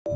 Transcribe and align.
За 0.00 0.12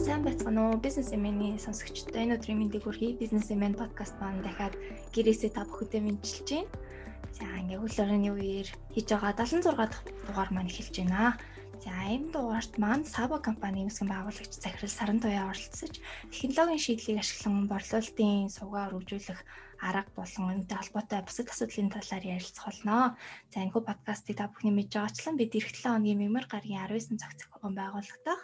сайн 0.00 0.24
байцгаана 0.24 0.72
уу 0.72 0.80
бизнес 0.80 1.12
эмээний 1.12 1.60
сонсогчдоо 1.60 2.24
энэ 2.24 2.40
өдрийн 2.40 2.58
мэндийг 2.64 2.88
хүргэе. 2.88 3.20
Бизнес 3.20 3.52
эмэн 3.52 3.76
подкаст 3.76 4.16
маань 4.24 4.40
дахиад 4.40 4.80
гэрээсээ 5.12 5.52
та 5.52 5.68
бүхэндээ 5.68 6.02
мэдчилж 6.08 6.48
байна. 6.56 6.72
За 7.36 7.44
ингээ 7.60 7.84
хөл 7.84 8.00
орны 8.00 8.32
үеэр 8.32 8.68
хийж 8.96 9.06
байгаа 9.12 9.36
76 9.44 9.76
дахь 9.76 10.00
дугаар 10.24 10.50
маань 10.56 10.72
эхэлж 10.72 11.04
байна. 11.04 11.36
За 11.84 11.92
энэ 12.08 12.32
дугаарт 12.32 12.74
маань 12.80 13.04
Saba 13.04 13.36
компани 13.44 13.84
нэмсгэн 13.84 14.08
байгуулагч 14.08 14.56
захирал 14.56 14.96
Саран 14.96 15.20
Туяа 15.20 15.52
оролцож 15.52 15.92
технологийн 16.32 16.80
шийдлийг 16.80 17.20
ашиглан 17.20 17.68
борлуулалтын 17.68 18.48
сувгаар 18.56 18.96
үржүүлэх 18.96 19.40
арга 19.88 20.12
болон 20.16 20.64
үүнтэй 20.64 20.78
холбоотой 20.80 21.20
бусад 21.28 21.52
асуудлын 21.52 21.92
талаар 21.92 22.24
ярилцах 22.24 22.64
болно. 22.64 23.20
За 23.52 23.56
энэ 23.60 23.72
хүү 23.76 23.82
подкастыг 23.84 24.36
та 24.40 24.48
бүхний 24.48 24.72
мэдж 24.72 24.92
байгаачлан 24.96 25.36
бид 25.36 25.52
эх 25.60 25.68
7 25.76 25.84
хоногийн 25.84 26.20
мэмэр 26.24 26.46
гарагийн 26.48 26.88
19 26.88 27.20
цаг 27.20 27.32
зохион 27.36 27.74
байгуулагдах 27.76 28.42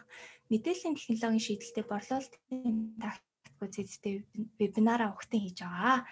мэдээллийн 0.53 0.97
технологийн 1.01 1.41
шийдэлтэй 1.41 1.85
борлуулалтын 1.89 2.77
тактикгүй 3.01 3.69
зэдтэй 3.73 4.15
вебинараа 4.61 5.17
өгтөн 5.17 5.41
хийж 5.41 5.59
байгаа. 5.65 6.05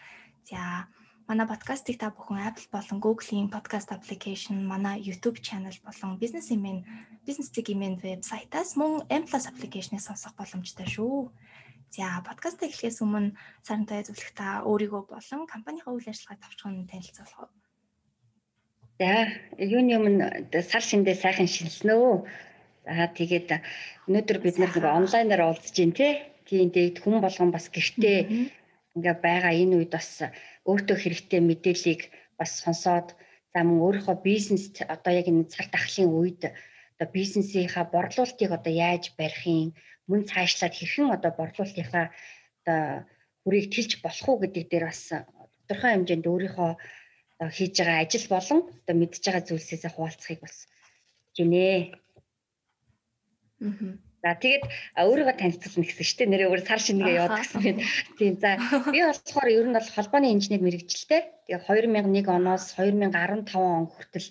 За 0.48 0.88
Манай 1.28 1.44
подкастыг 1.44 2.00
та 2.00 2.08
бүхэн 2.08 2.40
Apple 2.40 2.72
болон 2.72 3.04
Google-ийн 3.04 3.52
podcast 3.52 3.92
application, 3.92 4.64
манай 4.64 4.96
YouTube 4.96 5.36
channel 5.44 5.76
болон 5.84 6.16
Business 6.16 6.48
Email, 6.48 6.80
Business 7.28 7.52
Email 7.52 8.00
вебсайтаас 8.00 8.80
мөн 8.80 9.04
M+ 9.12 9.24
application-ыг 9.28 10.00
сонсох 10.00 10.32
боломжтой 10.40 10.88
шүү. 10.88 11.28
За, 11.92 12.24
подкаст 12.24 12.64
эхлэхээс 12.64 13.04
өмнө 13.04 13.36
сарантай 13.60 14.08
зөвлөх 14.08 14.32
та 14.32 14.64
өөрийгөө 14.64 15.02
болон 15.12 15.44
компанийнхаа 15.44 15.92
үйл 15.92 16.08
ажиллагааг 16.08 16.40
товчхон 16.40 16.88
танилцуулах 16.88 17.44
уу? 17.44 17.52
За, 18.96 19.28
юуны 19.60 20.00
өмнө 20.00 20.24
сар 20.64 20.80
шиндээ 20.80 21.12
сайхан 21.12 21.44
шинэлснэ. 21.44 21.92
За, 22.88 23.04
тэгээд 23.04 23.52
өнөөдөр 24.08 24.38
бид 24.40 24.56
нэг 24.56 24.80
онлайнаар 24.80 25.44
уулзж 25.44 25.76
байна 25.76 25.92
тий. 25.92 26.12
Тийм 26.48 26.72
тэгээд 26.72 27.04
хүн 27.04 27.20
болгон 27.20 27.52
бас 27.52 27.68
гэртээ 27.68 28.48
ингээ 28.98 29.16
байгаа 29.22 29.52
энэ 29.54 29.76
үед 29.78 29.92
бас 29.94 30.26
өөртөө 30.70 30.96
хэрэгтэй 31.00 31.40
мэдээллийг 31.44 32.02
бас 32.38 32.50
сонсоод 32.62 33.08
за 33.52 33.58
мөн 33.64 33.80
өөрийнхөө 33.86 34.16
бизнест 34.28 34.74
одоо 34.94 35.12
яг 35.20 35.26
энэ 35.32 35.50
цаг 35.52 35.66
тахлын 35.72 36.12
үед 36.20 36.42
одоо 36.94 37.08
бизнесийнхаа 37.16 37.84
борлуулалтыг 37.94 38.50
одоо 38.52 38.72
яаж 38.72 39.04
барихын 39.18 39.72
мөн 40.08 40.20
цаашлаад 40.30 40.74
хэрхэн 40.76 41.14
одоо 41.16 41.32
борлуулалтынхаа 41.38 42.06
одоо 42.12 42.80
хүрийг 43.42 43.66
тэлж 43.72 43.92
болох 44.04 44.26
уу 44.28 44.38
гэдэг 44.42 44.64
дээр 44.68 44.84
бас 44.90 45.02
тодорхой 45.66 45.90
хэмжээнд 45.92 46.26
өөрийнхөө 46.28 46.72
хийж 47.56 47.74
байгаа 47.78 47.98
ажил 48.04 48.26
болон 48.34 48.60
одоо 48.82 48.94
мэдж 48.98 49.22
байгаа 49.24 49.44
зүйлсээс 49.48 49.84
хуваалцахыг 49.94 50.40
бас 50.44 50.56
гинэ. 51.36 51.96
Аа 53.64 54.07
За 54.22 54.34
тэгээд 54.34 54.64
өөрийгөө 54.98 55.36
танилцуулна 55.38 55.86
гэсэн 55.86 56.06
чинь 56.18 56.30
нэрээ 56.34 56.50
өөр 56.50 56.62
сар 56.66 56.80
шингээ 56.82 57.18
яваад 57.22 57.38
гэсэн 57.38 57.62
юм. 57.70 57.78
Тийм 58.18 58.34
за 58.42 58.58
би 58.90 58.98
болохоор 59.06 59.48
ер 59.54 59.66
нь 59.70 59.76
бол 59.78 59.94
холбооны 59.94 60.28
инженер 60.34 60.62
мэрэгчлээ. 60.66 61.22
Тэгээд 61.46 61.62
2001 61.70 62.26
оноос 62.26 62.74
2015 62.74 63.54
он 63.54 63.86
хүртэл 63.86 64.28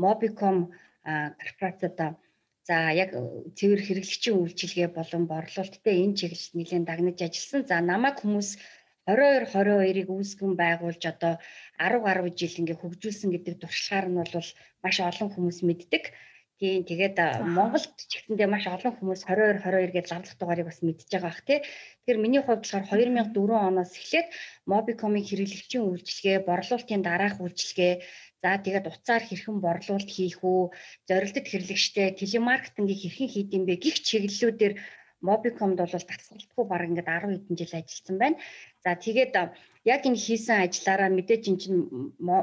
Mobicom 0.00 0.72
корпорацид 1.04 2.00
за 2.66 2.76
яг 2.90 3.10
цэвэр 3.54 3.80
хэрэглэгчийн 3.84 4.40
үйлчилгээ 4.40 4.88
болон 4.90 5.24
борлуулалттай 5.30 5.94
энэ 6.02 6.18
чиглэлд 6.18 6.54
нэлээд 6.56 6.88
дагнаж 6.88 7.18
ажилласан. 7.22 7.62
За 7.68 7.76
намайг 7.78 8.18
хүмүүс 8.18 8.58
22 9.06 9.46
22-ыг 9.54 10.08
үүсгэн 10.10 10.52
байгуулж 10.58 11.02
одоо 11.06 11.38
10 11.78 12.02
гаруй 12.02 12.30
жил 12.34 12.58
ингээ 12.58 12.80
хөгжүүлсэн 12.82 13.30
гэдэг 13.30 13.54
туршлагаар 13.62 14.06
нь 14.10 14.18
бол 14.18 14.48
маш 14.82 14.96
олон 14.98 15.28
хүмүүс 15.30 15.58
мэддэг. 15.62 16.10
Тийм 16.56 16.88
тэгээд 16.88 17.20
Монголд 17.56 17.84
ч 18.08 18.12
гэсэндээ 18.16 18.48
маш 18.48 18.64
олон 18.64 18.96
хүмүүс 18.96 19.28
22 19.28 19.60
22 19.60 19.92
гэж 19.92 20.06
лавлах 20.08 20.36
дугаарыг 20.40 20.66
бас 20.72 20.80
мэдж 20.80 21.04
байгаа 21.12 21.28
бах 21.28 21.44
тий. 21.44 21.60
Тэгэхээр 21.60 22.22
миний 22.24 22.40
хувьд 22.40 22.64
болохоор 22.64 22.88
2004 22.96 23.68
оноос 23.68 23.92
эхлээд 23.92 24.28
Mobicom-ийн 24.64 25.28
хэрэглэгчийн 25.28 25.84
үйлчилгээ, 25.84 26.48
борлуулалтын 26.48 27.04
дараах 27.04 27.36
үйлчилгээ, 27.44 27.92
за 28.40 28.48
тэгээд 28.64 28.88
уцаар 28.88 29.22
хэрхэн 29.28 29.56
борлуулалт 29.60 30.10
хийх 30.16 30.40
үү, 30.40 30.72
зорилтод 31.08 31.46
хэрэглэгчтэй 31.48 32.08
телемаркетингийг 32.16 33.00
хэрхэн 33.04 33.28
хийдэм 33.36 33.62
бэ 33.68 33.74
гих 33.76 33.96
чиглэлүүдээр 34.08 34.74
Mobicomд 35.24 35.76
бол 35.80 35.92
тасралтгүй 35.92 36.64
баг 36.68 36.82
ингээд 36.88 37.08
10 37.08 37.36
хэдэн 37.36 37.56
жил 37.56 37.74
ажилласан 37.80 38.16
байна. 38.20 38.36
За 38.84 38.90
тэгээд 38.94 39.32
яг 39.92 40.02
энэ 40.04 40.22
хийсэн 40.24 40.58
ажиллаараа 40.68 41.10
мэдээж 41.12 41.42
эн 41.48 41.56
чинь 41.60 41.80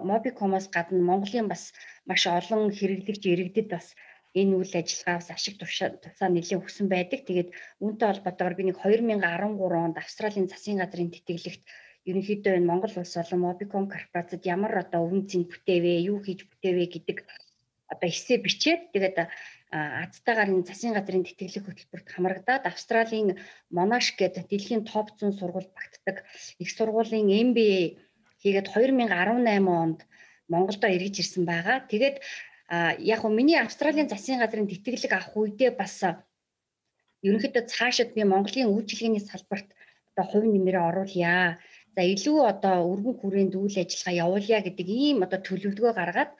Mobicom-оос 0.09 0.67
гадна 0.73 0.99
Монголын 1.09 1.47
бас 1.47 1.63
маш 2.09 2.23
олон 2.25 2.73
хэрэглэгч 2.73 3.23
иргэдэд 3.29 3.67
бас 3.69 3.87
энэ 4.33 4.53
үйл 4.57 4.73
ажиллагаа 4.73 5.17
бас 5.21 5.29
ашиг 5.29 5.55
тусаа 5.61 6.29
нэлээд 6.29 6.61
өгсөн 6.61 6.87
байдаг. 6.89 7.21
Тэгээд 7.25 7.49
үүнтэй 7.83 8.07
холбоотойгоор 8.09 8.55
би 8.57 8.63
нэг 8.67 8.77
2013 8.81 9.21
онд 9.85 9.97
Австралийн 10.01 10.47
засгийн 10.49 10.81
газрын 10.81 11.13
тэтгэлэгт 11.13 11.63
ерөнхийдөө 12.09 12.53
энэ 12.57 12.69
Монгол 12.69 12.93
улс 12.97 13.15
болон 13.15 13.41
Mobicom 13.45 13.85
корпорацид 13.87 14.43
ямар 14.43 14.73
одоо 14.83 15.05
өвн 15.07 15.23
цэн 15.29 15.47
бүтээвэ, 15.47 16.03
юу 16.09 16.19
хийж 16.25 16.49
бүтээвэ 16.49 16.85
гэдэг 16.91 17.17
одоо 17.93 18.07
эсээ 18.09 18.37
бичээд 18.43 18.81
тэгээд 18.91 19.17
Азтайгаар 19.73 20.53
энэ 20.53 20.67
засгийн 20.69 20.93
газрын 20.93 21.25
тэтгэлэг 21.25 21.65
хөтөлбөрт 21.65 22.07
хамрагдаад 22.13 22.63
Австралийн 22.69 23.29
Monash 23.73 24.13
гэдэг 24.19 24.45
дэлхийн 24.49 24.83
топ 24.85 25.07
100 25.17 25.33
сургууль 25.39 25.69
багтдаг 25.73 26.25
их 26.61 26.69
сургуулийн 26.69 27.29
MBA 27.49 27.97
хийгээд 28.41 28.67
2018 28.69 29.65
онд 29.65 29.99
Монголдо 30.51 30.87
эргэж 30.91 31.15
ирсэн 31.23 31.43
байгаа. 31.49 31.77
Тэгээд 31.89 32.21
яг 33.13 33.19
хөө 33.21 33.31
миний 33.33 33.59
Австралийн 33.59 34.09
засгийн 34.09 34.41
газрын 34.41 34.69
тэтгэлэг 34.69 35.13
авах 35.13 35.35
үедээ 35.37 35.71
бас 35.77 35.95
ерөнхийдөө 37.27 37.63
цаашид 37.73 38.09
би 38.15 38.21
Монголын 38.23 38.71
үйлчилгээний 38.73 39.23
салбарт 39.23 39.69
одоо 40.11 40.25
хувь 40.29 40.47
нэмрээ 40.49 40.83
оруулъя. 40.89 41.59
За 41.95 42.01
илүү 42.13 42.37
одоо 42.51 42.75
өргөн 42.91 43.15
хүрээнд 43.19 43.53
үйл 43.53 43.77
ажиллагаа 43.81 44.21
явуулъя 44.25 44.59
гэдэг 44.65 44.87
ийм 44.89 45.17
одоо 45.25 45.39
төлөвлөгөө 45.47 45.93
гаргаад 45.95 46.31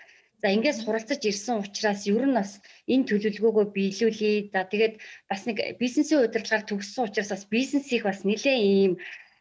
За 0.44 0.52
ингээд 0.52 0.84
суралцаж 0.84 1.24
ирсэн 1.24 1.64
учраас 1.64 2.04
ер 2.04 2.28
нь 2.28 2.36
бас 2.36 2.60
энэ 2.92 3.08
төлөвлөгөөгөө 3.08 3.66
биелүүлээ. 3.72 4.52
За 4.52 4.68
тэгээд 4.68 5.00
бас 5.32 5.42
нэг 5.48 5.58
бизнесийн 5.80 6.20
удирдлагаар 6.20 6.68
төгссөн 6.68 7.08
учраас 7.08 7.32
бас 7.32 7.44
бизнесийг 7.48 8.04
бас 8.04 8.28
нэлээд 8.28 8.60
ийм 8.60 8.94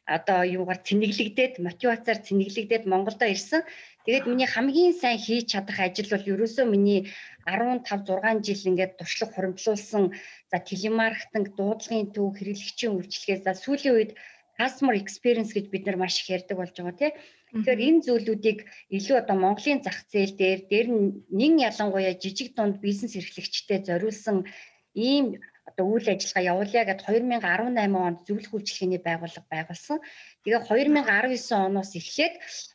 одоо 0.06 0.46
юугаар 0.46 0.78
цэнэглэгдээд 0.86 1.58
мотивацаар 1.58 2.22
цэнэглэгдээд 2.22 2.86
Монголдо 2.86 3.26
ирсэн. 3.26 3.66
Тэгээд 4.04 4.26
миний 4.26 4.50
хамгийн 4.50 4.94
сайн 4.98 5.18
хийж 5.18 5.54
чадах 5.54 5.78
ажил 5.78 6.10
бол 6.10 6.30
ерөөсөө 6.32 6.66
миний 6.66 7.00
15 7.46 7.86
6 7.86 8.42
жил 8.46 8.62
ингээд 8.70 8.98
туршлага 8.98 9.34
хуримтлуулсан 9.34 10.04
за 10.50 10.58
телемаркетинг, 10.58 11.54
дуудлагын 11.58 12.10
төв, 12.14 12.34
хэрэглэгчийн 12.34 12.94
үйлчилгээ 12.98 13.38
за 13.46 13.52
сүүлийн 13.54 13.94
үед 13.94 14.10
customer 14.58 14.94
experience 14.98 15.54
гэж 15.54 15.70
бид 15.70 15.86
нар 15.86 15.98
маш 16.02 16.18
их 16.20 16.34
ярьдаг 16.36 16.56
болж 16.58 16.74
байгаа 16.74 16.98
тийм 16.98 17.14
Тэгэхээр 17.52 17.84
энэ 17.84 18.04
зүйлүүдийг 18.08 18.58
илүү 18.96 19.16
одоо 19.20 19.36
Монголын 19.36 19.84
зах 19.84 20.08
зээл 20.08 20.32
дээр 20.40 20.60
дээр 20.72 20.88
нин 21.28 21.54
ялангуяа 21.60 22.16
жижиг 22.16 22.56
дунд 22.56 22.80
бизнес 22.80 23.12
эрхлэгчтэй 23.12 23.84
зориулсан 23.84 24.48
ийм 24.96 25.36
одоо 25.68 25.86
үйл 25.94 26.06
ажиллагаа 26.10 26.50
явуулъя 26.52 26.84
гэд 26.86 27.00
2018 27.06 28.06
онд 28.06 28.18
зөвлөх 28.26 28.52
үйлчилгээний 28.54 29.00
байгууллага 29.04 29.46
байгуулсан. 29.54 29.98
Тэгээ 30.42 30.60
2019 30.66 31.66
оноос 31.68 31.90
эхлээд 32.00 32.34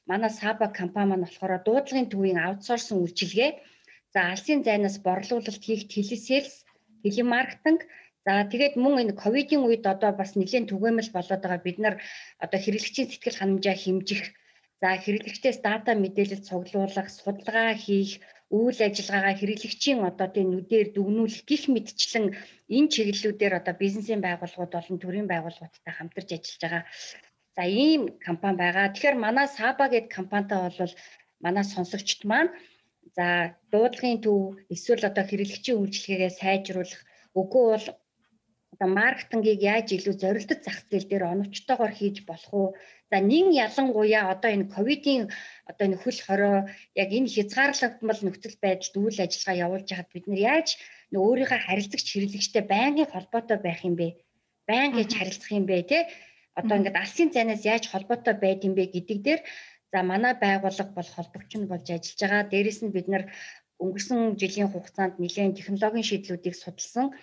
манай 0.09 0.31
Саба 0.31 0.67
компани 0.79 1.07
маань 1.09 1.25
болохоор 1.25 1.53
дуудлагын 1.63 2.11
төвийн 2.11 2.39
аутсорсын 2.39 2.97
үйлчилгээ 3.03 3.51
за 4.13 4.19
алсын 4.31 4.59
зайнаас 4.67 4.97
борлуулалт 5.05 5.63
хийх 5.65 5.83
телесейлс, 5.93 6.55
телемаркетинг 7.03 7.81
За 8.27 8.43
тэгээд 8.51 8.75
мөн 8.83 8.95
энэ 9.01 9.19
ковидын 9.23 9.63
үед 9.63 9.87
одоо 9.93 10.11
бас 10.19 10.35
нэлээд 10.35 10.67
түгээмэл 10.67 11.15
болоод 11.15 11.41
байгаа 11.43 11.61
бид 11.63 11.77
нар 11.79 11.95
одоо 12.43 12.59
хэрэглэгчийн 12.59 13.07
сэтгэл 13.07 13.39
ханамжаа 13.39 13.75
хэмжих 13.79 14.23
За 14.81 14.93
хэрэглэгчдээс 14.93 15.59
дата 15.65 15.97
мэдээлэл 15.97 16.45
цуглуулах, 16.45 17.09
судалгаа 17.09 17.73
хийх, 17.73 18.21
үйл 18.47 18.79
ажиллагаагаа 18.79 19.35
хэрэглэгчийн 19.37 19.99
одоо 20.07 20.27
тийм 20.31 20.47
нүдээр 20.55 20.87
дүгнүүлэх 20.95 21.43
гих 21.49 21.63
мэдчлэн 21.67 22.25
энэ 22.75 22.91
чиглэлүүдээр 22.93 23.53
одоо 23.59 23.75
бизнесийн 23.75 24.21
байгууллагууд 24.23 24.71
болон 24.75 24.97
төрийн 25.03 25.27
байгууллагуудтай 25.27 25.93
хамтарч 25.95 26.29
ажиллаж 26.31 26.61
байгаа. 26.63 26.83
За 27.55 27.63
ийм 27.67 28.01
компани 28.23 28.57
байгаа. 28.63 28.93
Тэгэхээр 28.95 29.17
манай 29.19 29.47
Саба 29.51 29.85
гэдэг 29.91 30.11
компанитай 30.17 30.59
бол 30.63 30.93
манай 31.43 31.65
сонсогчд 31.67 32.21
маань 32.23 32.51
за 33.15 33.57
дуудлагын 33.71 34.23
төв 34.23 34.39
эсвэл 34.73 35.03
одоо 35.09 35.23
хэрэглэгчийн 35.27 35.79
үйлчилгээгээ 35.79 36.31
сайжруулах 36.39 37.01
үгүй 37.39 37.63
бол 37.73 37.85
одоо 38.73 38.89
маркетингийг 38.99 39.61
яаж 39.73 39.87
илүү 39.97 40.15
зорилттой 40.21 40.59
зах 40.61 40.79
зээл 40.89 41.09
дээр 41.09 41.23
оновчтойгоор 41.33 41.93
хийж 41.97 42.17
болох 42.29 42.51
уу? 42.53 42.69
За 43.11 43.17
нин 43.23 43.55
ялангуяа 43.55 44.31
одоо 44.35 44.51
энэ 44.51 44.67
ковидын 44.75 45.31
одоо 45.69 45.83
энэ 45.87 46.01
хөл 46.03 46.19
хорой 46.27 46.57
яг 47.01 47.09
энэ 47.17 47.31
хязгаарлагдмал 47.35 48.19
нөхцөл 48.23 48.57
байдалд 48.59 48.95
үйл 48.99 49.19
ажиллагаа 49.23 49.61
явуулж 49.65 49.87
байхад 49.87 50.09
бид 50.11 50.25
нар 50.27 50.41
яаж 50.51 50.67
өөрийнхөө 51.15 51.59
харилцагч 51.63 52.07
хэрэглэгчтэй 52.11 52.63
байнгын 52.67 53.11
холбоотой 53.13 53.59
байх 53.63 53.79
юм 53.87 53.95
бэ? 53.95 54.19
Байнг 54.67 54.93
гэж 54.99 55.09
харилцах 55.15 55.51
юм 55.55 55.65
бэ 55.71 55.87
те? 55.87 55.99
Одоо 56.59 56.75
ингээд 56.77 56.99
алсын 56.99 57.31
цайнаас 57.31 57.63
яаж 57.63 57.87
холбоотой 57.87 58.35
байд 58.43 58.67
юм 58.67 58.75
бэ 58.75 58.91
гэдэг 58.91 59.19
дээр 59.23 59.41
за 59.91 60.03
манай 60.03 60.33
байгууллага 60.35 60.91
бол 60.91 61.09
холбогч 61.15 61.51
нь 61.55 61.69
болж 61.71 61.87
ажиллаж 61.87 62.19
байгаа. 62.19 62.51
Дээрэс 62.51 62.79
нь 62.83 62.95
бид 62.95 63.07
нар 63.07 63.23
өнгөрсөн 63.79 64.35
жилийн 64.41 64.69
хугацаанд 64.73 65.15
нэлээд 65.21 65.57
технологийн 65.57 66.09
шийдлүүдийг 66.09 66.55
судалсан 66.59 67.15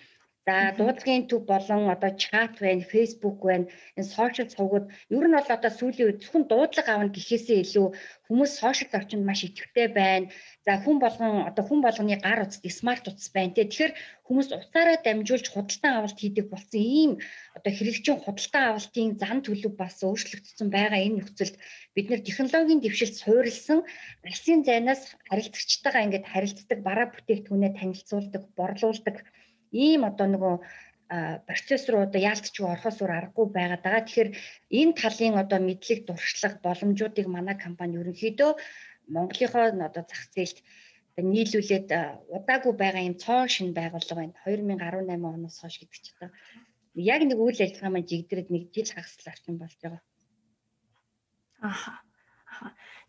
За 0.44 0.55
дуудлагын 0.76 1.25
төв 1.25 1.46
болон 1.49 1.88
одоо 1.94 2.12
чат 2.23 2.61
байна, 2.61 2.85
Facebook 2.93 3.38
байна. 3.49 3.64
Энэ 3.96 4.12
сошиал 4.14 4.52
цугууд 4.55 4.87
ер 5.17 5.25
нь 5.25 5.37
бол 5.37 5.55
одоо 5.56 5.73
сүүлийн 5.73 6.06
үед 6.08 6.20
зөвхөн 6.20 6.44
дуудлага 6.52 6.91
авна 6.93 7.08
гэхээсээ 7.17 7.64
илүү 7.64 7.87
хүмүүс 8.29 8.52
сошиал 8.61 8.93
орчинд 8.99 9.25
маш 9.25 9.41
идэвхтэй 9.49 9.88
байна. 10.00 10.29
За 10.69 10.76
хүн 10.85 11.00
болгон 11.00 11.49
одоо 11.49 11.64
хүн 11.64 11.81
болгоны 11.81 12.20
гар 12.20 12.44
утасд 12.44 12.61
смарт 12.69 13.08
утас 13.08 13.29
байна. 13.32 13.56
Тэгэхээр 13.56 13.93
хүмүүс 14.29 14.49
утсаараа 14.52 14.99
дамжуулж 15.00 15.46
худалдан 15.49 15.93
авалт 15.96 16.19
хийдэг 16.20 16.47
болсон 16.52 16.81
ийм 16.81 17.12
одоо 17.56 17.73
хэрэгжин 17.73 18.20
худалдан 18.20 18.64
авалтын 18.69 19.17
зан 19.17 19.38
төлөв 19.49 19.73
бас 19.81 19.97
өөрчлөгдсөн 20.05 20.69
байгаа 20.69 21.00
энэ 21.00 21.25
нөхцөлд 21.25 21.56
бид 21.97 22.06
нэр 22.12 22.20
технологийн 22.20 22.85
дэвшилт 22.85 23.17
суурилсан 23.17 23.81
алсын 24.29 24.61
зайнаас 24.69 25.02
харилцагчтайгаа 25.29 26.05
ингээд 26.05 26.31
харилцдаг 26.32 26.79
бараа 26.85 27.08
бүтээгдэхүүнээ 27.12 27.73
танилцуулдаг, 27.81 28.43
борлуулдаг 28.58 29.17
ийм 29.75 30.06
одоо 30.09 30.26
нөгөө 30.31 30.55
процесс 31.47 31.85
руу 31.91 32.03
одоо 32.06 32.21
яалтч 32.21 32.55
орохоос 32.62 32.99
өөр 33.03 33.12
аргагүй 33.19 33.47
байгаад 33.53 33.82
байгаа. 33.85 34.06
Тэгэхээр 34.06 34.31
энэ 34.79 34.97
талын 35.00 35.35
одоо 35.43 35.59
мэдлэг 35.61 36.00
дуршлаг 36.09 36.55
боломжуудыг 36.65 37.26
манай 37.29 37.56
компани 37.59 38.00
ерөнхийдөө 38.00 38.53
Монголынхоо 39.15 39.65
одоо 39.69 40.05
зах 40.09 40.25
зээлд 40.32 40.59
нийлүүлээд 41.21 41.88
удаагүй 42.37 42.73
байгаа 42.73 43.03
юм 43.05 43.17
цоо 43.21 43.47
шин 43.55 43.76
байгууллага 43.76 44.19
байна. 44.21 44.35
2018 44.49 45.35
оноос 45.37 45.56
хойш 45.61 45.76
гэдэг 45.79 46.00
ч 46.03 46.06
одоо 46.17 46.31
яг 46.94 47.21
нэг 47.23 47.38
үйл 47.38 47.61
ажиллагаа 47.61 47.93
маань 47.94 48.11
жигдрэд 48.11 48.49
нэг 48.50 48.73
жил 48.75 48.91
хагасл 48.91 49.31
орчин 49.31 49.59
болж 49.61 49.79
байгаа. 49.82 50.03
Аха. 51.61 51.93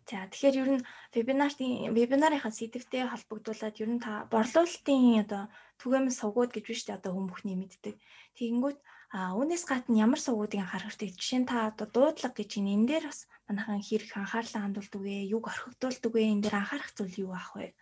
За 0.06 0.22
тэгэхээр 0.30 0.56
ер 0.62 0.70
нь 0.78 0.86
вебинарын 1.10 1.90
вебинарынхаа 1.90 2.54
сэдвтэй 2.54 3.10
холбогдуулаад 3.10 3.74
ер 3.82 3.90
нь 3.90 3.98
та 3.98 4.22
борлуулалтын 4.30 5.26
одоо 5.26 5.50
түгээмэл 5.82 6.14
сувгууд 6.14 6.50
гэж 6.54 6.64
биш 6.70 6.86
одоо 6.86 7.10
хүн 7.10 7.26
бүхний 7.26 7.58
мэддэг. 7.58 7.98
Тэгэнгүүт 8.38 8.78
а 9.10 9.34
үүнээс 9.34 9.66
гадна 9.66 10.06
ямар 10.06 10.22
сувгуудыг 10.22 10.62
анхаарах 10.62 10.94
хэрэгтэй. 10.94 11.10
Жишээ 11.18 11.40
нь 11.42 11.50
та 11.50 11.74
одоо 11.74 11.86
дуудлага 11.90 12.38
гэж 12.38 12.50
энэ 12.54 12.70
энэ 12.74 12.86
дээр 12.86 13.04
бас 13.10 13.20
манайхан 13.50 13.82
хэрэг 13.82 14.10
анхаарлаа 14.14 14.62
хандуулдаг 14.62 15.02
вэ? 15.02 15.14
Юг 15.26 15.44
орхигдуулдаг 15.50 16.12
вэ? 16.14 16.22
Энэ 16.22 16.42
дээр 16.46 16.56
анхаарах 16.58 16.90
зүйл 16.94 17.22
юу 17.26 17.32
ах 17.34 17.50
вэ? 17.58 17.74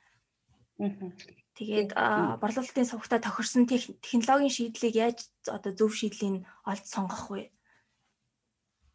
Тэгээд 1.60 1.90
борлуулалтын 2.40 2.88
сувгтаа 2.88 3.20
тохирсон 3.20 3.68
технологийн 3.68 4.56
шийдлийг 4.56 4.94
яаж 4.96 5.18
одоо 5.44 5.72
зөв 5.76 5.92
шийдлийг 5.92 6.48
олж 6.64 6.84
сонгох 6.88 7.28
вэ? 7.30 7.52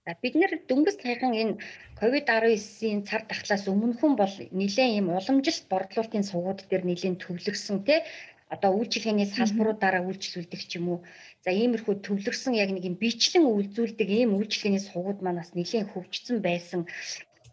За 0.10 0.18
бид 0.18 0.34
нэр 0.34 0.66
дөнгөж 0.66 1.06
саяхан 1.06 1.38
энэ 1.38 1.62
COVID-19-ийн 2.02 3.06
цар 3.06 3.22
тахлаас 3.30 3.70
өмнөхөн 3.70 4.18
бол 4.18 4.36
нэлээд 4.58 4.98
ийм 4.98 5.14
уламжилт 5.14 5.70
борлуулалтын 5.70 6.26
сувгууд 6.26 6.66
дээр 6.66 6.82
нэлээд 6.90 7.22
төвлөрсөн 7.22 7.86
те 7.86 8.02
одоо 8.50 8.74
үйлчлэгээний 8.74 9.30
салбаруудаараа 9.30 10.02
үйлчлүүлдэг 10.10 10.62
ч 10.66 10.82
юм 10.82 10.86
уу. 10.98 11.00
За 11.46 11.54
иймэрхүү 11.54 12.02
төвлөрсөн 12.02 12.58
яг 12.58 12.74
нэг 12.74 12.90
юм 12.90 12.98
бичлэн 12.98 13.46
үйлдвэрлэдэг 13.46 14.10
ийм 14.10 14.34
үйлчлэгээний 14.34 14.82
сувгууд 14.82 15.22
маань 15.22 15.46
бас 15.46 15.54
нэлээд 15.54 15.94
хөгжсөн 15.94 16.42
байсан. 16.42 16.90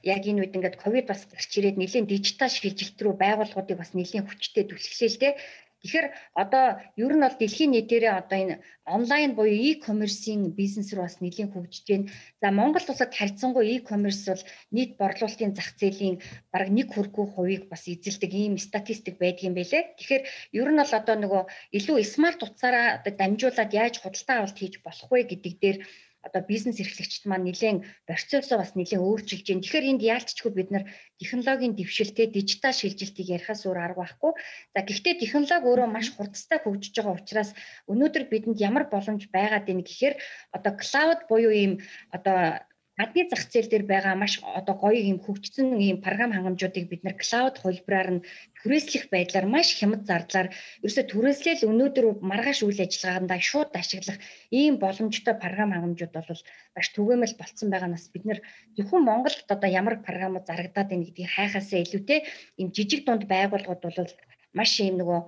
Яг 0.00 0.24
энэ 0.24 0.40
үед 0.48 0.56
ингээд 0.56 0.80
ковид 0.80 1.04
бас 1.12 1.28
гарч 1.28 1.52
ирээд 1.60 1.76
нэлээд 1.76 2.08
дижитал 2.08 2.48
шилжилт 2.48 2.96
рүү 3.04 3.14
байгууллагуудыг 3.20 3.76
бас 3.76 3.92
нэлээд 3.92 4.24
хүчтэй 4.32 4.64
түлхлээ 4.64 5.10
л 5.12 5.20
дээ. 5.20 5.34
Тэгэхээр 5.86 6.08
одоо 6.34 6.82
ер 6.98 7.12
нь 7.14 7.22
бол 7.22 7.36
дэлхийн 7.38 7.70
нийтээрээ 7.78 8.14
одоо 8.18 8.38
энэ 8.42 8.56
онлайн 8.90 9.38
буюу 9.38 9.54
e-commerce-ийн 9.70 10.50
бизнес 10.50 10.90
руу 10.90 11.06
бас 11.06 11.22
нэлийн 11.22 11.54
хөгжиж 11.54 11.86
байна. 11.86 12.10
За 12.42 12.50
Монгол 12.50 12.82
улсад 12.90 13.14
харьцангуй 13.14 13.78
e-commerce 13.78 14.26
бол 14.34 14.42
нийт 14.74 14.98
борлуулалтын 14.98 15.54
зах 15.54 15.78
зээлийн 15.78 16.18
бараг 16.50 16.70
нэг 16.74 16.90
хүргүй 16.90 17.26
хувийг 17.30 17.64
бас 17.70 17.86
эзэлдэг 17.86 18.32
ийм 18.34 18.58
статистик 18.58 19.14
байдгийн 19.22 19.54
байлээ. 19.54 19.94
Тэгэхээр 19.94 20.22
ер 20.58 20.68
нь 20.74 20.80
бол 20.82 20.92
одоо 20.98 21.16
нөгөө 21.22 21.42
илүү 21.78 22.02
смарт 22.02 22.42
утсаараа 22.42 22.98
одоо 22.98 23.12
дамжуулаад 23.14 23.70
яаж 23.70 23.94
худалдаа 24.02 24.36
авалт 24.42 24.58
хийж 24.58 24.82
болох 24.82 25.06
вэ 25.06 25.22
гэдэг 25.30 25.54
дээр 25.62 25.78
одоо 26.26 26.42
бизнес 26.42 26.82
эрхлэгчид 26.82 27.24
маань 27.30 27.46
нэлээд 27.46 27.86
процессоо 28.10 28.58
бас 28.58 28.74
нэлээд 28.74 28.98
өөрчилж 28.98 29.46
байна. 29.46 29.62
Тэгэхээр 29.62 29.90
энд 29.94 30.02
яалтчгүй 30.02 30.52
бид 30.52 30.68
нар 30.74 30.84
технологийн 31.22 31.78
дэвшилтэй 31.78 32.26
дижитал 32.26 32.74
шилжилтийг 32.74 33.28
ярихаас 33.38 33.62
өөр 33.62 33.78
арга 33.78 34.02
байхгүй. 34.02 34.32
За 34.74 34.80
гэхдээ 34.82 35.22
технологи 35.22 35.66
өөрөө 35.70 35.88
маш 35.88 36.10
хурдтай 36.10 36.58
хөгжиж 36.60 36.94
байгаа 36.98 37.14
учраас 37.14 37.50
өнөөдөр 37.86 38.24
бидэнд 38.26 38.58
ямар 38.58 38.90
боломж 38.90 39.30
байгаад 39.30 39.64
байна 39.70 39.86
гэхээр 39.86 40.14
одоо 40.56 40.72
клауд 40.74 41.20
буюу 41.30 41.52
ийм 41.54 41.72
одоо 42.10 42.66
гадны 42.96 43.28
зах 43.28 43.44
зээл 43.52 43.68
дээр 43.70 43.84
байгаа 43.92 44.14
маш 44.16 44.40
одоо 44.58 44.74
гоё 44.80 44.96
юм 45.12 45.18
хөгжсөн 45.20 45.68
ийм 45.86 45.98
програм 46.00 46.32
хангамжуудыг 46.32 46.88
бид 46.88 47.02
нар 47.04 47.16
клауд 47.20 47.56
хувилбараар 47.60 48.10
нь 48.16 48.24
түрээслэх 48.64 49.04
байдлаар 49.12 49.46
маш 49.54 49.68
хямд 49.76 50.08
зардлаар 50.08 50.48
ерөөсө 50.80 51.02
түрээслэл 51.12 51.68
өнөөдөр 51.70 52.06
маргааш 52.30 52.60
үйл 52.64 52.80
ажиллагаандаа 52.80 53.40
шууд 53.50 53.70
ашиглах 53.76 54.18
ийм 54.48 54.74
боломжтой 54.80 55.34
програм 55.42 55.70
хангамжууд 55.76 56.14
бол 56.16 56.42
маш 56.76 56.86
түгээмэл 56.96 57.38
болцсон 57.40 57.68
байгаанаас 57.70 58.06
бид 58.14 58.24
нар 58.24 58.40
зөвхөн 58.76 59.02
Монголд 59.04 59.44
одоо 59.54 59.68
ямар 59.80 60.00
програмууд 60.06 60.48
зарагдаад 60.48 60.88
байна 60.88 61.04
гэдгийг 61.04 61.30
хайхаасаа 61.36 61.84
илүүтэй 61.84 62.20
ийм 62.60 62.68
жижиг 62.76 63.04
дунд 63.04 63.28
байгууллагууд 63.28 63.82
бол 63.84 64.12
маш 64.56 64.72
ийм 64.80 64.96
нөгөө 64.96 65.20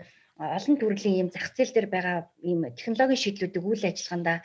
олон 0.57 0.77
төрлийн 0.79 1.19
ийм 1.19 1.29
зах 1.35 1.51
зээл 1.53 1.75
дээр 1.75 1.89
байгаа 1.91 2.19
ийм 2.49 2.61
технологийн 2.79 3.23
шийдлүүдийг 3.23 3.65
үйл 3.67 3.85
ажиллагаандаа 3.91 4.39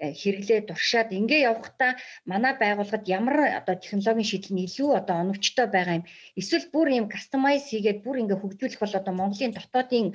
хэрэглээ 0.00 0.60
туршаад 0.68 1.08
ингээ 1.12 1.48
явахдаа 1.50 1.96
манай 2.28 2.54
байгууллагад 2.60 3.04
ямар 3.08 3.36
одоо 3.60 3.74
технологийн 3.80 4.28
шийдэл 4.28 4.54
нь 4.54 4.64
илүү 4.68 4.90
одоо 5.00 5.16
оновчтой 5.22 5.66
байгаа 5.72 5.98
юм. 6.00 6.08
Эсвэл 6.40 6.66
бүр 6.74 6.88
юм 7.00 7.06
кастомайз 7.08 7.64
хийгээд 7.68 8.04
бүр 8.04 8.20
ингээ 8.22 8.38
хөгжүүлэх 8.40 8.80
бол 8.80 8.98
одоо 9.00 9.14
Монголын 9.16 9.56
дотоодын 9.56 10.06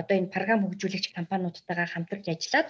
одоо 0.00 0.14
энэ 0.18 0.32
програм 0.34 0.60
хөгжүүлэгч 0.64 1.06
компаниудтайгаа 1.16 1.88
хамтарч 1.88 2.24
ажиллаад 2.28 2.68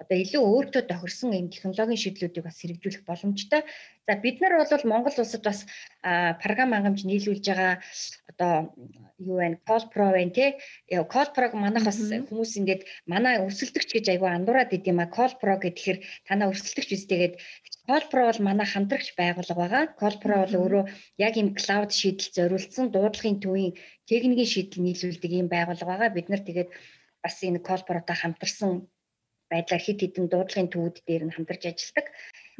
одоо 0.00 0.16
илүү 0.16 0.40
өөртөө 0.40 0.82
тохирсон 0.88 1.36
юм 1.36 1.52
технологийн 1.52 2.00
шийдлүүдийг 2.00 2.44
бас 2.44 2.56
хэрэгжүүлэх 2.64 3.04
боломжтой. 3.04 3.62
За 4.08 4.16
бид 4.16 4.40
нар 4.40 4.56
бол 4.56 4.88
Монгол 4.88 5.16
улсад 5.20 5.44
бас 5.44 5.68
програм 6.00 6.72
хангамж 6.72 7.04
нийлүүлж 7.04 7.44
байгаа 7.44 7.84
одоо 8.32 8.72
юу 9.20 9.36
вэ? 9.36 9.60
Байна 9.60 10.32
тий. 10.32 10.56
Call 11.12 11.28
Pro-г 11.36 11.52
манайх 11.54 11.84
бас 11.84 12.00
хүмүүс 12.00 12.52
ингээд 12.60 12.82
манай 13.04 13.44
өрсөлдөгч 13.44 13.90
гэж 14.00 14.06
айгүй 14.08 14.30
андуураад 14.32 14.72
идэм 14.72 15.04
а 15.04 15.12
Call 15.12 15.36
Pro 15.36 15.60
гэхээр 15.60 15.98
танаа 16.26 16.48
өрсөлдөгч 16.48 16.90
үстэйгээд 16.96 17.34
Pro 18.10 18.22
бол 18.24 18.40
манай 18.40 18.66
хамтрагч 18.66 19.12
байгууллага 19.20 19.60
байгаа. 19.60 19.84
Pro 20.22 20.36
бол 20.42 20.54
өөрөө 20.64 20.84
яг 21.20 21.34
юм 21.36 21.52
cloud 21.52 21.92
шийдэл 21.92 22.32
зориулсан 22.36 22.88
дуудлагын 22.88 23.42
төвийн 23.44 23.76
техникийн 24.08 24.48
шийдэл 24.48 24.80
нийлүүлдэг 24.80 25.32
юм 25.36 25.48
байгууллага 25.52 25.92
байгаа. 25.92 26.16
Бид 26.16 26.28
нар 26.32 26.40
тэгээд 26.40 26.70
бас 27.22 27.36
энэ 27.44 27.60
Pro-тай 27.60 28.16
хамтарсан 28.16 28.88
байдлаар 29.52 29.82
хит 29.82 30.00
хитэн 30.00 30.26
дуудлагын 30.30 30.72
төвүүд 30.72 30.96
дээр 31.06 31.22
нь 31.26 31.34
хамтарч 31.34 31.62
ажилладаг. 31.66 32.06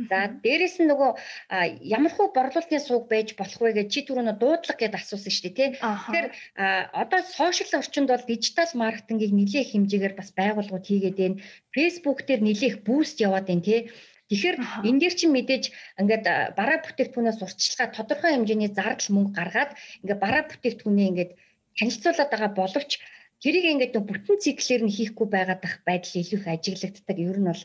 За 0.08 0.32
дээрэс 0.44 0.80
нь 0.80 0.88
нөгөө 0.88 1.10
ямар 1.96 2.12
хөө 2.14 2.32
борлуулалтын 2.32 2.80
сууг 2.80 3.04
байж 3.12 3.36
болох 3.36 3.60
вэ 3.60 3.76
гэж 3.78 3.88
чи 3.92 4.00
түрүүнө 4.08 4.34
дуудлага 4.40 4.80
гэдээ 4.80 5.00
асуусан 5.00 5.32
шүү 5.32 5.44
дээ 5.44 5.56
тий. 5.56 5.68
Тэгэхээр 5.76 6.28
одоо 7.02 7.20
сошиал 7.36 7.80
орчинд 7.80 8.08
бол 8.08 8.24
дижитал 8.24 8.72
маркетингийг 8.80 9.32
нэлээх 9.36 9.68
хэмжээгээр 9.76 10.14
бас 10.16 10.30
байгууллагууд 10.32 10.88
хийгээд 10.88 11.20
байна. 11.20 11.40
Facebook 11.76 12.18
дээр 12.24 12.40
нэлээх 12.48 12.76
буст 12.88 13.20
яваад 13.20 13.46
байна 13.48 13.66
тий. 13.68 13.80
Тэгэхээр 14.30 14.56
энэ 14.88 15.00
дээр 15.02 15.14
чинь 15.18 15.34
мэдээж 15.34 15.64
ингээд 16.00 16.24
бараа 16.54 16.78
бүтээгдэхүүнээс 16.86 17.42
урьдчилгаа 17.44 17.88
тодорхой 17.90 18.30
хэмжээний 18.32 18.70
зардал 18.70 19.10
мөнгө 19.10 19.34
гаргаад 19.36 19.70
ингээд 20.06 20.22
бараа 20.22 20.42
бүтээгдэхүүнээ 20.46 21.10
ингээд 21.10 21.32
танилцуулаад 21.76 22.30
байгаа 22.30 22.52
боловч 22.54 22.90
тэрийг 23.42 23.66
ингээд 23.72 23.94
бүтэн 23.96 24.36
циклээр 24.44 24.82
нь 24.84 24.94
хийхгүй 24.96 25.26
байгаад 25.32 25.62
ах 25.64 25.76
байдал 25.88 26.20
илүү 26.20 26.38
их 26.40 26.46
ажиглагддаг. 26.46 27.16
Ер 27.18 27.38
нь 27.40 27.48
бол 27.50 27.62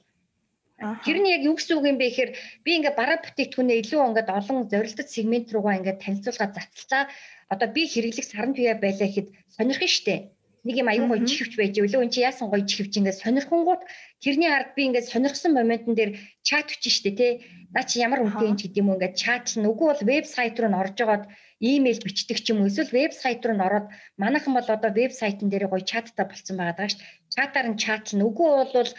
Тэр 0.75 1.23
нь 1.23 1.31
яг 1.31 1.41
юу 1.47 1.55
гэсэн 1.55 1.79
үг 1.79 1.87
юм 1.87 1.95
бэ 1.95 2.11
гэхээр 2.11 2.31
би 2.67 2.69
ингээд 2.75 2.99
бараа 2.99 3.23
бүтээгдэхүүнээ 3.23 3.79
илүү 3.79 4.01
ингээд 4.11 4.27
олон 4.27 4.67
зорилттой 4.67 5.07
сегмент 5.07 5.47
руугаа 5.55 5.79
ингээд 5.79 6.03
танилцуулга 6.03 6.51
цацлаа. 6.51 7.07
Одоо 7.47 7.67
би 7.71 7.87
хэрэглэх 7.87 8.27
саран 8.27 8.51
туяа 8.51 8.75
байлаа 8.75 9.07
гэхэд 9.07 9.31
сонирхон 9.55 9.87
штэ. 9.87 10.35
Нэг 10.67 10.75
юм 10.83 10.91
аюун 10.91 11.07
гоё 11.07 11.23
чихвч 11.23 11.55
байж 11.55 11.79
өлөө 11.79 12.03
эн 12.03 12.11
чи 12.11 12.27
яасан 12.27 12.51
гоё 12.51 12.67
чихвч 12.67 12.91
ингээд 12.99 13.21
сонирхонгууд 13.23 13.87
тэрний 14.19 14.51
ард 14.51 14.75
би 14.75 14.81
ингээд 14.91 15.07
сонирхсан 15.07 15.55
моментн 15.55 15.95
дээр 15.95 16.11
чат 16.43 16.67
хүч 16.67 16.83
штэ 16.91 17.11
те. 17.15 17.27
Наа 17.71 17.87
чи 17.87 18.03
ямар 18.03 18.19
үнэтэй 18.27 18.49
юм 18.51 18.59
ч 18.59 18.67
гэдэм 18.67 18.89
үү 18.91 18.95
ингээд 18.99 19.15
чатлна. 19.15 19.71
Үгүй 19.71 19.87
бол 19.95 20.03
вебсайт 20.03 20.59
руу 20.59 20.69
н 20.73 20.75
орж 20.75 20.97
агаад 20.99 21.23
имэйл 21.59 22.03
бичдэг 22.03 22.37
ч 22.43 22.51
юм 22.51 22.61
уу 22.61 22.69
эсвэл 22.69 22.91
вебсайт 22.91 23.45
руу 23.45 23.55
н 23.55 23.65
ороод 23.67 23.87
манайхан 24.21 24.53
бол 24.55 24.69
одоо 24.75 24.91
вебсайтн 24.91 25.47
дээр 25.49 25.71
гоё 25.71 25.83
чаттай 25.91 26.25
болцсон 26.27 26.57
байгаа 26.57 26.77
даа 26.77 26.89
ш. 26.91 26.99
Чатаар 27.33 27.67
нь 27.71 27.81
чатлна. 27.83 28.27
Үгүй 28.27 28.49
бол 28.75 28.91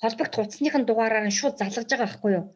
холбогд 0.00 0.34
хуудасных 0.34 0.74
нь 0.78 0.88
дугаараар 0.88 1.26
нь 1.28 1.38
шууд 1.38 1.56
залгаж 1.58 1.88
байгаа 1.90 2.08
байхгүй 2.08 2.32
юу? 2.38 2.46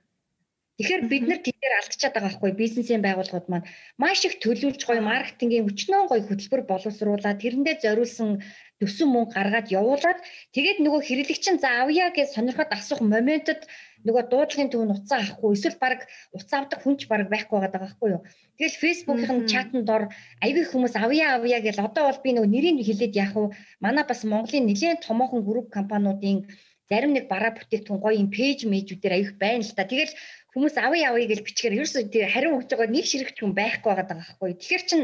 Тэгэхээр 0.80 1.02
бид 1.12 1.24
нар 1.28 1.40
тэдгээр 1.44 1.78
алдчихад 1.78 2.14
байгаа 2.16 2.28
байхгүй 2.32 2.52
бизнесийн 2.56 3.04
байгууллагууд 3.04 3.46
маань 3.52 3.68
маш 4.00 4.24
их 4.24 4.40
төлөвлөж 4.40 4.82
гоё 4.88 5.02
маркетингийн 5.04 5.68
өчнөө 5.68 6.02
гоё 6.08 6.22
хөтөлбөр 6.24 6.62
боловсруулаад 6.64 7.42
тэрэндээ 7.44 7.76
зориулсан 7.84 8.40
төсөн 8.80 9.08
мөнгө 9.12 9.36
гаргаад 9.36 9.68
явуулаад 9.68 10.18
тэгээд 10.56 10.78
нөгөө 10.80 11.00
хэрэглэгчин 11.06 11.56
за 11.60 11.68
авъя 11.84 12.08
гэж 12.16 12.28
сонирхоод 12.34 12.70
асуух 12.72 13.00
моментод 13.04 13.60
нөгөө 14.06 14.22
дуудлагын 14.30 14.70
төв 14.70 14.82
нь 14.84 14.94
уцаа 14.96 15.18
авахгүй 15.22 15.50
эсвэл 15.54 15.78
баг 15.82 16.00
уцаа 16.36 16.58
авдаг 16.62 16.78
хүнч 16.82 17.00
баг 17.10 17.30
байхгүй 17.30 17.58
байгаа 17.58 17.82
байхгүй 17.82 18.08
юу. 18.14 18.22
Тэгэл 18.58 18.80
фэйсбүүкийн 18.82 19.40
чатанд 19.50 19.86
дор 19.86 20.02
аягүй 20.44 20.64
хүмүүс 20.68 20.94
авъя 20.98 21.38
авъя 21.38 21.58
гэж 21.62 21.76
одоо 21.78 22.10
бол 22.10 22.20
би 22.24 22.30
нөгөө 22.34 22.50
нэрийг 22.52 22.82
хэлээд 22.86 23.18
яах 23.22 23.34
вэ? 23.34 23.54
Манай 23.84 24.04
бас 24.06 24.20
Монголын 24.26 24.66
нэлээд 24.66 25.06
томоохон 25.06 25.42
групп 25.46 25.68
компаниудын 25.70 26.50
зарим 26.90 27.12
нэг 27.16 27.24
бараа 27.32 27.56
бүтээгдэхүүн 27.56 28.02
гоё 28.04 28.20
юм 28.20 28.28
пэйж 28.28 28.68
мэйжүүдээр 28.68 29.16
аяг 29.16 29.30
байна 29.40 29.64
л 29.64 29.72
та. 29.72 29.88
Тэгэл 29.88 30.12
хүмүүс 30.52 30.74
авъя 30.76 31.08
авъя 31.08 31.26
гэж 31.30 31.40
бичгээр 31.46 31.76
ерөөсөө 31.80 32.02
тэр 32.12 32.28
хариу 32.28 32.58
өгч 32.60 32.68
байгаа 32.68 32.90
нэг 32.92 33.06
ширхч 33.08 33.36
хүн 33.40 33.56
байхгүй 33.56 33.88
байгаа 33.88 34.06
байхгүй. 34.12 34.50
Тэгэхээр 34.60 34.84
чин 34.90 35.00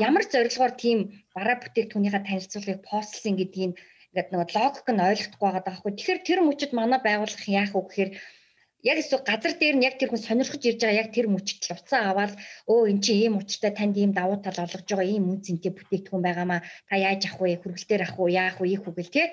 ямар 0.00 0.24
зорилгоор 0.24 0.72
тийм 0.80 0.98
бараа 1.36 1.56
бүтээгдэхүүнийхээ 1.60 2.22
танилцуулгыг 2.24 2.80
постлсан 2.88 3.34
гэдгийг 3.36 3.76
ингээд 4.16 4.32
нөгөө 4.32 4.48
логик 4.56 4.88
нь 4.88 5.04
ойлгохгүй 5.12 5.44
байгаа 5.44 5.64
байхгүй. 5.68 5.92
Тэгэхээр 5.92 6.20
тэр 6.24 6.40
мөчөд 6.40 6.72
манай 6.72 7.00
байгууллага 7.04 7.52
яах 7.52 7.72
вэ 7.76 7.82
гэхээр 7.84 8.10
яг 8.82 8.98
эсвэл 9.00 9.24
газар 9.24 9.54
дээр 9.56 9.76
нь 9.76 9.86
яг 9.88 9.96
тэр 9.96 10.10
хүн 10.10 10.22
сонирхож 10.26 10.62
ирж 10.64 10.80
байгаа 10.82 11.00
яг 11.02 11.08
тэр 11.14 11.26
мөчт 11.32 11.64
л 11.64 11.76
уцаа 11.76 12.02
аваад 12.12 12.32
өө 12.68 12.80
эн 12.92 12.98
чинь 13.04 13.22
ийм 13.24 13.34
учиртай 13.40 13.72
танд 13.72 13.96
ийм 13.96 14.12
давуу 14.12 14.38
тал 14.42 14.58
олгож 14.64 14.84
байгаа 14.84 15.08
ийм 15.08 15.24
үн 15.32 15.40
цэнтэй 15.46 15.72
бүтээгдэхүүн 15.74 16.26
байгаамаа. 16.26 16.60
Та 16.88 16.94
яаж 17.00 17.22
авах 17.26 17.40
вэ? 17.40 17.60
Хөргөлтөөр 17.62 18.02
авах 18.04 18.18
уу? 18.20 18.28
Яах 18.28 18.58
вэ? 18.60 18.66
Ийх 18.68 18.84
үү 18.86 18.94
гэл 18.96 19.14
тий. 19.14 19.26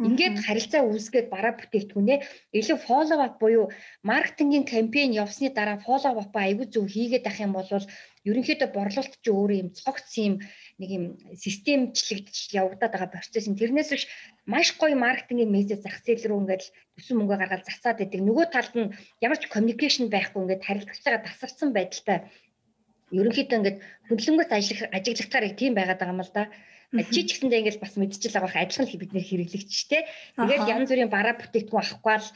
Ингээд 0.00 0.36
харилцаа 0.40 0.80
үүсгээд 0.88 1.28
бараа 1.28 1.52
бүтээгдэхүүнээ 1.60 2.18
илүү 2.56 2.78
follow 2.88 3.20
up 3.20 3.36
буюу 3.36 3.68
маркетингийн 4.00 4.64
кампайн 4.64 5.12
явсны 5.12 5.52
дараа 5.52 5.76
follow 5.84 6.16
up 6.16 6.32
аягүй 6.32 6.72
зөв 6.72 6.88
хийгээд 6.88 7.28
ах 7.28 7.36
юм 7.44 7.52
бол 7.52 7.68
ерөнхийдөө 8.24 8.68
борлуулалт 8.72 9.14
чи 9.20 9.28
өөрөө 9.28 9.58
юм 9.60 9.70
цогц 9.76 10.12
юм 10.24 10.34
нэг 10.80 10.88
юм 10.96 11.04
системчлэгдэж 11.36 12.56
явагдаад 12.56 12.92
байгаа 12.96 13.12
процесс 13.12 13.44
юм. 13.44 13.60
Тэрнээс 13.60 13.92
биш 13.92 14.04
маш 14.52 14.68
гоё 14.80 14.96
маркетингийн 14.98 15.54
мессеж 15.54 15.80
зах 15.82 16.02
зээл 16.02 16.26
рүү 16.26 16.38
ингээд 16.42 16.64
төсөн 16.98 17.16
мөнгө 17.18 17.36
гаргаад 17.38 17.66
засаад 17.66 17.98
байдаг. 18.02 18.20
Нөгөө 18.26 18.46
талд 18.50 18.74
нь 18.74 18.92
ямар 19.24 19.38
ч 19.38 19.46
communication 19.54 20.10
байхгүй 20.10 20.40
ингээд 20.42 20.66
харилцагчаа 20.66 21.22
тасарсан 21.22 21.70
байдалтай 21.70 22.18
ерөнхийдөө 23.14 23.58
ингээд 23.58 23.78
хөндлөнгөөс 24.10 24.50
ажиллах 24.50 24.90
ажиглагтаар 24.96 25.44
тийм 25.54 25.72
байгаад 25.78 26.00
байгаа 26.02 26.14
юм 26.14 26.22
л 26.26 26.34
да. 26.34 26.44
Чи 26.90 27.22
ч 27.22 27.38
гэсэндээ 27.38 27.60
ингээл 27.62 27.82
бас 27.82 27.94
мэдчихэл 27.94 28.34
байгаа 28.34 28.50
хэ 28.50 28.62
адилхан 28.66 28.86
бид 28.98 29.12
нэр 29.14 29.26
хэрэглэгчтэй. 29.30 30.02
Тэгээд 30.34 30.70
янз 30.74 30.88
бүрийн 30.90 31.10
бараа 31.14 31.34
бүтээгдэхүүн 31.38 31.82
авахгүй 31.86 32.16
л 32.18 32.28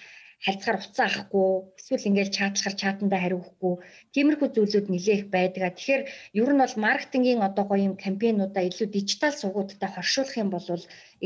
харьцаар 0.45 0.77
уцаа 0.77 1.07
авахгүй 1.09 1.49
эсвэл 1.81 2.09
ингээл 2.09 2.37
чатлахаар 2.37 2.77
чатандаа 2.77 3.21
хариухгүй 3.25 3.75
тиймэрхүү 4.13 4.49
зүйлүүд 4.53 4.87
нэлээх 4.93 5.23
байдаг. 5.33 5.73
Тэгэхээр 5.73 6.03
ер 6.41 6.51
нь 6.53 6.61
бол 6.63 6.77
маркетингийн 6.85 7.41
одоо 7.49 7.65
гоё 7.65 7.89
юм 7.89 7.95
кампайнуудаа 8.05 8.63
илүү 8.69 8.89
дижитал 8.93 9.33
сувгуудтай 9.33 9.89
хоршуулах 9.89 10.37
юм 10.37 10.51
бол 10.53 10.67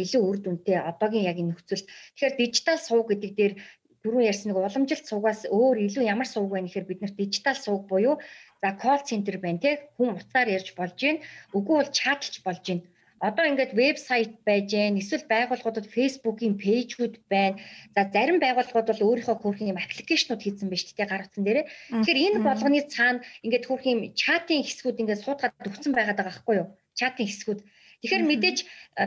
илүү 0.00 0.22
үр 0.22 0.38
дүнтэй 0.38 0.78
одоогийн 0.90 1.28
яг 1.30 1.36
энэ 1.42 1.50
нөхцөлд. 1.50 1.86
Тэгэхээр 2.14 2.34
дижитал 2.38 2.78
сувг 2.78 3.06
гэдэг 3.10 3.32
дээр 3.34 3.54
түрүүн 4.02 4.28
ярьсан 4.30 4.46
нэг 4.48 4.58
уламжилт 4.62 5.06
сувгаас 5.10 5.40
өөр 5.50 5.76
илүү 5.90 6.04
ямар 6.06 6.28
сувг 6.30 6.54
байна 6.54 6.70
гэхээр 6.70 6.88
бид 6.88 7.00
нар 7.02 7.12
дижитал 7.18 7.58
сувг 7.58 7.82
буюу 7.90 8.14
за 8.62 8.70
колл 8.82 9.02
центр 9.02 9.36
байна 9.42 9.58
те 9.58 9.70
хүн 9.98 10.14
утсаар 10.14 10.48
ярьж 10.56 10.68
болж 10.78 10.94
гин 10.94 11.18
үгүй 11.56 11.74
бол 11.82 11.90
чатлж 11.98 12.34
болж 12.46 12.62
гин 12.62 12.80
одоо 13.20 13.44
ингээд 13.50 13.72
вебсайт 13.74 14.32
байж 14.46 14.70
гэн 14.70 14.98
эсвэл 15.02 15.26
байгууллагуудад 15.26 15.86
фейсбુકийн 15.90 16.54
пэйжүүд 16.62 17.14
байна. 17.26 17.58
За 17.94 18.06
зарим 18.14 18.38
байгууллагууд 18.38 18.88
бол 18.90 19.06
өөрийнхөө 19.06 19.36
хөөрхөн 19.42 19.70
юм 19.74 19.78
аппликейшнууд 19.82 20.42
хийсэн 20.42 20.70
байна 20.70 20.82
шүү 20.82 20.96
дээ 20.96 21.10
гар 21.10 21.24
утсан 21.26 21.42
дээрээ. 21.44 21.66
Тэгэхээр 21.90 22.22
энэ 22.26 22.46
болгоны 22.46 22.80
цаана 22.86 23.24
ингээд 23.42 23.64
юм 23.90 24.00
чатын 24.14 24.62
хэсгүүд 24.62 25.00
ингээд 25.02 25.24
суудгаад 25.24 25.66
өгсөн 25.66 25.92
байгаад 25.94 26.18
байгаа 26.18 26.30
байхгүй 26.30 26.56
юу? 26.62 26.68
Чатын 26.94 27.26
хэсгүүд. 27.26 27.60
Тэгэхээр 27.98 28.24
мэдээж 28.30 28.58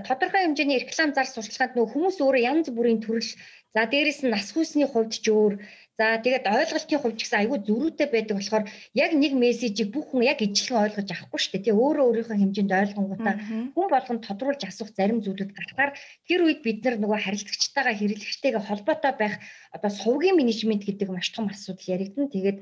тодорхой 0.04 0.44
хэмжээний 0.44 0.84
реклам 0.84 1.16
зар 1.16 1.28
сурталчилгаанд 1.32 1.80
нөх 1.80 1.96
хүмүүс 1.96 2.20
өөрөө 2.20 2.44
янз 2.44 2.68
бүрийн 2.76 3.00
төрөл 3.00 3.32
за 3.72 3.88
дээрэс 3.88 4.28
нь 4.28 4.34
нас 4.36 4.52
хүсний 4.52 4.84
хувьд 4.84 5.16
ч 5.16 5.32
өөр 5.32 5.64
За 6.00 6.18
тэгээд 6.24 6.48
ойлголтын 6.48 7.00
хувьд 7.04 7.18
ч 7.20 7.22
гэсэн 7.28 7.40
айгүй 7.44 7.60
зөрүүтэй 7.68 8.08
байдаг 8.08 8.36
болохоор 8.40 8.66
яг 8.96 9.12
нэг 9.12 9.34
мессежийг 9.36 9.92
бүх 9.92 10.08
хүн 10.10 10.24
яг 10.24 10.40
ижилхэн 10.40 10.84
ойлгож 10.88 11.10
авахгүй 11.12 11.40
шүү 11.40 11.52
дээ. 11.52 11.66
Тэ 11.68 11.76
өөрөө 11.76 12.06
өөрийнхөө 12.08 12.38
хэмжээнд 12.40 12.74
ойлгонгуудаа 12.80 13.36
хүн 13.76 13.88
болгонд 13.92 14.24
тодруулж 14.24 14.62
асуух 14.64 14.90
зарим 14.96 15.20
зүйлүүд 15.20 15.52
гарахаар 15.52 15.92
тэр 16.28 16.40
үед 16.48 16.60
бид 16.64 16.80
нар 16.88 16.96
нөгөө 16.96 17.20
харилцагчтайгаа 17.22 17.96
хэрэглэгчтэйгээ 18.00 18.64
холбоотой 18.66 19.14
байх 19.20 19.36
одоо 19.76 19.92
сувгийн 19.92 20.40
менежмент 20.40 20.88
гэдэг 20.88 21.10
маш 21.12 21.28
том 21.36 21.52
асуудал 21.52 21.92
яригдана. 21.92 22.32
Тэгээд 22.32 22.58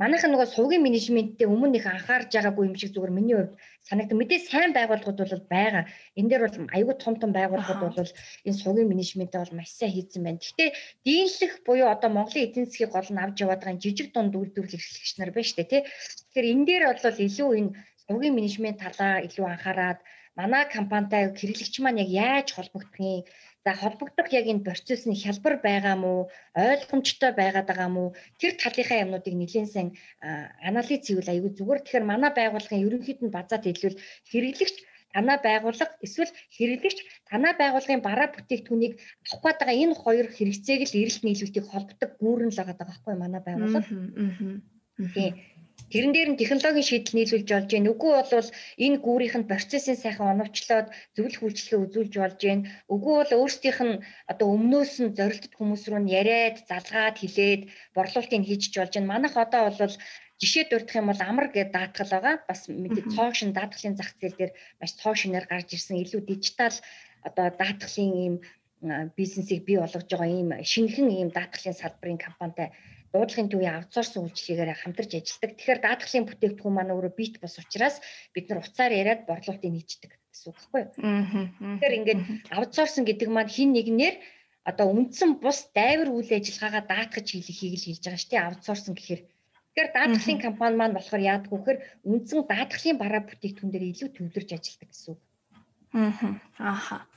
манайхан 0.00 0.32
нөгөө 0.32 0.48
сувгийн 0.56 0.80
менежменттэй 0.80 1.44
өмнө 1.44 1.76
их 1.76 1.84
анхаарж 1.84 2.32
байгаагүй 2.32 2.64
юм 2.72 2.76
шиг 2.80 2.96
зүгээр 2.96 3.12
миний 3.12 3.36
хувьд 3.36 3.54
санагдав. 3.84 4.16
Мэдээ 4.16 4.40
сайн 4.48 4.72
байгууллагууд 4.72 5.20
бол 5.20 5.44
байгаа. 5.52 5.84
Энэ 6.16 6.28
дээр 6.30 6.42
бол 6.48 6.56
аюул 6.72 6.96
том 6.96 7.14
том 7.20 7.30
байгууллагууд 7.36 7.96
бол 8.00 8.12
энэ 8.48 8.60
сувгийн 8.64 8.88
менежментээ 8.88 9.40
бол 9.44 9.56
маш 9.60 9.70
сайн 9.76 9.92
хийсэн 9.92 10.24
байна. 10.24 10.40
Гэхдээ 10.40 10.70
дийлэх 11.04 11.52
буюу 11.68 11.88
одоо 11.92 12.08
Монголын 12.16 12.44
эдийн 12.48 12.64
засгийг 12.64 12.90
гол 12.96 13.10
нь 13.12 13.20
авч 13.20 13.36
яваад 13.44 13.60
байгаа 13.60 13.82
жижиг 13.84 14.08
дунд 14.16 14.32
үйлдвэрлэл 14.40 14.80
эрхлэгч 14.80 15.12
нар 15.20 15.30
байна 15.36 15.48
шүү 15.48 15.58
дээ, 15.60 15.68
тий. 15.68 15.82
Тэгэхээр 15.84 16.50
энэ 16.52 16.64
дээр 16.64 16.84
бол 16.88 17.24
илүү 17.28 17.50
энэ 17.60 17.70
сувгийн 18.08 18.34
менежмент 18.40 18.78
талаа 18.80 19.14
илүү 19.26 19.46
анхаарад 19.52 20.00
манай 20.38 20.64
компанитай 20.76 21.22
хэрэглэгч 21.36 21.74
маань 21.84 22.00
яг 22.04 22.08
яаж 22.08 22.48
холбогдохын 22.56 23.28
За 23.64 23.72
холбогдох 23.76 24.28
яг 24.32 24.46
энэ 24.48 24.64
процессны 24.64 25.14
хялбар 25.14 25.60
байгаа 25.60 25.96
мó, 25.96 26.32
ойлгомжтой 26.56 27.32
байгаад 27.36 27.66
байгаа 27.68 27.90
мó 27.92 28.04
тэр 28.40 28.56
талынхаа 28.56 29.04
юмнуудыг 29.04 29.34
нэлээд 29.36 29.68
сайн 29.68 29.88
анализ 30.68 31.04
хийвэл 31.04 31.32
аюул 31.32 31.52
зүгээр. 31.52 31.80
Тэгэхээр 31.84 32.10
манай 32.10 32.32
байгууллагын 32.32 32.84
ерөнхийд 32.88 33.20
нь 33.20 33.34
базаад 33.36 33.68
хэлвэл 33.68 34.00
хэрэглэгч 34.32 34.76
танаа 35.12 35.38
байгууллага 35.44 35.92
эсвэл 36.06 36.32
хэрэглэгч 36.56 36.98
танаа 37.28 37.52
байгууллагын 37.60 38.00
бараа 38.00 38.28
бүтээгдэхүүнийг 38.32 38.94
авах 39.28 39.42
гээд 39.44 39.58
байгаа 39.60 39.76
энэ 39.82 40.00
хоёр 40.02 40.26
хэрэгцээг 40.32 40.80
л 40.88 40.98
эрэлт 41.02 41.22
нийлүүлэлтийг 41.26 41.66
холбодог 41.68 42.10
гүүрэн 42.16 42.52
л 42.54 42.60
байгаа 42.64 42.86
байхгүй 42.88 43.14
манай 43.18 43.42
байгууллага. 43.44 43.84
Тийм. 45.14 45.32
Тэрэн 45.88 46.12
дээр 46.12 46.28
нь 46.32 46.40
технологийн 46.40 46.86
шийдэл 46.86 47.16
нийлүүлж 47.16 47.48
болж 47.48 47.68
байна. 47.72 47.90
Үгүй 47.94 48.12
бол 48.12 48.48
энэ 48.84 48.98
гүүрийнх 49.04 49.36
нь 49.40 49.50
процессын 49.50 49.96
сайхан 49.96 50.36
оновчлоод 50.36 50.92
зөвлөх 51.16 51.42
үйлчлэгээ 51.42 51.82
үзүүлж 51.84 52.14
болж 52.20 52.38
байна. 52.44 52.68
Үгүй 52.94 53.14
бол 53.18 53.32
өөрсдийнх 53.40 53.80
нь 53.88 54.02
одоо 54.30 54.46
өмнөөс 54.54 54.94
нь 55.02 55.16
зорилттой 55.18 55.56
хүмүүс 55.56 55.82
рүү 55.88 56.00
нь 56.04 56.12
яриад, 56.20 56.56
залгаад 56.70 57.16
хэлээд 57.18 57.62
борлуулалтыг 57.96 58.44
хийчих 58.46 58.76
болж 58.76 58.92
байна. 58.94 59.10
Манайх 59.12 59.34
одоо 59.34 59.62
бол 59.72 59.94
жишээ 60.40 60.64
дурдах 60.68 60.96
юм 61.00 61.08
бол 61.12 61.20
амар 61.20 61.46
гэдэг 61.52 61.74
даатгал 61.74 62.12
байгаа. 62.12 62.36
Бас 62.48 62.60
мэдээ 62.68 63.12
цоо 63.14 63.28
шин 63.36 63.50
даатгалын 63.52 63.98
зах 63.98 64.10
зээл 64.16 64.38
дээр 64.38 64.52
маш 64.80 64.92
цоо 65.00 65.14
шинээр 65.18 65.46
гарч 65.50 65.68
ирсэн 65.76 66.00
илүү 66.00 66.22
дижитал 66.24 66.76
одоо 67.28 67.46
даатгалын 67.60 68.12
ийм 68.24 68.34
бизнесийг 69.16 69.64
бий 69.68 69.76
болгож 69.76 70.08
байгаа 70.08 70.28
ийм 70.32 70.48
шинэхэн 70.64 71.08
ийм 71.12 71.28
даатгалын 71.28 71.76
салбарын 71.76 72.24
компанитай 72.26 72.72
дуудлагын 73.12 73.50
төвийн 73.50 73.74
аутсорс 73.74 74.14
үйлчлэгээр 74.14 74.70
хамтарч 74.82 75.10
ажилладаг. 75.18 75.50
Тэгэхээр 75.58 75.80
даатгалын 75.82 76.26
бүтээгдэхүүн 76.30 76.74
маань 76.74 76.94
өөрөө 76.94 77.12
бит 77.18 77.34
бос 77.42 77.58
учраас 77.58 77.96
бид 78.34 78.46
нар 78.48 78.62
уцаар 78.62 78.92
яриад 78.94 79.26
борлуулалтыг 79.26 79.72
нийцдэг 79.72 80.10
гэсэн 80.14 80.46
үг 80.50 80.56
байхгүй 80.58 80.80
юу? 80.82 80.90
Тэгэхээр 81.80 81.96
ингээд 81.98 82.20
аутсорсын 82.54 83.04
гэдэг 83.06 83.28
маань 83.34 83.50
хин 83.50 83.74
нэгнээр 83.74 84.16
одоо 84.70 84.86
үндсэн 84.94 85.42
бус 85.42 85.58
дайвар 85.74 86.08
үйл 86.14 86.30
ажиллагаагаа 86.30 86.84
даатгаж 86.86 87.26
хийлэхийг 87.32 87.74
л 87.74 87.86
хэлж 87.90 88.04
байгаа 88.06 88.20
шүү 88.22 88.30
дээ 88.30 88.46
аутсорсын 88.46 88.94
гэхээр. 88.94 89.22
Тэгэхээр 89.26 89.90
даатгалын 89.96 90.40
компани 90.44 90.76
маань 90.78 90.96
болохоор 90.96 91.22
яадаг 91.32 91.50
гэхээр 91.50 91.78
үндсэн 92.06 92.38
даатгалын 92.46 93.00
бараа 93.00 93.22
бүтээгдэхүүн 93.26 93.72
дээр 93.72 93.90
илүү 93.90 94.08
төвлөрж 94.14 94.50
ажилладаг 94.54 94.88
гэсэн 94.90 95.10
үг. 95.14 95.20
Аа. 95.98 96.38
Ааха. 96.58 97.09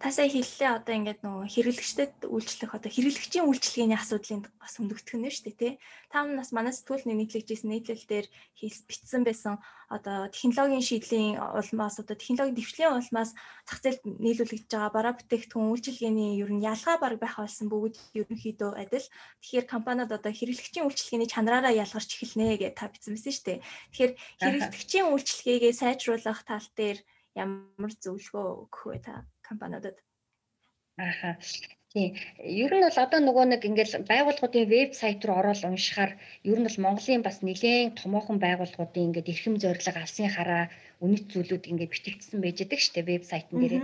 Та 0.00 0.08
сая 0.12 0.28
хэллээ 0.28 0.80
одоо 0.80 0.94
ингээд 0.96 1.20
нөгөө 1.24 1.46
хэрэглэгчдэд 1.48 2.14
үйлчлэх 2.28 2.72
одоо 2.76 2.90
хэрэглэгчийн 2.90 3.48
үйлчлэгээний 3.48 3.98
асуудлыг 4.00 4.48
бас 4.56 4.74
өндөгдөх 4.80 5.16
нь 5.16 5.28
шүү 5.28 5.44
дээ 5.52 5.60
тий. 5.60 5.72
Та 6.12 6.24
нас 6.24 6.50
манай 6.56 6.72
сэтгүүлний 6.72 7.16
нийтлэгчээс 7.16 7.64
нийтлэл 7.68 8.04
дээр 8.08 8.26
хийс 8.56 8.84
битсэн 8.88 9.22
байсан 9.24 9.60
одоо 9.90 10.30
технологийн 10.30 10.86
шийдлийн 10.86 11.36
улмаас 11.40 11.98
одоо 11.98 12.14
технологийн 12.14 12.56
дэвшлийн 12.56 12.94
улмаас 12.94 13.34
зах 13.66 13.80
зээлд 13.82 14.06
нийлүүлэгдэж 14.06 14.70
байгаа 14.70 14.92
бараа 14.94 15.14
бүтээгдэхүүн 15.18 15.70
үйлчилгээний 15.74 16.38
ер 16.38 16.50
нь 16.54 16.62
ялгаа 16.62 16.96
баг 17.02 17.18
байх 17.18 17.36
болсон 17.42 17.66
бүгд 17.68 17.98
ерөнхийдөө 18.14 18.70
адил. 18.78 19.06
Тэгэхээр 19.42 19.66
компаниуд 19.66 20.14
одоо 20.14 20.32
хэрэглэгчийн 20.32 20.86
үйлчлэгээний 20.86 21.28
чанараараа 21.30 21.74
ялгарч 21.74 22.10
эхэлнэ 22.14 22.56
гэж 22.62 22.72
та 22.78 22.86
бичсэн 22.86 23.18
байсан 23.18 23.34
шүү 23.34 23.46
дээ. 23.46 23.58
Тэгэхээр 23.90 24.12
хэрэглэгчийн 24.40 25.06
үйлчлэгээгээ 25.10 25.72
сайжруулах 25.74 26.40
тал 26.46 26.68
дээр 26.78 26.98
ямар 27.34 27.92
зөвлөгөө 28.02 28.46
өгөх 28.66 28.82
вэ 28.86 28.98
та? 29.02 29.26
Компаниудад. 29.50 29.96
Ааха. 30.96 31.30
Тийм. 31.92 32.14
Ер 32.38 32.70
нь 32.70 32.84
бол 32.86 32.98
одоо 33.04 33.18
нөгөө 33.18 33.44
нэг 33.50 33.62
ингээл 33.66 34.06
байгууллагуудын 34.06 34.70
вебсайт 34.70 35.26
руу 35.26 35.42
ороод 35.42 35.66
уншихаар 35.66 36.12
ер 36.50 36.58
нь 36.58 36.66
бол 36.66 36.82
Монголын 36.84 37.22
бас 37.26 37.42
нэлээд 37.42 37.98
томоохон 37.98 38.38
байгууллагуудын 38.38 39.06
ингээд 39.10 39.30
эрхэм 39.32 39.54
зорилго 39.58 39.98
алсын 39.98 40.30
хараа 40.30 40.64
үнэт 41.02 41.26
зүйлүүд 41.34 41.64
ингээд 41.70 41.90
бичигдсэн 41.90 42.38
байж 42.38 42.62
байгаа 42.62 42.78
шүү 42.78 42.94
дээ 42.94 43.10
вебсайтн 43.10 43.56
дээр. 43.58 43.74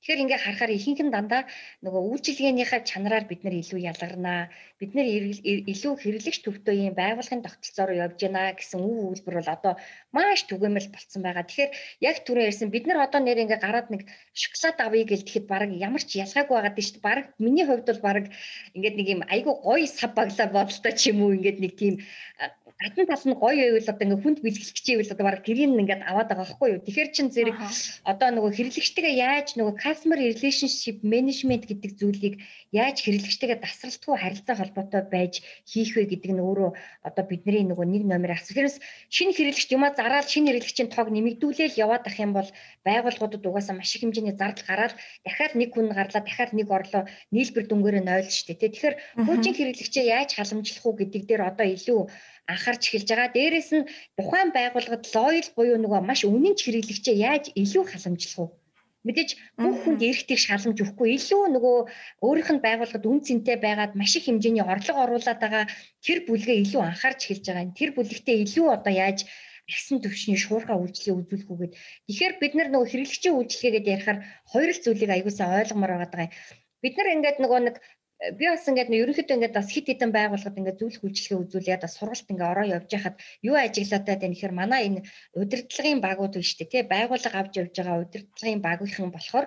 Тэгэхээр 0.00 0.22
ингээ 0.22 0.40
харахаар 0.44 0.72
ихэнх 0.76 1.00
нь 1.02 1.14
дандаа 1.14 1.42
нөгөө 1.82 2.02
үйлчилгээнийхээ 2.10 2.80
чанараар 2.90 3.24
бид 3.26 3.40
нар 3.42 3.54
илүү 3.58 3.80
ялгарнаа. 3.90 4.40
Бид 4.80 4.92
нар 4.94 5.06
илүү 5.08 5.92
хэрэглэгч 5.98 6.38
төвтэй 6.44 6.76
юм 6.86 6.94
байгууллагын 6.94 7.42
тогтолцоор 7.42 7.90
явж 8.04 8.18
байна 8.22 8.54
гэсэн 8.54 8.80
үг 8.86 9.18
үйлбэр 9.18 9.36
бол 9.40 9.54
одоо 9.56 9.72
маш 10.14 10.46
түгээмэл 10.46 10.92
болцсон 10.94 11.22
байгаа. 11.24 11.44
Тэгэхээр 11.48 11.72
яг 12.08 12.16
түрүү 12.22 12.44
ярьсан 12.48 12.68
бид 12.70 12.84
нар 12.86 13.02
одоо 13.06 13.20
нэр 13.24 13.42
ингээ 13.42 13.64
гараад 13.64 13.88
нэг 13.90 14.02
шоколад 14.36 14.78
авъя 14.84 15.04
гэж 15.10 15.20
тэгэхэд 15.24 15.46
баг 15.50 15.70
ямар 15.72 16.02
ч 16.04 16.10
ялгаагүй 16.22 16.54
байгаа 16.54 16.74
дээ 16.76 16.86
шүү 16.86 16.96
дээ. 17.00 17.06
Баг 17.08 17.18
миний 17.42 17.66
хувьд 17.66 17.88
бол 17.90 18.02
баг 18.06 18.26
ингээд 18.76 18.96
нэг 19.00 19.06
юм 19.14 19.22
айгүй 19.32 19.54
гоё 19.66 19.86
сав 19.88 20.12
баглаа 20.14 20.46
бодолтой 20.54 20.92
ч 20.94 21.10
юм 21.10 21.18
уу 21.24 21.34
ингээд 21.34 21.58
нэг 21.64 21.72
тийм 21.80 21.94
гадна 22.78 23.06
тал 23.08 23.24
нь 23.24 23.40
гоё 23.40 23.56
байвал 23.56 23.88
одоо 23.88 24.04
ингээ 24.04 24.22
хүнд 24.22 24.38
бэлгэлч 24.44 24.78
гэвэл 24.84 25.12
одоо 25.14 25.24
баг 25.26 25.40
тэрийг 25.46 25.72
ингээд 25.72 26.02
аваад 26.04 26.28
байгаа 26.28 26.44
байхгүй 26.44 26.68
юу. 26.76 26.84
Тэгэхээр 26.84 27.10
чин 27.16 27.28
зэрэг 27.32 27.56
одоо 28.04 28.28
нөгөө 28.36 28.52
хэрэглэгчтэйгээ 28.52 29.14
яаж 29.16 29.48
нөгөө 29.56 29.74
customer 29.96 30.20
relationship 30.20 31.00
management 31.00 31.64
гэдэг 31.64 31.96
зүйлийг 31.96 32.34
яаж 32.68 33.00
хэрэглэгчтэйгээ 33.00 33.64
тасралтгүй 33.64 34.16
харилцаа 34.20 34.56
холбоотой 34.60 35.02
байж 35.08 35.40
хийх 35.64 35.96
вэ 35.96 36.04
гэдэг 36.12 36.36
нь 36.36 36.44
өөрөө 36.44 36.70
одоо 37.08 37.24
бидний 37.24 37.64
нөгөө 37.64 37.86
нэг 37.88 38.04
номер 38.04 38.36
асуу. 38.36 38.52
Тэрээс 38.60 38.76
шинэ 39.08 39.32
хэрэглэгч 39.32 39.72
юмаа 39.72 39.96
зараад 39.96 40.28
шинэ 40.28 40.52
хэрэглэгчийн 40.52 40.92
тоог 40.92 41.08
нэмэгдүүлээл 41.08 41.80
яваад 41.80 42.04
ах 42.04 42.18
юм 42.20 42.36
бол 42.36 42.50
байгууллагуудад 42.84 43.40
угаасаа 43.48 43.72
маш 43.72 43.96
их 43.96 44.04
хэмжээний 44.04 44.36
зардал 44.36 44.68
гараад 44.68 44.92
дахиад 45.24 45.52
нэг 45.56 45.72
хүн 45.72 45.88
гарлаа 45.96 46.20
дахиад 46.20 46.52
нэг 46.52 46.68
орлоо 46.68 47.02
нийлбэр 47.32 47.64
дүнгээр 47.64 47.96
нь 48.04 48.12
ойл 48.12 48.28
штэ. 48.28 48.52
Тэгэхээр 48.52 48.94
хуучин 49.24 49.56
хэрэглэгчээ 49.56 50.04
яаж 50.12 50.30
халамжлах 50.36 50.84
уу 50.84 51.00
гэдэг 51.00 51.22
дээр 51.24 51.42
одоо 51.48 51.66
илүү 51.72 52.00
анхаарч 52.52 52.82
эхэлж 52.92 53.08
байгаа. 53.08 53.32
Дээрээс 53.32 53.70
нь 53.72 53.88
тухайн 54.20 54.52
байгууллагад 54.52 55.04
лоял 55.16 55.48
буюу 55.56 55.80
нөгөө 55.80 56.00
маш 56.04 56.20
үнэнч 56.28 56.60
хэрэглэгчээ 56.68 57.16
яаж 57.16 57.44
илүү 57.56 57.84
халамжлах 57.88 58.52
вэ? 58.52 58.65
Мэдээж 59.06 59.30
бүх 59.54 59.76
хүнд 59.86 60.02
эрхтийг 60.02 60.40
шаламж 60.42 60.78
өгөхгүй 60.82 61.08
илүү 61.14 61.42
нөгөө 61.54 61.76
өөрийнх 62.26 62.50
нь 62.58 62.64
байгууллагад 62.66 63.06
үн 63.06 63.20
цэнтэй 63.22 63.56
байгаад 63.62 63.92
маш 63.94 64.12
их 64.18 64.26
хэмжээний 64.26 64.66
орлого 64.66 65.00
оруулаад 65.06 65.38
байгаа 65.38 65.64
тэр 66.02 66.18
бүлгээ 66.26 66.58
илүү 66.66 66.82
анхаарч 66.82 67.20
эхэлж 67.30 67.44
байгаа. 67.46 67.78
Тэр 67.78 67.90
бүлэгтээ 67.94 68.36
илүү 68.42 68.66
одоо 68.74 68.92
яаж 68.92 69.18
ихсэн 69.70 69.98
төвчний 70.02 70.38
шуурхаа 70.38 70.78
үйлчлэгээ 70.78 71.18
үзүүлэхүүгээд 71.22 71.72
тэгэхээр 72.06 72.34
бид 72.42 72.52
нар 72.54 72.68
нөгөө 72.70 72.88
хэрэглэгчийн 72.90 73.34
үйлчлэгээгээд 73.38 73.92
ярихаар 73.94 74.18
хоёр 74.50 74.70
л 74.74 74.82
зүйлийг 74.82 75.10
аягуулсан 75.10 75.54
ойлгомоор 75.58 75.92
байгаа 76.06 76.26
юм. 76.26 76.34
Бид 76.82 76.94
нар 76.94 77.08
ингээд 77.14 77.38
нөгөө 77.42 77.60
нэг 77.66 77.76
би 78.16 78.44
бас 78.48 78.64
ингээд 78.64 78.88
ерөнхийдөө 78.88 79.36
ингээд 79.36 79.56
бас 79.58 79.68
хит 79.68 79.86
хитэн 79.92 80.10
байгууллагад 80.16 80.56
ингээд 80.56 80.80
зөвлөх 80.80 81.04
үйлчлэгээ 81.04 81.42
үзүүлээд 81.42 81.84
бас 81.84 81.94
сургалт 82.00 82.30
ингээд 82.32 82.50
ороо 82.52 82.66
явж 82.76 82.90
хахад 82.96 83.16
юу 83.44 83.56
ажиглаад 83.60 84.04
байна 84.08 84.32
гэхээр 84.32 84.54
манай 84.56 84.82
энэ 84.88 85.00
удирдлагын 85.36 86.00
багууд 86.00 86.34
биш 86.40 86.52
үү 86.56 86.68
те. 86.72 86.78
Байгууллага 86.92 87.36
авч 87.40 87.52
явж 87.60 87.74
байгаа 87.76 88.02
удирдлагын 88.04 88.64
багийнхан 88.64 89.10
болохоор 89.12 89.46